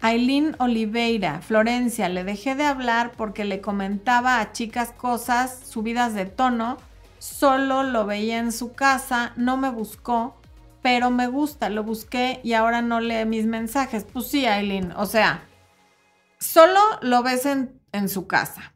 Aileen 0.00 0.54
Oliveira, 0.60 1.40
Florencia, 1.40 2.08
le 2.08 2.22
dejé 2.22 2.54
de 2.54 2.64
hablar 2.64 3.12
porque 3.16 3.44
le 3.44 3.60
comentaba 3.60 4.40
a 4.40 4.52
chicas 4.52 4.92
cosas 4.92 5.60
subidas 5.66 6.14
de 6.14 6.24
tono, 6.24 6.78
solo 7.18 7.82
lo 7.82 8.06
veía 8.06 8.38
en 8.38 8.52
su 8.52 8.74
casa, 8.74 9.32
no 9.36 9.56
me 9.56 9.70
buscó, 9.70 10.40
pero 10.82 11.10
me 11.10 11.26
gusta, 11.26 11.68
lo 11.68 11.82
busqué 11.82 12.40
y 12.44 12.52
ahora 12.52 12.80
no 12.80 13.00
lee 13.00 13.24
mis 13.24 13.46
mensajes. 13.46 14.04
Pues 14.04 14.28
sí, 14.28 14.46
Aileen, 14.46 14.92
o 14.92 15.04
sea, 15.06 15.42
solo 16.38 16.80
lo 17.02 17.24
ves 17.24 17.44
en, 17.46 18.08
su 18.08 18.28
casa. 18.28 18.74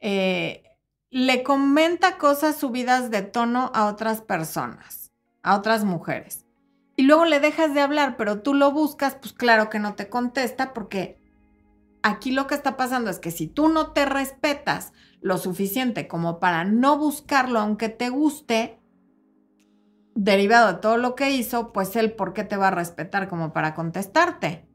Eh, 0.00 0.64
le 1.10 1.44
comenta 1.44 2.18
cosas 2.18 2.56
subidas 2.56 3.12
de 3.12 3.22
tono 3.22 3.70
a 3.72 3.86
otras 3.86 4.20
personas, 4.20 5.12
a 5.44 5.56
otras 5.56 5.84
mujeres 5.84 6.43
y 6.96 7.02
luego 7.02 7.24
le 7.24 7.40
dejas 7.40 7.74
de 7.74 7.80
hablar, 7.80 8.16
pero 8.16 8.40
tú 8.40 8.54
lo 8.54 8.70
buscas, 8.70 9.16
pues 9.16 9.32
claro 9.32 9.68
que 9.68 9.80
no 9.80 9.94
te 9.94 10.08
contesta 10.08 10.72
porque 10.72 11.18
aquí 12.02 12.30
lo 12.30 12.46
que 12.46 12.54
está 12.54 12.76
pasando 12.76 13.10
es 13.10 13.18
que 13.18 13.32
si 13.32 13.48
tú 13.48 13.68
no 13.68 13.92
te 13.92 14.04
respetas 14.04 14.92
lo 15.20 15.38
suficiente 15.38 16.06
como 16.06 16.38
para 16.38 16.64
no 16.64 16.96
buscarlo 16.96 17.58
aunque 17.58 17.88
te 17.88 18.10
guste, 18.10 18.78
derivado 20.14 20.74
de 20.74 20.78
todo 20.78 20.96
lo 20.96 21.16
que 21.16 21.30
hizo, 21.30 21.72
pues 21.72 21.96
él 21.96 22.12
por 22.12 22.32
qué 22.32 22.44
te 22.44 22.56
va 22.56 22.68
a 22.68 22.72
respetar 22.72 23.28
como 23.28 23.52
para 23.52 23.74
contestarte. 23.74 24.68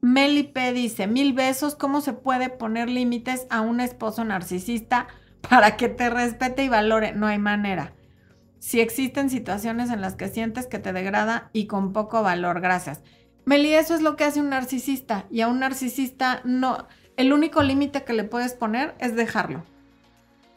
Melipe 0.00 0.72
dice, 0.72 1.08
mil 1.08 1.32
besos, 1.32 1.74
¿cómo 1.74 2.00
se 2.00 2.12
puede 2.12 2.50
poner 2.50 2.88
límites 2.88 3.48
a 3.50 3.62
un 3.62 3.80
esposo 3.80 4.24
narcisista 4.24 5.08
para 5.48 5.76
que 5.76 5.88
te 5.88 6.08
respete 6.08 6.62
y 6.62 6.68
valore? 6.68 7.12
No 7.12 7.26
hay 7.26 7.38
manera 7.38 7.97
si 8.58 8.80
existen 8.80 9.30
situaciones 9.30 9.90
en 9.90 10.00
las 10.00 10.14
que 10.14 10.28
sientes 10.28 10.66
que 10.66 10.78
te 10.78 10.92
degrada 10.92 11.50
y 11.52 11.66
con 11.66 11.92
poco 11.92 12.22
valor. 12.22 12.60
Gracias. 12.60 13.00
Meli, 13.44 13.72
eso 13.72 13.94
es 13.94 14.02
lo 14.02 14.16
que 14.16 14.24
hace 14.24 14.40
un 14.40 14.50
narcisista. 14.50 15.26
Y 15.30 15.40
a 15.40 15.48
un 15.48 15.60
narcisista 15.60 16.40
no. 16.44 16.86
El 17.16 17.32
único 17.32 17.62
límite 17.62 18.04
que 18.04 18.12
le 18.12 18.24
puedes 18.24 18.54
poner 18.54 18.94
es 18.98 19.16
dejarlo. 19.16 19.64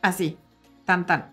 Así. 0.02 0.38
Tan 0.86 1.06
tan. 1.06 1.32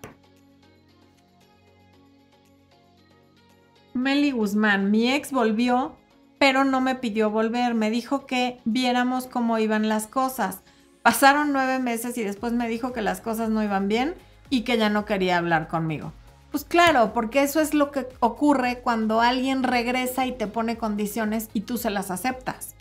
Meli 3.93 4.31
Guzmán, 4.31 4.91
mi 4.91 5.11
ex 5.11 5.31
volvió, 5.31 5.97
pero 6.37 6.63
no 6.63 6.79
me 6.79 6.95
pidió 6.95 7.29
volver. 7.29 7.73
Me 7.73 7.89
dijo 7.89 8.25
que 8.25 8.59
viéramos 8.63 9.27
cómo 9.27 9.57
iban 9.57 9.89
las 9.89 10.07
cosas. 10.07 10.61
Pasaron 11.01 11.51
nueve 11.51 11.79
meses 11.79 12.17
y 12.17 12.23
después 12.23 12.53
me 12.53 12.69
dijo 12.69 12.93
que 12.93 13.01
las 13.01 13.19
cosas 13.19 13.49
no 13.49 13.63
iban 13.63 13.87
bien 13.87 14.15
y 14.49 14.61
que 14.61 14.77
ya 14.77 14.89
no 14.89 15.05
quería 15.05 15.37
hablar 15.37 15.67
conmigo. 15.67 16.13
Pues 16.51 16.65
claro, 16.65 17.13
porque 17.13 17.43
eso 17.43 17.59
es 17.59 17.73
lo 17.73 17.91
que 17.91 18.07
ocurre 18.19 18.79
cuando 18.81 19.21
alguien 19.21 19.63
regresa 19.63 20.25
y 20.25 20.31
te 20.31 20.47
pone 20.47 20.77
condiciones 20.77 21.49
y 21.53 21.61
tú 21.61 21.77
se 21.77 21.91
las 21.91 22.09
aceptas. 22.09 22.75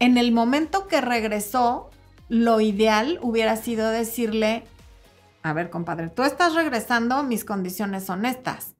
En 0.00 0.18
el 0.18 0.32
momento 0.32 0.88
que 0.88 1.00
regresó, 1.00 1.90
lo 2.28 2.60
ideal 2.60 3.18
hubiera 3.22 3.56
sido 3.56 3.90
decirle, 3.90 4.64
a 5.42 5.52
ver 5.52 5.70
compadre, 5.70 6.08
tú 6.08 6.24
estás 6.24 6.54
regresando, 6.54 7.22
mis 7.22 7.44
condiciones 7.44 8.04
son 8.04 8.26
estas. 8.26 8.74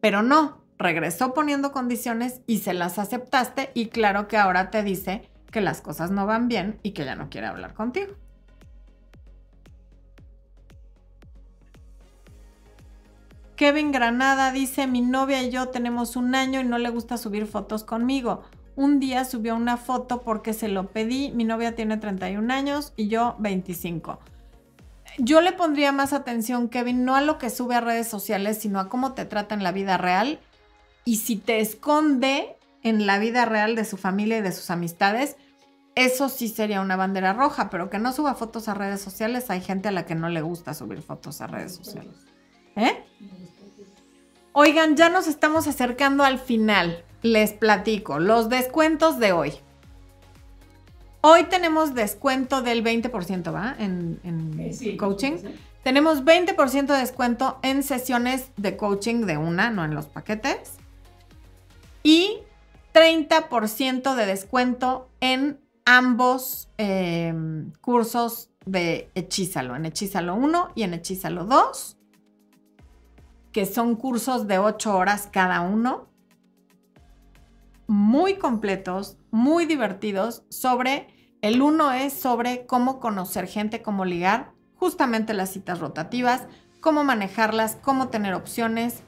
Pero 0.00 0.22
no, 0.22 0.60
regresó 0.78 1.32
poniendo 1.32 1.72
condiciones 1.72 2.42
y 2.46 2.58
se 2.58 2.74
las 2.74 2.98
aceptaste 2.98 3.70
y 3.74 3.86
claro 3.86 4.28
que 4.28 4.36
ahora 4.36 4.70
te 4.70 4.82
dice 4.82 5.30
que 5.50 5.60
las 5.60 5.80
cosas 5.80 6.10
no 6.10 6.26
van 6.26 6.48
bien 6.48 6.78
y 6.82 6.92
que 6.92 7.04
ya 7.04 7.14
no 7.14 7.30
quiere 7.30 7.46
hablar 7.46 7.74
contigo. 7.74 8.14
Kevin 13.60 13.92
Granada 13.92 14.52
dice, 14.52 14.86
mi 14.86 15.02
novia 15.02 15.42
y 15.42 15.50
yo 15.50 15.68
tenemos 15.68 16.16
un 16.16 16.34
año 16.34 16.60
y 16.60 16.64
no 16.64 16.78
le 16.78 16.88
gusta 16.88 17.18
subir 17.18 17.46
fotos 17.46 17.84
conmigo. 17.84 18.42
un 18.74 19.00
día 19.00 19.26
subió 19.26 19.54
una 19.54 19.76
foto 19.76 20.22
porque 20.22 20.54
se 20.54 20.68
lo 20.68 20.86
pedí. 20.86 21.30
Mi 21.32 21.44
novia 21.44 21.74
tiene 21.74 21.98
31 21.98 22.54
años 22.54 22.94
y 22.96 23.08
yo 23.08 23.36
25. 23.38 24.18
Yo 25.18 25.42
le 25.42 25.52
pondría 25.52 25.92
más 25.92 26.14
atención, 26.14 26.70
Kevin, 26.70 27.04
no 27.04 27.16
a 27.16 27.20
lo 27.20 27.36
que 27.36 27.50
sube 27.50 27.74
a 27.74 27.82
redes 27.82 28.08
sociales, 28.08 28.56
sino 28.56 28.80
a 28.80 28.88
cómo 28.88 29.12
te 29.12 29.26
trata 29.26 29.54
en 29.54 29.62
la 29.62 29.72
vida 29.72 29.98
real. 29.98 30.40
Y 31.04 31.16
si 31.16 31.36
te 31.36 31.60
esconde 31.60 32.56
en 32.82 33.06
la 33.06 33.18
vida 33.18 33.44
real 33.44 33.76
de 33.76 33.84
su 33.84 33.98
familia 33.98 34.38
y 34.38 34.40
de 34.40 34.52
sus 34.52 34.70
amistades, 34.70 35.36
eso 35.96 36.30
sí 36.30 36.48
sería 36.48 36.80
una 36.80 36.96
bandera 36.96 37.34
roja, 37.34 37.68
pero 37.68 37.90
que 37.90 37.98
no 37.98 38.14
suba 38.14 38.34
fotos 38.34 38.68
a 38.68 38.74
redes 38.74 39.02
sociales, 39.02 39.50
hay 39.50 39.60
gente 39.60 39.88
a 39.88 39.92
la 39.92 40.06
que 40.06 40.14
no 40.14 40.30
le 40.30 40.40
gusta 40.40 40.72
subir 40.72 41.02
fotos 41.02 41.42
a 41.42 41.46
redes 41.46 41.74
sociales. 41.74 42.29
¿Eh? 42.76 43.04
Oigan, 44.52 44.96
ya 44.96 45.08
nos 45.08 45.26
estamos 45.26 45.66
acercando 45.66 46.24
al 46.24 46.38
final. 46.38 47.04
Les 47.22 47.52
platico 47.52 48.18
los 48.18 48.48
descuentos 48.48 49.18
de 49.18 49.32
hoy. 49.32 49.52
Hoy 51.22 51.44
tenemos 51.44 51.94
descuento 51.94 52.62
del 52.62 52.82
20%, 52.82 53.52
¿va? 53.54 53.76
En, 53.78 54.20
Eh, 54.58 54.96
coaching. 54.96 55.36
sí. 55.38 55.48
Tenemos 55.82 56.24
20% 56.24 56.92
de 56.92 56.98
descuento 56.98 57.58
en 57.62 57.82
sesiones 57.82 58.50
de 58.56 58.76
coaching 58.76 59.26
de 59.26 59.36
una, 59.36 59.70
no 59.70 59.84
en 59.84 59.94
los 59.94 60.06
paquetes. 60.06 60.72
Y 62.02 62.38
30% 62.94 64.14
de 64.14 64.26
descuento 64.26 65.08
en 65.20 65.60
ambos 65.84 66.68
eh, 66.78 67.34
cursos 67.80 68.50
de 68.66 69.10
Hechízalo, 69.14 69.74
en 69.76 69.86
Hechízalo 69.86 70.34
1 70.34 70.72
y 70.74 70.82
en 70.82 70.94
Hechízalo 70.94 71.44
2, 71.44 71.96
que 73.52 73.66
son 73.66 73.96
cursos 73.96 74.46
de 74.46 74.58
8 74.58 74.96
horas 74.96 75.28
cada 75.30 75.60
uno, 75.60 76.08
muy 77.86 78.34
completos, 78.36 79.16
muy 79.30 79.66
divertidos, 79.66 80.44
sobre, 80.48 81.36
el 81.42 81.60
uno 81.60 81.92
es 81.92 82.12
sobre 82.12 82.66
cómo 82.66 83.00
conocer 83.00 83.48
gente, 83.48 83.82
cómo 83.82 84.04
ligar, 84.04 84.52
justamente 84.76 85.34
las 85.34 85.50
citas 85.50 85.80
rotativas, 85.80 86.42
cómo 86.80 87.02
manejarlas, 87.02 87.76
cómo 87.82 88.08
tener 88.08 88.34
opciones, 88.34 89.02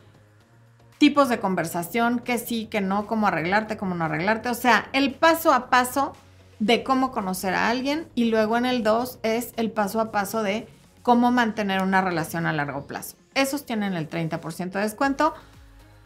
tipos 0.99 1.29
de 1.29 1.41
conversación, 1.41 2.19
que 2.19 2.39
sí, 2.39 2.67
que 2.67 2.81
no, 2.81 3.07
cómo 3.07 3.29
arreglarte, 3.29 3.77
cómo 3.77 3.95
no 3.95 4.05
arreglarte, 4.05 4.49
o 4.49 4.55
sea, 4.55 4.89
el 4.93 5.15
paso 5.15 5.53
a 5.53 5.71
paso 5.71 6.13
de 6.59 6.85
cómo 6.85 7.11
conocer 7.11 7.55
a 7.55 7.69
alguien 7.69 8.09
y 8.15 8.27
luego 8.27 8.57
en 8.57 8.67
el 8.67 8.83
2 8.83 9.21
es 9.23 9.53
el 9.57 9.71
paso 9.71 10.01
a 10.01 10.13
paso 10.13 10.43
de 10.43 10.69
cómo 11.03 11.33
mantener 11.33 11.83
una 11.83 12.01
relación 12.01 12.47
a 12.47 12.53
largo 12.53 12.87
plazo. 12.87 13.22
Esos 13.35 13.65
tienen 13.65 13.95
el 13.95 14.09
30% 14.09 14.71
de 14.73 14.81
descuento. 14.81 15.35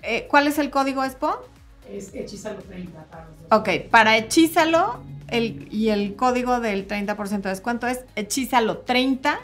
Eh, 0.03 0.27
¿Cuál 0.31 0.47
es 0.47 0.59
el 0.59 0.71
código 0.71 1.05
Expo? 1.05 1.41
Es 1.89 2.15
hechizalo 2.15 2.61
30 2.63 3.05
para. 3.05 3.29
Ok, 3.51 3.89
para 3.91 4.17
Hechízalo 4.17 5.01
el, 5.29 5.69
y 5.73 5.89
el 5.91 6.17
código 6.17 6.61
del 6.61 6.87
30% 6.87 7.43
de 7.43 7.51
descuento 7.51 7.87
es 7.87 8.05
Hechízalo 8.17 8.79
30 8.79 9.39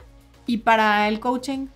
y 0.47 0.59
para 0.59 1.09
el 1.09 1.21
coaching 1.21 1.69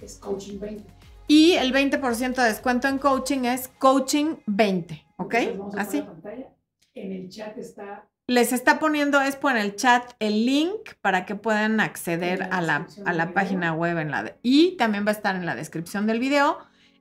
Es 0.00 0.16
coaching 0.16 0.58
20. 0.58 0.84
y 1.28 1.52
el 1.52 1.72
20% 1.72 2.34
de 2.34 2.42
descuento 2.44 2.88
en 2.88 2.98
coaching 2.98 3.44
es 3.44 3.68
coaching 3.78 4.36
20, 4.46 5.04
¿ok? 5.18 5.34
Entonces, 5.34 5.58
vamos 5.58 5.74
a 5.76 5.80
Así. 5.80 5.98
la 5.98 6.06
pantalla. 6.06 6.48
En 6.94 7.12
el 7.12 7.28
chat 7.28 7.56
está 7.58 8.06
Les 8.26 8.54
está 8.54 8.78
poniendo 8.78 9.20
Expo 9.20 9.50
en 9.50 9.58
el 9.58 9.76
chat 9.76 10.12
el 10.18 10.46
link 10.46 10.94
para 11.02 11.26
que 11.26 11.34
puedan 11.34 11.78
acceder 11.80 12.38
la 12.38 12.46
a 12.46 12.60
la, 12.62 12.86
a 13.04 13.12
la 13.12 13.34
página 13.34 13.74
web 13.74 13.98
en 13.98 14.10
la 14.10 14.22
de- 14.22 14.38
y 14.42 14.76
también 14.78 15.04
va 15.04 15.10
a 15.10 15.12
estar 15.12 15.36
en 15.36 15.44
la 15.44 15.54
descripción 15.54 16.06
del 16.06 16.20
video. 16.20 16.56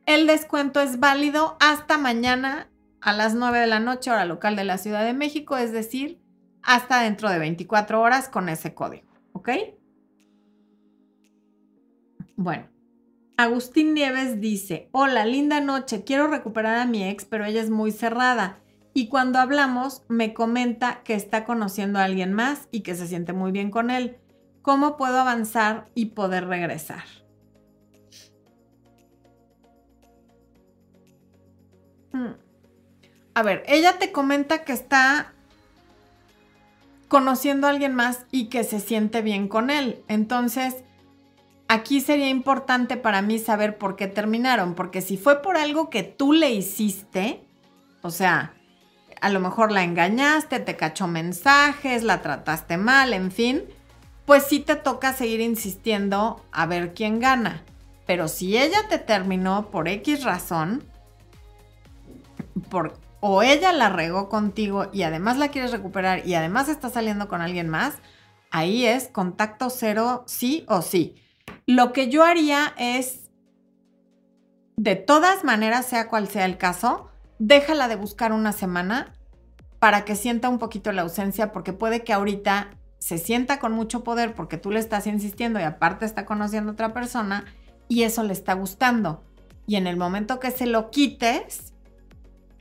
El 0.05 0.27
descuento 0.27 0.81
es 0.81 0.99
válido 0.99 1.55
hasta 1.61 1.97
mañana 1.97 2.69
a 2.99 3.13
las 3.13 3.35
9 3.35 3.59
de 3.59 3.67
la 3.67 3.79
noche, 3.79 4.11
hora 4.11 4.25
local 4.25 4.57
de 4.57 4.65
la 4.65 4.77
Ciudad 4.77 5.05
de 5.05 5.13
México, 5.13 5.55
es 5.55 5.71
decir, 5.71 6.19
hasta 6.61 7.01
dentro 7.01 7.29
de 7.29 7.39
24 7.39 8.01
horas 8.01 8.27
con 8.27 8.49
ese 8.49 8.73
código, 8.73 9.07
¿ok? 9.31 9.49
Bueno, 12.35 12.67
Agustín 13.37 13.93
Nieves 13.93 14.41
dice, 14.41 14.89
hola, 14.91 15.23
linda 15.25 15.61
noche, 15.61 16.03
quiero 16.03 16.27
recuperar 16.27 16.75
a 16.79 16.85
mi 16.85 17.07
ex, 17.07 17.23
pero 17.23 17.45
ella 17.45 17.61
es 17.61 17.69
muy 17.69 17.91
cerrada. 17.91 18.59
Y 18.93 19.07
cuando 19.07 19.39
hablamos, 19.39 20.03
me 20.07 20.33
comenta 20.33 21.01
que 21.03 21.15
está 21.15 21.45
conociendo 21.45 21.99
a 21.99 22.03
alguien 22.03 22.33
más 22.33 22.67
y 22.71 22.81
que 22.81 22.95
se 22.95 23.07
siente 23.07 23.33
muy 23.33 23.51
bien 23.51 23.71
con 23.71 23.89
él. 23.89 24.17
¿Cómo 24.61 24.97
puedo 24.97 25.19
avanzar 25.19 25.89
y 25.95 26.07
poder 26.07 26.47
regresar? 26.47 27.03
Hmm. 32.11 32.33
A 33.33 33.41
ver, 33.41 33.63
ella 33.67 33.97
te 33.97 34.11
comenta 34.11 34.63
que 34.63 34.73
está 34.73 35.33
conociendo 37.07 37.67
a 37.67 37.71
alguien 37.71 37.95
más 37.95 38.25
y 38.31 38.45
que 38.45 38.63
se 38.63 38.79
siente 38.79 39.21
bien 39.23 39.47
con 39.47 39.71
él. 39.71 40.03
Entonces, 40.07 40.83
aquí 41.67 41.99
sería 41.99 42.29
importante 42.29 42.95
para 42.95 43.23
mí 43.23 43.39
saber 43.39 43.79
por 43.79 43.95
qué 43.95 44.07
terminaron, 44.07 44.75
porque 44.75 45.01
si 45.01 45.17
fue 45.17 45.41
por 45.41 45.57
algo 45.57 45.89
que 45.89 46.03
tú 46.03 46.33
le 46.33 46.51
hiciste, 46.51 47.43
o 48.03 48.11
sea, 48.11 48.53
a 49.23 49.29
lo 49.29 49.39
mejor 49.39 49.71
la 49.71 49.85
engañaste, 49.85 50.59
te 50.59 50.75
cachó 50.75 51.07
mensajes, 51.07 52.03
la 52.03 52.21
trataste 52.21 52.75
mal, 52.75 53.13
en 53.13 53.31
fin, 53.31 53.63
pues 54.25 54.43
sí 54.43 54.59
te 54.59 54.75
toca 54.75 55.13
seguir 55.13 55.39
insistiendo 55.39 56.45
a 56.51 56.65
ver 56.65 56.93
quién 56.93 57.21
gana. 57.21 57.63
Pero 58.05 58.27
si 58.27 58.57
ella 58.57 58.79
te 58.89 58.97
terminó 58.97 59.71
por 59.71 59.87
X 59.87 60.25
razón, 60.25 60.83
por, 62.69 62.99
o 63.21 63.43
ella 63.43 63.71
la 63.71 63.87
regó 63.87 64.27
contigo 64.27 64.89
y 64.91 65.03
además 65.03 65.37
la 65.37 65.47
quieres 65.47 65.71
recuperar 65.71 66.27
y 66.27 66.35
además 66.35 66.67
está 66.67 66.89
saliendo 66.89 67.29
con 67.29 67.39
alguien 67.39 67.69
más, 67.69 67.93
ahí 68.51 68.85
es 68.85 69.07
contacto 69.07 69.69
cero 69.69 70.25
sí 70.27 70.65
o 70.67 70.81
sí. 70.81 71.15
Lo 71.65 71.93
que 71.93 72.09
yo 72.09 72.25
haría 72.25 72.73
es, 72.77 73.31
de 74.75 74.97
todas 74.97 75.45
maneras, 75.45 75.85
sea 75.85 76.09
cual 76.09 76.27
sea 76.27 76.43
el 76.43 76.57
caso, 76.57 77.09
déjala 77.47 77.89
de 77.89 77.97
buscar 77.97 78.31
una 78.31 78.53
semana 78.53 79.13
para 79.79 80.05
que 80.05 80.15
sienta 80.15 80.47
un 80.47 80.59
poquito 80.59 80.93
la 80.93 81.01
ausencia, 81.01 81.51
porque 81.51 81.73
puede 81.73 82.03
que 82.03 82.13
ahorita 82.13 82.69
se 82.99 83.17
sienta 83.17 83.59
con 83.59 83.73
mucho 83.73 84.01
poder 84.05 84.33
porque 84.33 84.57
tú 84.57 84.71
le 84.71 84.79
estás 84.79 85.07
insistiendo 85.07 85.59
y 85.59 85.63
aparte 85.63 86.05
está 86.05 86.25
conociendo 86.25 86.71
a 86.71 86.73
otra 86.73 86.93
persona 86.93 87.43
y 87.89 88.03
eso 88.03 88.23
le 88.23 88.31
está 88.31 88.53
gustando. 88.53 89.25
Y 89.67 89.75
en 89.75 89.87
el 89.87 89.97
momento 89.97 90.39
que 90.39 90.51
se 90.51 90.67
lo 90.67 90.89
quites, 90.89 91.73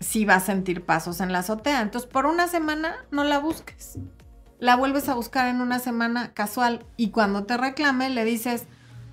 sí 0.01 0.25
va 0.25 0.35
a 0.35 0.41
sentir 0.41 0.85
pasos 0.85 1.21
en 1.21 1.31
la 1.31 1.41
azotea. 1.41 1.81
Entonces, 1.81 2.11
por 2.11 2.27
una 2.27 2.49
semana 2.49 2.97
no 3.13 3.23
la 3.23 3.39
busques. 3.39 4.01
La 4.59 4.75
vuelves 4.75 5.09
a 5.09 5.15
buscar 5.15 5.47
en 5.47 5.61
una 5.61 5.79
semana 5.79 6.35
casual 6.35 6.85
y 6.97 7.11
cuando 7.11 7.45
te 7.45 7.57
reclame 7.57 8.11
le 8.11 8.25
dices, 8.25 8.67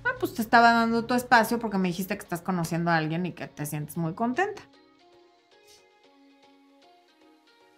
ah, 0.04 0.16
pues 0.18 0.34
te 0.34 0.42
estaba 0.42 0.72
dando 0.72 1.04
tu 1.04 1.14
espacio 1.14 1.60
porque 1.60 1.78
me 1.78 1.88
dijiste 1.88 2.16
que 2.16 2.24
estás 2.24 2.42
conociendo 2.42 2.90
a 2.90 2.96
alguien 2.96 3.24
y 3.24 3.32
que 3.32 3.46
te 3.46 3.66
sientes 3.66 3.96
muy 3.96 4.14
contenta. 4.14 4.62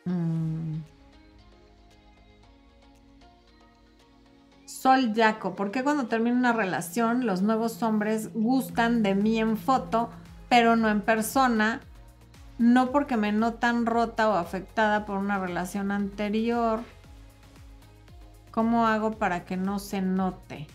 Mm. 0.04 0.82
Sol 4.82 5.14
Yaco, 5.14 5.54
¿por 5.54 5.70
qué 5.70 5.84
cuando 5.84 6.08
termina 6.08 6.36
una 6.36 6.52
relación 6.52 7.24
los 7.24 7.40
nuevos 7.40 7.80
hombres 7.84 8.32
gustan 8.34 9.04
de 9.04 9.14
mí 9.14 9.38
en 9.38 9.56
foto, 9.56 10.10
pero 10.48 10.74
no 10.74 10.88
en 10.88 11.02
persona? 11.02 11.80
No 12.58 12.90
porque 12.90 13.16
me 13.16 13.30
notan 13.30 13.86
rota 13.86 14.28
o 14.28 14.32
afectada 14.32 15.06
por 15.06 15.18
una 15.18 15.38
relación 15.38 15.92
anterior. 15.92 16.80
¿Cómo 18.50 18.88
hago 18.88 19.12
para 19.12 19.44
que 19.44 19.56
no 19.56 19.78
se 19.78 20.02
note? 20.02 20.66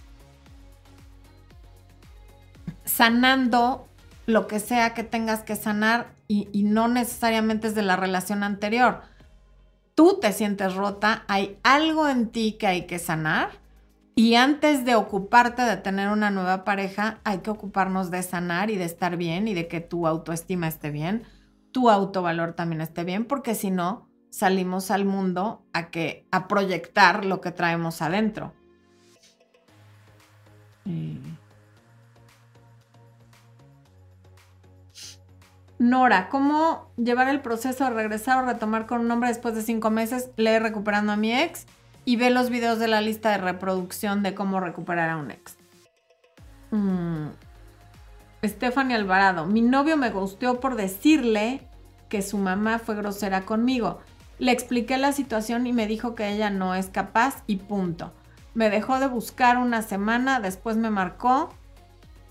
Sanando 2.85 3.89
lo 4.25 4.47
que 4.47 4.61
sea 4.61 4.93
que 4.93 5.03
tengas 5.03 5.43
que 5.43 5.57
sanar 5.57 6.07
y, 6.29 6.47
y 6.53 6.63
no 6.63 6.87
necesariamente 6.87 7.67
es 7.67 7.75
de 7.75 7.81
la 7.81 7.97
relación 7.97 8.41
anterior. 8.41 9.01
Tú 9.97 10.19
te 10.21 10.31
sientes 10.31 10.75
rota, 10.75 11.23
hay 11.27 11.57
algo 11.63 12.07
en 12.07 12.29
ti 12.29 12.51
que 12.59 12.67
hay 12.67 12.85
que 12.85 12.99
sanar 12.99 13.49
y 14.13 14.35
antes 14.35 14.85
de 14.85 14.93
ocuparte 14.93 15.63
de 15.63 15.75
tener 15.75 16.09
una 16.09 16.29
nueva 16.29 16.63
pareja, 16.63 17.19
hay 17.23 17.39
que 17.39 17.49
ocuparnos 17.49 18.11
de 18.11 18.21
sanar 18.21 18.69
y 18.69 18.75
de 18.75 18.85
estar 18.85 19.17
bien 19.17 19.47
y 19.47 19.55
de 19.55 19.67
que 19.67 19.81
tu 19.81 20.05
autoestima 20.05 20.67
esté 20.67 20.91
bien, 20.91 21.23
tu 21.71 21.89
autovalor 21.89 22.53
también 22.53 22.81
esté 22.81 23.05
bien, 23.05 23.25
porque 23.25 23.55
si 23.55 23.71
no, 23.71 24.07
salimos 24.29 24.91
al 24.91 25.03
mundo 25.03 25.65
a 25.73 25.89
que 25.89 26.27
a 26.29 26.47
proyectar 26.47 27.25
lo 27.25 27.41
que 27.41 27.51
traemos 27.51 28.03
adentro. 28.03 28.53
Nora, 35.79 36.29
¿cómo 36.29 36.89
llevar 36.97 37.27
el 37.29 37.41
proceso 37.41 37.83
de 37.83 37.91
regresar 37.91 38.43
o 38.43 38.47
retomar 38.47 38.87
con 38.87 39.01
un 39.01 39.11
hombre 39.11 39.29
después 39.29 39.53
de 39.53 39.61
cinco 39.61 39.91
meses? 39.91 40.31
Lee 40.35 40.57
recuperando 40.59 41.11
a 41.11 41.17
mi 41.17 41.33
ex 41.33 41.67
y 42.03 42.15
ve 42.15 42.31
los 42.31 42.49
videos 42.49 42.79
de 42.79 42.87
la 42.87 43.01
lista 43.01 43.31
de 43.31 43.37
reproducción 43.37 44.23
de 44.23 44.33
cómo 44.33 44.59
recuperar 44.59 45.09
a 45.09 45.17
un 45.17 45.29
ex. 45.29 45.57
Mm. 46.71 47.27
Stephanie 48.43 48.95
Alvarado, 48.95 49.45
mi 49.45 49.61
novio 49.61 49.97
me 49.97 50.09
gusteó 50.09 50.59
por 50.59 50.75
decirle 50.75 51.67
que 52.09 52.21
su 52.21 52.37
mamá 52.37 52.79
fue 52.79 52.95
grosera 52.95 53.41
conmigo 53.41 53.99
Le 54.39 54.51
expliqué 54.51 54.97
la 54.97 55.11
situación 55.11 55.67
y 55.67 55.73
me 55.73 55.87
dijo 55.87 56.15
que 56.15 56.29
ella 56.29 56.49
no 56.49 56.75
es 56.75 56.87
capaz 56.87 57.43
y 57.47 57.57
punto. 57.57 58.13
Me 58.53 58.69
dejó 58.69 58.99
de 58.99 59.07
buscar 59.07 59.57
una 59.57 59.81
semana, 59.81 60.39
después 60.39 60.77
me 60.77 60.89
marcó 60.89 61.49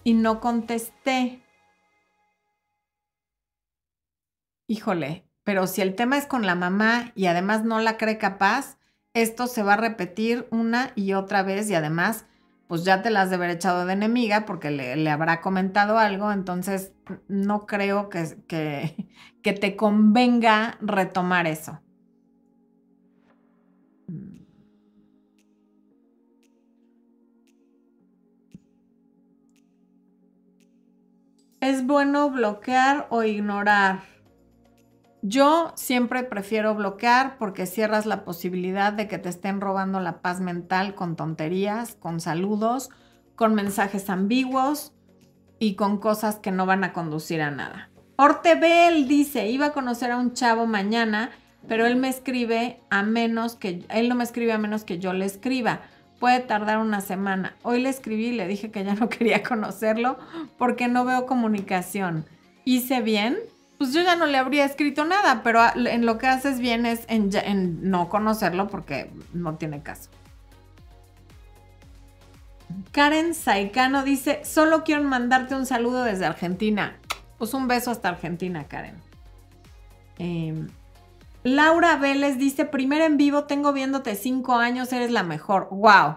y 0.04 0.14
no 0.14 0.40
contesté. 0.40 1.40
Híjole, 4.68 5.28
pero 5.44 5.68
si 5.68 5.80
el 5.80 5.94
tema 5.94 6.18
es 6.18 6.26
con 6.26 6.44
la 6.44 6.56
mamá 6.56 7.12
y 7.14 7.26
además 7.26 7.64
no 7.64 7.78
la 7.78 7.96
cree 7.96 8.18
capaz, 8.18 8.78
esto 9.14 9.46
se 9.46 9.62
va 9.62 9.74
a 9.74 9.76
repetir 9.76 10.48
una 10.50 10.90
y 10.96 11.12
otra 11.12 11.44
vez 11.44 11.70
y 11.70 11.74
además 11.74 12.26
pues 12.66 12.82
ya 12.84 13.00
te 13.00 13.10
las 13.10 13.24
has 13.24 13.30
de 13.30 13.36
haber 13.36 13.50
echado 13.50 13.86
de 13.86 13.92
enemiga 13.92 14.44
porque 14.44 14.72
le, 14.72 15.08
habrá 15.08 15.40
comentado 15.40 15.98
algo, 16.00 16.32
entonces 16.32 16.92
no 17.28 17.64
creo 17.64 18.08
que, 18.08 18.38
que, 18.48 19.06
que 19.42 19.52
te 19.52 19.76
convenga 19.76 20.76
retomar 20.80 21.46
eso. 21.46 21.80
¿Es 31.60 31.86
bueno 31.86 32.30
bloquear 32.30 33.06
o 33.10 33.22
ignorar? 33.22 34.15
Yo 35.22 35.72
siempre 35.76 36.22
prefiero 36.22 36.74
bloquear 36.74 37.38
porque 37.38 37.66
cierras 37.66 38.06
la 38.06 38.24
posibilidad 38.24 38.92
de 38.92 39.08
que 39.08 39.18
te 39.18 39.28
estén 39.28 39.60
robando 39.60 40.00
la 40.00 40.20
paz 40.20 40.40
mental 40.40 40.94
con 40.94 41.16
tonterías, 41.16 41.94
con 41.94 42.20
saludos, 42.20 42.90
con 43.34 43.54
mensajes 43.54 44.08
ambiguos 44.10 44.92
y 45.58 45.74
con 45.74 45.98
cosas 45.98 46.36
que 46.36 46.52
no 46.52 46.66
van 46.66 46.84
a 46.84 46.92
conducir 46.92 47.40
a 47.42 47.50
nada. 47.50 47.90
Ortebel 48.16 49.08
dice, 49.08 49.48
iba 49.48 49.66
a 49.66 49.72
conocer 49.72 50.10
a 50.10 50.16
un 50.16 50.32
chavo 50.32 50.66
mañana, 50.66 51.30
pero 51.66 51.86
él 51.86 51.96
me 51.96 52.08
escribe 52.08 52.80
a 52.90 53.02
menos 53.02 53.56
que, 53.56 53.84
él 53.90 54.08
no 54.08 54.14
me 54.14 54.24
escribe 54.24 54.52
a 54.52 54.58
menos 54.58 54.84
que 54.84 54.98
yo 54.98 55.12
le 55.12 55.24
escriba 55.24 55.80
puede 56.18 56.40
tardar 56.40 56.78
una 56.78 57.00
semana. 57.00 57.56
Hoy 57.62 57.80
le 57.80 57.88
escribí 57.88 58.28
y 58.28 58.32
le 58.32 58.46
dije 58.46 58.70
que 58.70 58.84
ya 58.84 58.94
no 58.94 59.08
quería 59.10 59.42
conocerlo 59.42 60.18
porque 60.58 60.88
no 60.88 61.04
veo 61.04 61.26
comunicación. 61.26 62.26
Hice 62.64 63.00
bien, 63.00 63.38
pues 63.78 63.92
yo 63.92 64.02
ya 64.02 64.16
no 64.16 64.26
le 64.26 64.38
habría 64.38 64.64
escrito 64.64 65.04
nada, 65.04 65.42
pero 65.42 65.60
en 65.74 66.06
lo 66.06 66.18
que 66.18 66.26
haces 66.26 66.58
bien 66.58 66.86
es 66.86 67.04
en, 67.08 67.90
no 67.90 68.08
conocerlo 68.08 68.68
porque 68.68 69.10
no 69.32 69.56
tiene 69.56 69.82
caso. 69.82 70.10
Karen 72.92 73.34
Saikano 73.34 74.02
dice, 74.02 74.44
solo 74.44 74.82
quiero 74.82 75.02
mandarte 75.04 75.54
un 75.54 75.66
saludo 75.66 76.04
desde 76.04 76.26
Argentina. 76.26 76.96
Pues 77.38 77.52
un 77.52 77.68
beso 77.68 77.90
hasta 77.90 78.08
Argentina, 78.08 78.64
Karen. 78.64 78.96
Eh, 80.18 80.66
Laura 81.42 81.96
Vélez 81.96 82.38
dice, 82.38 82.64
primer 82.64 83.02
en 83.02 83.18
vivo, 83.18 83.44
tengo 83.44 83.72
viéndote 83.72 84.14
cinco 84.14 84.56
años, 84.56 84.92
eres 84.92 85.10
la 85.10 85.22
mejor. 85.22 85.68
¡Wow! 85.70 86.16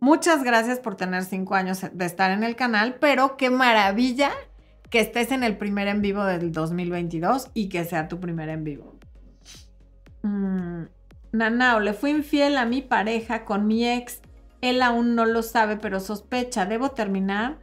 Muchas 0.00 0.42
gracias 0.42 0.80
por 0.80 0.96
tener 0.96 1.24
cinco 1.24 1.54
años 1.54 1.84
de 1.92 2.04
estar 2.04 2.30
en 2.30 2.42
el 2.42 2.56
canal, 2.56 2.96
pero 3.00 3.36
qué 3.36 3.50
maravilla 3.50 4.32
que 4.90 5.00
estés 5.00 5.32
en 5.32 5.42
el 5.42 5.56
primer 5.56 5.88
en 5.88 6.02
vivo 6.02 6.24
del 6.24 6.52
2022 6.52 7.50
y 7.54 7.68
que 7.68 7.84
sea 7.84 8.08
tu 8.08 8.20
primer 8.20 8.48
en 8.48 8.64
vivo. 8.64 8.94
Mm, 10.22 10.84
Nanao, 11.32 11.80
le 11.80 11.92
fui 11.92 12.10
infiel 12.10 12.56
a 12.56 12.64
mi 12.64 12.82
pareja 12.82 13.44
con 13.44 13.66
mi 13.66 13.88
ex. 13.88 14.20
Él 14.60 14.82
aún 14.82 15.14
no 15.14 15.26
lo 15.26 15.42
sabe, 15.42 15.76
pero 15.76 16.00
sospecha. 16.00 16.66
Debo 16.66 16.90
terminar. 16.90 17.58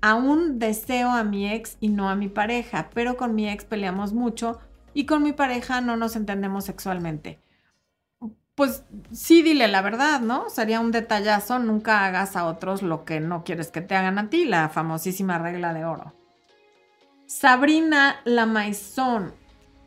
Aún 0.00 0.58
deseo 0.58 1.10
a 1.10 1.24
mi 1.24 1.50
ex 1.50 1.76
y 1.80 1.88
no 1.88 2.08
a 2.08 2.14
mi 2.14 2.28
pareja, 2.28 2.90
pero 2.94 3.16
con 3.16 3.34
mi 3.34 3.48
ex 3.48 3.64
peleamos 3.64 4.12
mucho 4.12 4.60
y 4.94 5.04
con 5.06 5.22
mi 5.22 5.32
pareja 5.32 5.80
no 5.80 5.96
nos 5.96 6.16
entendemos 6.16 6.64
sexualmente. 6.64 7.40
Pues 8.54 8.84
sí, 9.12 9.42
dile 9.42 9.68
la 9.68 9.82
verdad, 9.82 10.20
¿no? 10.20 10.48
Sería 10.48 10.80
un 10.80 10.90
detallazo, 10.90 11.58
nunca 11.58 12.06
hagas 12.06 12.36
a 12.36 12.46
otros 12.46 12.82
lo 12.82 13.04
que 13.04 13.20
no 13.20 13.44
quieres 13.44 13.70
que 13.70 13.82
te 13.82 13.94
hagan 13.94 14.18
a 14.18 14.30
ti, 14.30 14.46
la 14.46 14.70
famosísima 14.70 15.38
regla 15.38 15.74
de 15.74 15.84
oro. 15.84 16.15
Sabrina 17.26 18.20
la 18.24 18.46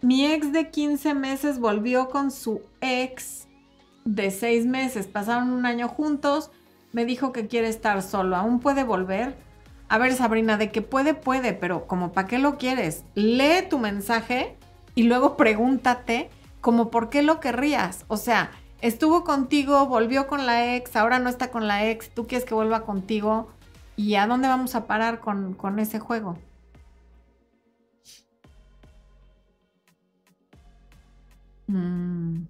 mi 0.02 0.26
ex 0.26 0.52
de 0.52 0.70
15 0.70 1.14
meses 1.14 1.60
volvió 1.60 2.10
con 2.10 2.32
su 2.32 2.62
ex 2.82 3.48
de 4.04 4.32
6 4.32 4.66
meses, 4.66 5.08
pasaron 5.08 5.52
un 5.52 5.66
año 5.66 5.88
juntos, 5.88 6.52
me 6.92 7.06
dijo 7.06 7.32
que 7.32 7.48
quiere 7.48 7.70
estar 7.70 8.02
solo, 8.02 8.36
¿aún 8.36 8.60
puede 8.60 8.84
volver? 8.84 9.36
A 9.88 9.98
ver, 9.98 10.14
Sabrina, 10.14 10.58
de 10.58 10.72
que 10.72 10.82
puede, 10.82 11.14
puede, 11.14 11.54
pero 11.54 11.88
como 11.88 12.12
para 12.12 12.28
qué 12.28 12.40
lo 12.40 12.58
quieres, 12.58 13.06
lee 13.16 13.68
tu 13.70 13.80
mensaje 13.80 14.58
y 14.94 15.04
luego 15.04 15.38
pregúntate 15.38 16.30
como 16.62 16.92
por 16.92 17.10
qué 17.10 17.24
lo 17.24 17.40
querrías. 17.40 18.06
O 18.08 18.18
sea, 18.18 18.52
estuvo 18.82 19.24
contigo, 19.24 19.88
volvió 19.88 20.28
con 20.28 20.46
la 20.46 20.76
ex, 20.76 20.96
ahora 20.96 21.20
no 21.20 21.30
está 21.30 21.52
con 21.52 21.68
la 21.68 21.88
ex, 21.88 22.14
tú 22.14 22.28
quieres 22.28 22.46
que 22.48 22.54
vuelva 22.54 22.86
contigo. 22.86 23.50
¿Y 23.96 24.16
a 24.16 24.28
dónde 24.28 24.48
vamos 24.48 24.76
a 24.76 24.86
parar 24.86 25.20
con, 25.20 25.80
ese 25.80 26.00
juego? 26.00 26.38
Mm. 31.70 32.48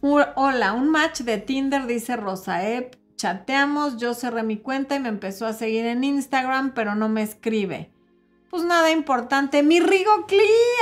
Hola, 0.00 0.72
un 0.74 0.88
match 0.90 1.22
de 1.22 1.38
Tinder, 1.38 1.86
dice 1.86 2.16
Rosaep 2.16 2.94
chateamos, 3.16 3.96
yo 3.96 4.12
cerré 4.12 4.42
mi 4.42 4.58
cuenta 4.58 4.96
y 4.96 5.00
me 5.00 5.08
empezó 5.08 5.46
a 5.46 5.54
seguir 5.54 5.86
en 5.86 6.04
Instagram, 6.04 6.74
pero 6.74 6.94
no 6.94 7.08
me 7.08 7.22
escribe. 7.22 7.90
Pues 8.50 8.64
nada 8.64 8.90
importante. 8.90 9.62
Mi 9.62 9.80
Rigo 9.80 10.26
Cli, 10.26 10.38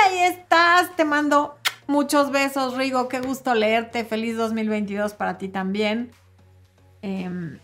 ahí 0.06 0.18
estás. 0.24 0.94
Te 0.96 1.04
mando 1.04 1.56
muchos 1.86 2.32
besos, 2.32 2.76
Rigo. 2.76 3.08
Qué 3.08 3.20
gusto 3.20 3.54
leerte. 3.54 4.04
Feliz 4.04 4.36
2022 4.36 5.14
para 5.14 5.38
ti 5.38 5.48
también. 5.48 6.10
Eh, 7.02 7.60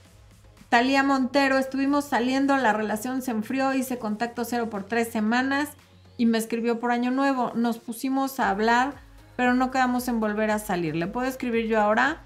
Talía 0.69 1.03
Montero, 1.03 1.57
estuvimos 1.57 2.05
saliendo, 2.05 2.57
la 2.59 2.75
relación 2.75 3.23
se 3.23 3.31
enfrió, 3.31 3.73
hice 3.73 3.99
contacto 3.99 4.45
cero 4.45 4.69
por 4.69 4.85
tres 4.85 5.09
semanas 5.09 5.71
y 6.19 6.27
me 6.27 6.37
escribió 6.37 6.79
por 6.79 6.91
año 6.91 7.11
nuevo. 7.11 7.53
Nos 7.55 7.79
pusimos 7.79 8.39
a 8.39 8.51
hablar, 8.51 8.93
pero 9.37 9.55
no 9.55 9.71
quedamos 9.71 10.09
en 10.09 10.21
volver 10.21 10.51
a 10.51 10.59
salir. 10.59 10.95
¿Le 10.95 11.07
puedo 11.07 11.27
escribir 11.27 11.69
yo 11.69 11.81
ahora? 11.81 12.21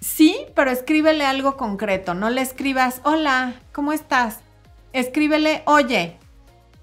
Sí, 0.00 0.36
pero 0.56 0.72
escríbele 0.72 1.24
algo 1.24 1.56
concreto. 1.56 2.12
No 2.14 2.28
le 2.28 2.40
escribas, 2.40 3.00
hola, 3.04 3.54
¿cómo 3.72 3.92
estás? 3.92 4.40
Escríbele, 4.92 5.62
oye, 5.66 6.18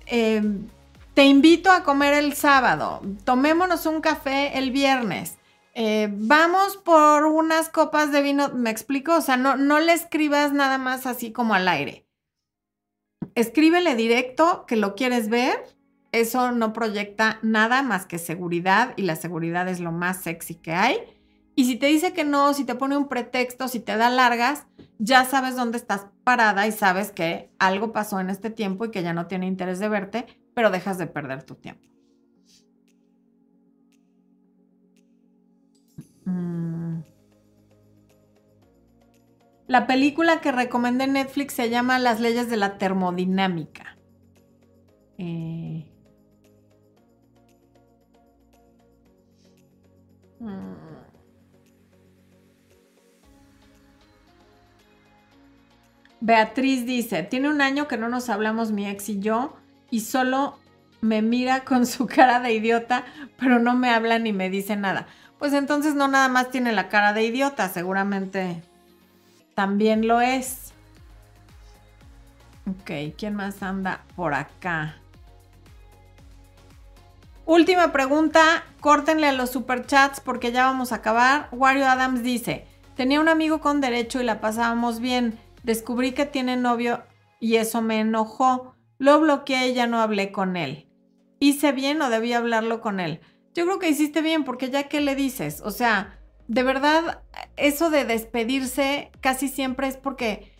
em, 0.05 0.67
te 1.13 1.25
invito 1.25 1.69
a 1.69 1.83
comer 1.83 2.13
el 2.13 2.33
sábado. 2.33 3.01
Tomémonos 3.25 3.85
un 3.85 3.99
café 3.99 4.57
el 4.57 4.71
viernes. 4.71 5.37
Eh, 5.73 6.09
vamos 6.11 6.77
por 6.77 7.25
unas 7.25 7.69
copas 7.69 8.11
de 8.11 8.21
vino. 8.21 8.49
¿Me 8.49 8.69
explico? 8.69 9.15
O 9.15 9.21
sea, 9.21 9.37
no, 9.37 9.55
no 9.55 9.79
le 9.79 9.93
escribas 9.93 10.53
nada 10.53 10.77
más 10.77 11.05
así 11.05 11.31
como 11.31 11.53
al 11.53 11.67
aire. 11.67 12.05
Escríbele 13.35 13.95
directo 13.95 14.65
que 14.67 14.75
lo 14.75 14.95
quieres 14.95 15.29
ver. 15.29 15.63
Eso 16.11 16.51
no 16.51 16.73
proyecta 16.73 17.39
nada 17.41 17.83
más 17.83 18.05
que 18.05 18.17
seguridad 18.17 18.93
y 18.97 19.03
la 19.03 19.15
seguridad 19.15 19.69
es 19.69 19.79
lo 19.79 19.93
más 19.93 20.21
sexy 20.21 20.55
que 20.55 20.73
hay 20.73 20.97
y 21.55 21.65
si 21.65 21.75
te 21.75 21.87
dice 21.87 22.13
que 22.13 22.23
no, 22.23 22.53
si 22.53 22.63
te 22.63 22.75
pone 22.75 22.95
un 22.97 23.07
pretexto, 23.07 23.67
si 23.67 23.79
te 23.79 23.97
da 23.97 24.09
largas, 24.09 24.67
ya 24.99 25.25
sabes 25.25 25.55
dónde 25.55 25.77
estás 25.77 26.07
parada 26.23 26.65
y 26.65 26.71
sabes 26.71 27.11
que 27.11 27.51
algo 27.59 27.91
pasó 27.91 28.19
en 28.19 28.29
este 28.29 28.49
tiempo 28.49 28.85
y 28.85 28.91
que 28.91 29.03
ya 29.03 29.13
no 29.13 29.27
tiene 29.27 29.47
interés 29.47 29.79
de 29.79 29.89
verte, 29.89 30.25
pero 30.53 30.71
dejas 30.71 30.97
de 30.97 31.07
perder 31.07 31.43
tu 31.43 31.55
tiempo. 31.55 31.90
Mm. 36.25 37.01
La 39.67 39.87
película 39.87 40.41
que 40.41 40.51
recomendé 40.51 41.05
en 41.05 41.13
Netflix 41.13 41.53
se 41.53 41.69
llama 41.69 41.97
Las 41.97 42.19
leyes 42.19 42.49
de 42.49 42.57
la 42.57 42.77
termodinámica. 42.77 43.97
Eh... 45.17 45.87
Beatriz 56.19 56.85
dice, 56.85 57.23
tiene 57.23 57.49
un 57.49 57.61
año 57.61 57.87
que 57.87 57.97
no 57.97 58.07
nos 58.07 58.29
hablamos 58.29 58.71
mi 58.71 58.87
ex 58.87 59.09
y 59.09 59.19
yo 59.19 59.55
y 59.89 60.01
solo 60.01 60.59
me 61.01 61.21
mira 61.21 61.63
con 61.65 61.85
su 61.85 62.05
cara 62.05 62.39
de 62.39 62.53
idiota, 62.53 63.05
pero 63.37 63.57
no 63.57 63.75
me 63.75 63.89
habla 63.89 64.19
ni 64.19 64.31
me 64.31 64.49
dice 64.49 64.75
nada. 64.75 65.07
Pues 65.41 65.53
entonces 65.53 65.95
no 65.95 66.07
nada 66.07 66.27
más 66.27 66.51
tiene 66.51 66.71
la 66.71 66.87
cara 66.87 67.13
de 67.13 67.23
idiota, 67.23 67.67
seguramente 67.67 68.61
también 69.55 70.07
lo 70.07 70.21
es. 70.21 70.71
Ok, 72.69 73.15
¿quién 73.17 73.33
más 73.33 73.63
anda 73.63 74.03
por 74.15 74.35
acá? 74.35 74.97
Última 77.47 77.91
pregunta, 77.91 78.63
córtenle 78.81 79.29
a 79.29 79.31
los 79.31 79.49
superchats 79.49 80.19
porque 80.19 80.51
ya 80.51 80.65
vamos 80.65 80.91
a 80.91 80.97
acabar. 80.97 81.49
Wario 81.51 81.87
Adams 81.87 82.21
dice, 82.21 82.67
tenía 82.95 83.19
un 83.19 83.27
amigo 83.27 83.61
con 83.61 83.81
derecho 83.81 84.21
y 84.21 84.23
la 84.23 84.41
pasábamos 84.41 84.99
bien. 84.99 85.39
Descubrí 85.63 86.11
que 86.11 86.27
tiene 86.27 86.55
novio 86.55 87.01
y 87.39 87.55
eso 87.55 87.81
me 87.81 87.99
enojó. 87.99 88.75
Lo 88.99 89.19
bloqueé 89.19 89.69
y 89.69 89.73
ya 89.73 89.87
no 89.87 90.01
hablé 90.01 90.31
con 90.31 90.55
él. 90.55 90.87
¿Hice 91.39 91.71
bien 91.71 91.99
o 92.03 92.11
debí 92.11 92.31
hablarlo 92.33 92.79
con 92.79 92.99
él? 92.99 93.21
Yo 93.53 93.65
creo 93.65 93.79
que 93.79 93.89
hiciste 93.89 94.21
bien 94.21 94.43
porque 94.43 94.69
ya 94.69 94.83
que 94.83 95.01
le 95.01 95.15
dices, 95.15 95.61
o 95.63 95.71
sea, 95.71 96.17
de 96.47 96.63
verdad, 96.63 97.21
eso 97.57 97.89
de 97.89 98.05
despedirse 98.05 99.11
casi 99.19 99.47
siempre 99.47 99.87
es 99.87 99.97
porque 99.97 100.51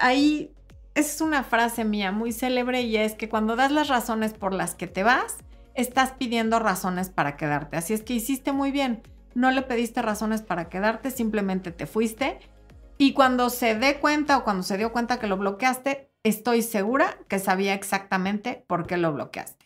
ahí 0.00 0.52
es 0.94 1.20
una 1.20 1.42
frase 1.42 1.84
mía 1.84 2.12
muy 2.12 2.32
célebre 2.32 2.82
y 2.82 2.96
es 2.96 3.14
que 3.14 3.28
cuando 3.28 3.56
das 3.56 3.70
las 3.72 3.88
razones 3.88 4.32
por 4.32 4.54
las 4.54 4.74
que 4.74 4.86
te 4.86 5.02
vas, 5.02 5.36
estás 5.74 6.12
pidiendo 6.12 6.58
razones 6.58 7.10
para 7.10 7.36
quedarte. 7.36 7.76
Así 7.76 7.92
es 7.92 8.02
que 8.02 8.14
hiciste 8.14 8.52
muy 8.52 8.70
bien. 8.70 9.02
No 9.34 9.50
le 9.50 9.62
pediste 9.62 10.00
razones 10.00 10.40
para 10.40 10.68
quedarte, 10.68 11.10
simplemente 11.10 11.70
te 11.70 11.86
fuiste. 11.86 12.38
Y 12.96 13.12
cuando 13.12 13.50
se 13.50 13.74
dé 13.74 13.98
cuenta 14.00 14.38
o 14.38 14.44
cuando 14.44 14.62
se 14.62 14.78
dio 14.78 14.92
cuenta 14.92 15.18
que 15.18 15.26
lo 15.26 15.36
bloqueaste, 15.36 16.10
estoy 16.22 16.62
segura 16.62 17.18
que 17.28 17.38
sabía 17.38 17.74
exactamente 17.74 18.64
por 18.66 18.86
qué 18.86 18.96
lo 18.96 19.12
bloqueaste. 19.12 19.65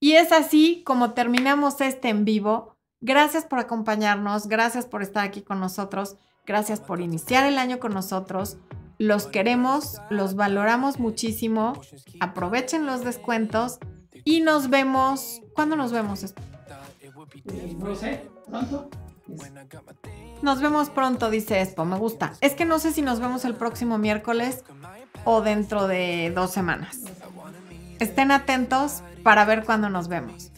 Y 0.00 0.12
es 0.14 0.32
así 0.32 0.82
como 0.84 1.12
terminamos 1.12 1.80
este 1.82 2.08
en 2.08 2.24
vivo. 2.24 2.76
Gracias 3.02 3.44
por 3.44 3.58
acompañarnos, 3.58 4.48
gracias 4.48 4.86
por 4.86 5.02
estar 5.02 5.24
aquí 5.24 5.42
con 5.42 5.60
nosotros, 5.60 6.16
gracias 6.46 6.80
por 6.80 7.00
iniciar 7.00 7.44
el 7.46 7.58
año 7.58 7.78
con 7.78 7.92
nosotros. 7.92 8.56
Los 8.98 9.26
queremos, 9.26 10.00
los 10.10 10.34
valoramos 10.34 10.98
muchísimo. 10.98 11.74
Aprovechen 12.20 12.86
los 12.86 13.04
descuentos 13.04 13.78
y 14.24 14.40
nos 14.40 14.70
vemos. 14.70 15.42
¿Cuándo 15.54 15.76
nos 15.76 15.92
vemos? 15.92 16.34
No 17.78 17.94
sé, 17.94 18.28
pronto. 18.48 18.90
Nos 20.42 20.60
vemos 20.60 20.90
pronto, 20.90 21.30
dice 21.30 21.60
Expo. 21.60 21.84
Me 21.84 21.96
gusta. 21.96 22.32
Es 22.40 22.54
que 22.54 22.64
no 22.64 22.78
sé 22.78 22.92
si 22.92 23.02
nos 23.02 23.20
vemos 23.20 23.44
el 23.44 23.54
próximo 23.54 23.98
miércoles 23.98 24.64
o 25.24 25.42
dentro 25.42 25.86
de 25.86 26.32
dos 26.34 26.50
semanas. 26.50 27.00
Estén 28.00 28.30
atentos 28.30 29.02
para 29.22 29.44
ver 29.44 29.62
cuándo 29.64 29.90
nos 29.90 30.08
vemos. 30.08 30.50